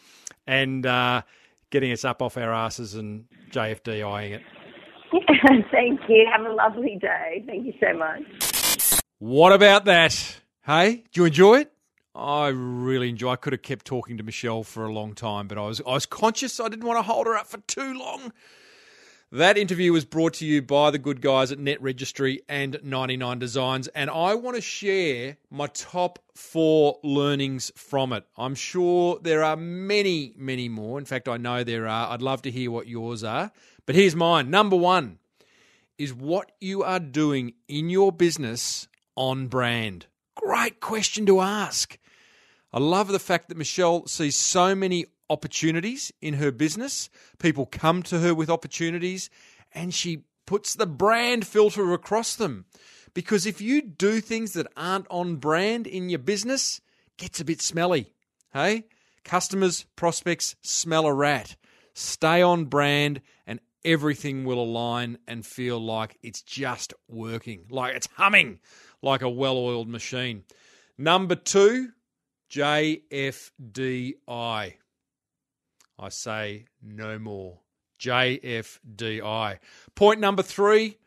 and 0.46 0.86
uh, 0.86 1.22
getting 1.70 1.92
us 1.92 2.04
up 2.04 2.22
off 2.22 2.38
our 2.38 2.52
asses 2.52 2.94
and 2.94 3.26
JFDIing 3.50 4.32
it. 4.32 4.42
Thank 5.70 6.00
you. 6.08 6.26
Have 6.34 6.46
a 6.46 6.54
lovely 6.54 6.96
day. 6.98 7.44
Thank 7.46 7.66
you 7.66 7.74
so 7.80 7.96
much. 7.96 9.00
What 9.18 9.52
about 9.52 9.84
that? 9.84 10.40
Hey, 10.64 11.04
do 11.12 11.20
you 11.20 11.24
enjoy 11.26 11.60
it? 11.60 11.72
I 12.14 12.48
really 12.48 13.08
enjoy. 13.10 13.32
I 13.32 13.36
could 13.36 13.52
have 13.52 13.62
kept 13.62 13.84
talking 13.84 14.16
to 14.18 14.22
Michelle 14.22 14.62
for 14.62 14.84
a 14.84 14.92
long 14.92 15.14
time, 15.14 15.48
but 15.48 15.58
I 15.58 15.66
was 15.66 15.80
I 15.86 15.92
was 15.92 16.06
conscious 16.06 16.60
I 16.60 16.68
didn't 16.68 16.86
want 16.86 16.98
to 16.98 17.02
hold 17.02 17.26
her 17.26 17.36
up 17.36 17.46
for 17.46 17.58
too 17.58 17.94
long. 17.94 18.32
That 19.32 19.56
interview 19.56 19.94
was 19.94 20.04
brought 20.04 20.34
to 20.34 20.44
you 20.44 20.60
by 20.60 20.90
the 20.90 20.98
good 20.98 21.22
guys 21.22 21.50
at 21.50 21.58
Net 21.58 21.80
Registry 21.80 22.42
and 22.50 22.78
99 22.82 23.38
Designs, 23.38 23.88
and 23.88 24.10
I 24.10 24.34
want 24.34 24.56
to 24.56 24.60
share 24.60 25.38
my 25.50 25.68
top 25.68 26.18
four 26.34 26.98
learnings 27.02 27.72
from 27.74 28.12
it. 28.12 28.26
I'm 28.36 28.54
sure 28.54 29.18
there 29.22 29.42
are 29.42 29.56
many, 29.56 30.34
many 30.36 30.68
more. 30.68 30.98
In 30.98 31.06
fact, 31.06 31.28
I 31.28 31.38
know 31.38 31.64
there 31.64 31.88
are. 31.88 32.10
I'd 32.12 32.20
love 32.20 32.42
to 32.42 32.50
hear 32.50 32.70
what 32.70 32.88
yours 32.88 33.24
are. 33.24 33.50
But 33.86 33.94
here's 33.94 34.14
mine. 34.14 34.50
Number 34.50 34.76
one 34.76 35.18
is 35.96 36.12
what 36.12 36.52
you 36.60 36.82
are 36.82 37.00
doing 37.00 37.54
in 37.68 37.88
your 37.88 38.12
business 38.12 38.86
on 39.16 39.46
brand? 39.46 40.08
Great 40.34 40.78
question 40.78 41.24
to 41.24 41.40
ask. 41.40 41.98
I 42.70 42.80
love 42.80 43.08
the 43.08 43.18
fact 43.18 43.48
that 43.48 43.56
Michelle 43.56 44.06
sees 44.06 44.36
so 44.36 44.74
many 44.74 45.06
opportunities 45.32 46.12
in 46.20 46.34
her 46.34 46.52
business. 46.52 47.08
People 47.38 47.66
come 47.66 48.02
to 48.04 48.20
her 48.20 48.34
with 48.34 48.50
opportunities 48.50 49.30
and 49.72 49.94
she 49.94 50.24
puts 50.46 50.74
the 50.74 50.86
brand 50.86 51.46
filter 51.46 51.92
across 51.92 52.36
them. 52.36 52.66
Because 53.14 53.46
if 53.46 53.60
you 53.60 53.82
do 53.82 54.20
things 54.20 54.52
that 54.52 54.66
aren't 54.76 55.06
on 55.10 55.36
brand 55.36 55.86
in 55.86 56.08
your 56.10 56.18
business, 56.18 56.80
gets 57.16 57.40
a 57.40 57.44
bit 57.44 57.62
smelly. 57.62 58.12
Hey? 58.52 58.84
Customers, 59.24 59.86
prospects 59.96 60.56
smell 60.62 61.06
a 61.06 61.14
rat. 61.14 61.56
Stay 61.94 62.42
on 62.42 62.66
brand 62.66 63.20
and 63.46 63.60
everything 63.84 64.44
will 64.44 64.60
align 64.60 65.18
and 65.26 65.44
feel 65.44 65.78
like 65.78 66.18
it's 66.22 66.42
just 66.42 66.94
working, 67.08 67.64
like 67.70 67.94
it's 67.94 68.08
humming 68.16 68.60
like 69.02 69.22
a 69.22 69.28
well 69.28 69.56
oiled 69.56 69.88
machine. 69.88 70.44
Number 70.96 71.34
two, 71.34 71.90
JFDI. 72.50 74.14
I 76.02 76.08
say 76.08 76.64
no 76.82 77.16
more. 77.16 77.60
JFDI. 78.00 79.58
Point 79.94 80.18
number 80.18 80.42
three, 80.42 80.98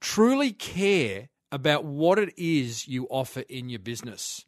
truly 0.00 0.52
care 0.52 1.28
about 1.50 1.84
what 1.84 2.20
it 2.20 2.32
is 2.36 2.86
you 2.86 3.08
offer 3.10 3.40
in 3.48 3.68
your 3.68 3.80
business 3.80 4.44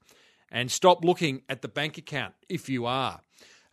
and 0.49 0.71
stop 0.71 1.05
looking 1.05 1.43
at 1.49 1.61
the 1.61 1.69
bank 1.69 1.99
account 1.99 2.35
if 2.49 2.69
you 2.69 2.87
are. 2.87 3.21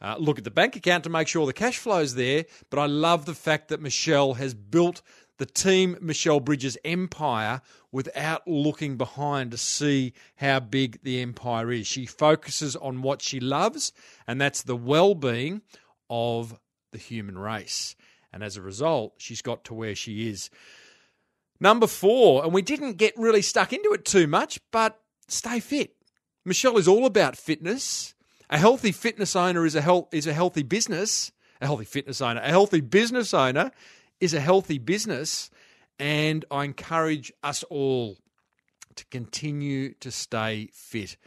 Uh, 0.02 0.16
look 0.18 0.40
at 0.40 0.44
the 0.44 0.50
bank 0.52 0.76
account 0.76 1.04
to 1.04 1.10
make 1.12 1.28
sure 1.28 1.46
the 1.46 1.54
cash 1.54 1.78
flow's 1.78 2.16
there, 2.16 2.46
but 2.72 2.80
I 2.80 2.88
love 2.88 3.26
the 3.26 3.36
fact 3.36 3.68
that 3.68 3.80
Michelle 3.80 4.34
has 4.34 4.56
built 4.56 5.04
the 5.38 5.46
team 5.46 5.98
Michelle 6.02 6.40
Bridges 6.40 6.78
empire 6.84 7.62
without 7.92 8.48
looking 8.48 8.98
behind 8.98 9.52
to 9.52 9.58
see 9.58 10.14
how 10.38 10.60
big 10.60 11.00
the 11.04 11.22
empire 11.22 11.72
is. 11.72 11.86
She 11.88 12.06
focuses 12.06 12.76
on 12.76 13.02
what 13.02 13.22
she 13.22 13.40
loves, 13.40 13.94
and 14.28 14.42
that's 14.42 14.64
the 14.64 14.76
well 14.76 15.16
being 15.16 15.62
of 16.10 16.58
the 16.92 16.98
human 16.98 17.38
race. 17.38 17.96
And 18.32 18.44
as 18.44 18.58
a 18.58 18.62
result, 18.62 19.16
she's 19.18 19.42
got 19.42 19.64
to 19.66 19.74
where 19.74 19.96
she 19.96 20.30
is. 20.30 20.50
Number 21.60 21.88
four, 21.88 22.44
and 22.44 22.54
we 22.54 22.62
didn't 22.62 22.98
get 22.98 23.14
really 23.18 23.42
stuck 23.42 23.74
into 23.74 23.94
it 23.94 24.06
too 24.06 24.28
much, 24.28 24.60
but 24.72 25.00
stay 25.28 25.60
fit. 25.60 25.96
Michelle 26.46 26.78
is 26.78 26.88
all 26.88 27.06
about 27.06 27.38
fitness. 27.38 28.16
A 28.50 28.58
healthy 28.58 28.92
fitness 28.92 29.36
owner 29.36 29.66
is 29.66 29.76
a 29.76 29.82
health, 29.82 30.08
is 30.12 30.28
a 30.28 30.34
healthy 30.34 30.64
business. 30.64 31.32
A 31.62 31.66
healthy 31.66 31.86
fitness 31.86 32.20
owner, 32.20 32.42
a 32.42 32.50
healthy 32.50 32.82
business 32.82 33.34
owner 33.34 33.72
is 34.20 34.34
a 34.34 34.42
healthy 34.42 34.80
business. 34.80 35.50
And 35.98 36.44
I 36.52 36.66
encourage 36.66 37.32
us 37.42 37.64
all 37.70 38.18
to 38.96 39.06
continue 39.06 39.94
to 39.96 40.12
stay 40.12 40.70
fit. 40.74 41.18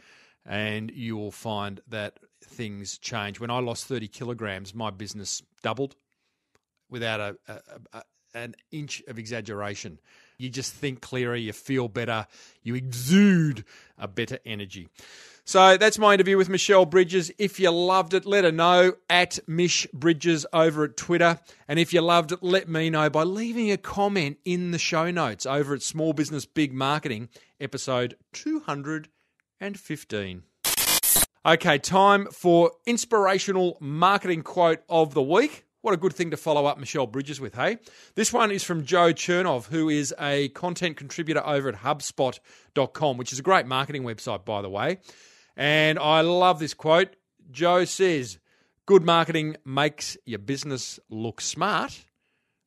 And 0.45 0.91
you 0.91 1.17
will 1.17 1.31
find 1.31 1.81
that 1.87 2.19
things 2.57 2.97
change. 2.97 3.39
When 3.39 3.51
I 3.51 3.59
lost 3.59 3.85
30 3.85 4.07
kilograms, 4.07 4.73
my 4.73 4.89
business 4.89 5.43
doubled 5.61 5.95
without 6.89 7.19
a, 7.19 7.37
a, 7.47 7.59
a 7.93 8.03
an 8.33 8.55
inch 8.71 9.01
of 9.07 9.17
exaggeration. 9.17 9.99
You 10.37 10.49
just 10.49 10.73
think 10.73 11.01
clearer, 11.01 11.35
you 11.35 11.53
feel 11.53 11.87
better, 11.87 12.27
you 12.61 12.75
exude 12.75 13.63
a 13.97 14.07
better 14.07 14.37
energy. 14.45 14.89
So 15.45 15.77
that's 15.77 15.97
my 15.97 16.13
interview 16.13 16.37
with 16.37 16.49
Michelle 16.49 16.85
Bridges. 16.85 17.31
If 17.39 17.59
you 17.59 17.71
loved 17.71 18.13
it, 18.13 18.25
let 18.25 18.43
her 18.43 18.51
know 18.51 18.93
at 19.09 19.39
Mish 19.47 19.87
Bridges 19.93 20.45
over 20.51 20.83
at 20.83 20.97
Twitter. 20.97 21.39
And 21.69 21.79
if 21.79 21.93
you 21.93 22.01
loved 22.01 22.33
it, 22.33 22.43
let 22.43 22.67
me 22.67 22.89
know 22.89 23.09
by 23.09 23.23
leaving 23.23 23.71
a 23.71 23.77
comment 23.77 24.39
in 24.43 24.71
the 24.71 24.77
show 24.77 25.09
notes 25.09 25.45
over 25.45 25.73
at 25.73 25.81
Small 25.81 26.11
Business 26.11 26.45
Big 26.45 26.73
Marketing, 26.73 27.29
episode 27.61 28.17
215. 28.33 30.43
Okay, 31.47 31.77
time 31.77 32.25
for 32.25 32.73
inspirational 32.85 33.77
marketing 33.79 34.43
quote 34.43 34.79
of 34.89 35.13
the 35.13 35.21
week. 35.21 35.63
What 35.79 35.93
a 35.93 35.97
good 35.97 36.11
thing 36.11 36.31
to 36.31 36.37
follow 36.37 36.65
up 36.65 36.77
Michelle 36.77 37.07
Bridges 37.07 37.39
with, 37.39 37.55
hey? 37.55 37.77
This 38.15 38.33
one 38.33 38.51
is 38.51 38.65
from 38.65 38.83
Joe 38.83 39.13
Chernov, 39.13 39.67
who 39.67 39.87
is 39.87 40.13
a 40.19 40.49
content 40.49 40.97
contributor 40.97 41.41
over 41.47 41.69
at 41.69 41.75
HubSpot.com, 41.75 43.15
which 43.15 43.31
is 43.31 43.39
a 43.39 43.43
great 43.43 43.65
marketing 43.65 44.03
website, 44.03 44.43
by 44.43 44.61
the 44.61 44.69
way. 44.69 44.97
And 45.55 45.97
I 45.97 46.19
love 46.19 46.59
this 46.59 46.73
quote. 46.73 47.15
Joe 47.49 47.85
says, 47.85 48.39
Good 48.85 49.05
marketing 49.05 49.55
makes 49.63 50.17
your 50.25 50.39
business 50.39 50.99
look 51.09 51.39
smart. 51.39 52.03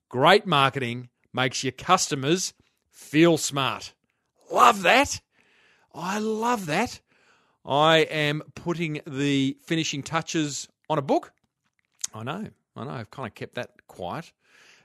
Great 0.08 0.46
marketing 0.46 1.10
makes 1.34 1.62
your 1.62 1.72
customers 1.72 2.54
feel 2.88 3.36
smart. 3.36 3.92
Love 4.50 4.80
that. 4.84 5.20
I 5.94 6.18
love 6.18 6.64
that. 6.64 7.00
I 7.70 7.98
am 7.98 8.42
putting 8.56 9.00
the 9.06 9.56
finishing 9.62 10.02
touches 10.02 10.66
on 10.90 10.98
a 10.98 11.02
book. 11.02 11.32
I 12.12 12.24
know. 12.24 12.48
I 12.74 12.84
know, 12.84 12.90
I've 12.90 13.12
kind 13.12 13.28
of 13.28 13.34
kept 13.36 13.54
that 13.54 13.86
quiet. 13.86 14.32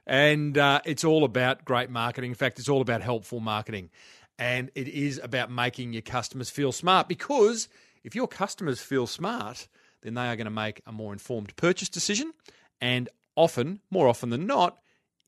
And 0.05 0.55
uh, 0.55 0.81
it's 0.85 1.03
all 1.03 1.23
about 1.23 1.65
great 1.65 1.89
marketing. 1.89 2.29
In 2.29 2.35
fact, 2.35 2.59
it's 2.59 2.69
all 2.69 2.81
about 2.81 3.01
helpful 3.01 3.39
marketing. 3.39 3.89
And 4.37 4.69
it 4.75 4.87
is 4.87 5.19
about 5.23 5.49
making 5.49 5.93
your 5.93 6.03
customers 6.03 6.51
feel 6.51 6.71
smart 6.71 7.07
because 7.07 7.69
if 8.03 8.13
your 8.13 8.27
customers 8.27 8.81
feel 8.81 9.07
smart, 9.07 9.67
then 10.03 10.13
they 10.13 10.27
are 10.27 10.35
going 10.35 10.45
to 10.45 10.51
make 10.51 10.81
a 10.85 10.91
more 10.91 11.11
informed 11.11 11.55
purchase 11.55 11.89
decision 11.89 12.33
and 12.79 13.09
often, 13.35 13.79
more 13.89 14.07
often 14.07 14.29
than 14.29 14.45
not, 14.45 14.77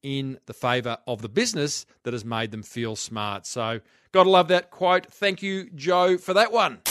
in 0.04 0.38
the 0.46 0.54
favour 0.54 1.00
of 1.08 1.24
the 1.24 1.30
business 1.30 1.88
that 2.04 2.14
has 2.14 2.24
made 2.24 2.52
them 2.52 2.62
feel 2.62 2.96
smart. 2.96 3.48
So, 3.48 3.80
gotta 4.12 4.30
love 4.30 4.48
that 4.50 4.70
quote. 4.70 5.08
Thank 5.08 5.42
you, 5.42 5.72
Joe, 5.72 6.18
for 6.20 6.36
that 6.36 6.52
one. 6.52 6.82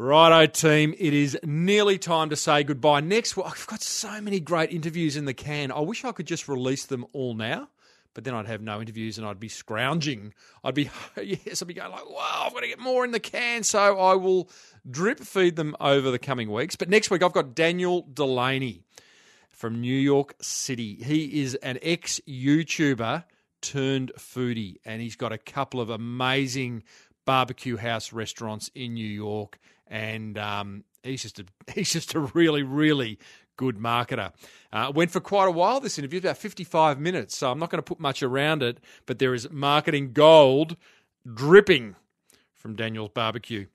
Righto, 0.00 0.46
team. 0.46 0.94
It 0.96 1.12
is 1.12 1.36
nearly 1.42 1.98
time 1.98 2.30
to 2.30 2.36
say 2.36 2.62
goodbye. 2.62 3.00
Next, 3.00 3.36
well, 3.36 3.48
I've 3.48 3.66
got 3.66 3.82
so 3.82 4.20
many 4.20 4.38
great 4.38 4.70
interviews 4.70 5.16
in 5.16 5.24
the 5.24 5.34
can. 5.34 5.72
I 5.72 5.80
wish 5.80 6.04
I 6.04 6.12
could 6.12 6.28
just 6.28 6.46
release 6.46 6.86
them 6.86 7.04
all 7.12 7.34
now, 7.34 7.68
but 8.14 8.22
then 8.22 8.32
I'd 8.32 8.46
have 8.46 8.62
no 8.62 8.80
interviews 8.80 9.18
and 9.18 9.26
I'd 9.26 9.40
be 9.40 9.48
scrounging. 9.48 10.34
I'd 10.62 10.76
be, 10.76 10.88
yes, 11.20 11.62
I'd 11.62 11.66
be 11.66 11.74
going 11.74 11.90
like, 11.90 12.08
wow, 12.08 12.44
I've 12.46 12.54
got 12.54 12.60
to 12.60 12.68
get 12.68 12.78
more 12.78 13.04
in 13.04 13.10
the 13.10 13.18
can. 13.18 13.64
So 13.64 13.98
I 13.98 14.14
will 14.14 14.48
drip 14.88 15.18
feed 15.18 15.56
them 15.56 15.74
over 15.80 16.12
the 16.12 16.18
coming 16.20 16.52
weeks. 16.52 16.76
But 16.76 16.88
next 16.88 17.10
week, 17.10 17.24
I've 17.24 17.32
got 17.32 17.56
Daniel 17.56 18.02
Delaney 18.14 18.84
from 19.50 19.80
New 19.80 19.98
York 19.98 20.36
City. 20.40 20.94
He 20.94 21.42
is 21.42 21.56
an 21.56 21.80
ex 21.82 22.20
YouTuber 22.28 23.24
turned 23.60 24.12
foodie, 24.16 24.76
and 24.84 25.02
he's 25.02 25.16
got 25.16 25.32
a 25.32 25.38
couple 25.38 25.80
of 25.80 25.90
amazing 25.90 26.84
barbecue 27.28 27.76
house 27.76 28.10
restaurants 28.10 28.70
in 28.74 28.94
New 28.94 29.06
York 29.06 29.58
and 29.86 30.38
um, 30.38 30.82
he's 31.02 31.20
just 31.20 31.38
a 31.38 31.44
he's 31.74 31.92
just 31.92 32.14
a 32.14 32.20
really 32.20 32.62
really 32.62 33.18
good 33.58 33.76
marketer. 33.76 34.32
Uh, 34.72 34.90
went 34.94 35.10
for 35.10 35.20
quite 35.20 35.46
a 35.46 35.50
while 35.50 35.78
this 35.78 35.98
interview, 35.98 36.20
about 36.20 36.38
55 36.38 36.98
minutes, 36.98 37.36
so 37.36 37.50
I'm 37.50 37.58
not 37.58 37.68
going 37.68 37.80
to 37.80 37.82
put 37.82 38.00
much 38.00 38.22
around 38.22 38.62
it, 38.62 38.78
but 39.04 39.18
there 39.18 39.34
is 39.34 39.50
marketing 39.50 40.12
gold 40.14 40.76
dripping 41.34 41.96
from 42.54 42.76
Daniel's 42.76 43.10
Barbecue. 43.12 43.66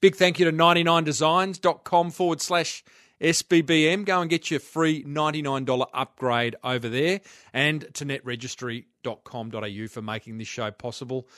Big 0.00 0.16
thank 0.16 0.40
you 0.40 0.46
to 0.46 0.52
99designs.com 0.52 2.10
forward 2.10 2.40
slash 2.40 2.82
SBBM. 3.20 4.04
Go 4.04 4.20
and 4.20 4.28
get 4.28 4.50
your 4.50 4.58
free 4.58 5.04
$99 5.04 5.86
upgrade 5.94 6.56
over 6.64 6.88
there 6.88 7.20
and 7.52 7.86
to 7.94 8.04
netregistry.com.au 8.04 9.88
for 9.88 10.02
making 10.02 10.38
this 10.38 10.48
show 10.48 10.70
possible. 10.70 11.28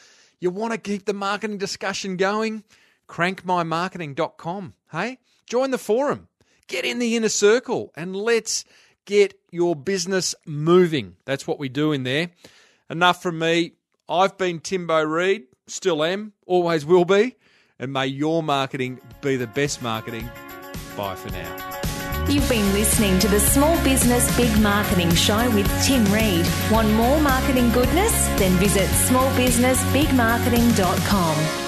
You 0.40 0.50
want 0.50 0.72
to 0.72 0.78
keep 0.78 1.06
the 1.06 1.14
marketing 1.14 1.58
discussion 1.58 2.16
going? 2.16 2.64
crankmymarketing.com. 3.08 4.74
Hey, 4.92 5.18
join 5.46 5.70
the 5.70 5.78
forum, 5.78 6.28
get 6.66 6.84
in 6.84 6.98
the 6.98 7.16
inner 7.16 7.28
circle, 7.28 7.92
and 7.96 8.16
let's 8.16 8.64
get 9.04 9.38
your 9.50 9.76
business 9.76 10.34
moving. 10.46 11.16
That's 11.24 11.46
what 11.46 11.58
we 11.58 11.68
do 11.68 11.92
in 11.92 12.02
there. 12.02 12.30
Enough 12.90 13.22
from 13.22 13.38
me. 13.38 13.72
I've 14.08 14.38
been 14.38 14.60
Timbo 14.60 15.02
Reid, 15.02 15.44
still 15.66 16.04
am, 16.04 16.32
always 16.46 16.86
will 16.86 17.04
be, 17.04 17.36
and 17.78 17.92
may 17.92 18.06
your 18.06 18.42
marketing 18.42 19.00
be 19.20 19.36
the 19.36 19.48
best 19.48 19.82
marketing. 19.82 20.28
Bye 20.96 21.16
for 21.16 21.30
now. 21.30 21.75
You've 22.28 22.48
been 22.48 22.72
listening 22.72 23.20
to 23.20 23.28
the 23.28 23.38
Small 23.38 23.80
Business 23.84 24.36
Big 24.36 24.60
Marketing 24.60 25.14
Show 25.14 25.48
with 25.52 25.68
Tim 25.84 26.04
Reid. 26.12 26.44
Want 26.72 26.92
more 26.94 27.20
marketing 27.20 27.70
goodness? 27.70 28.26
Then 28.36 28.50
visit 28.58 28.88
smallbusinessbigmarketing.com. 28.88 31.65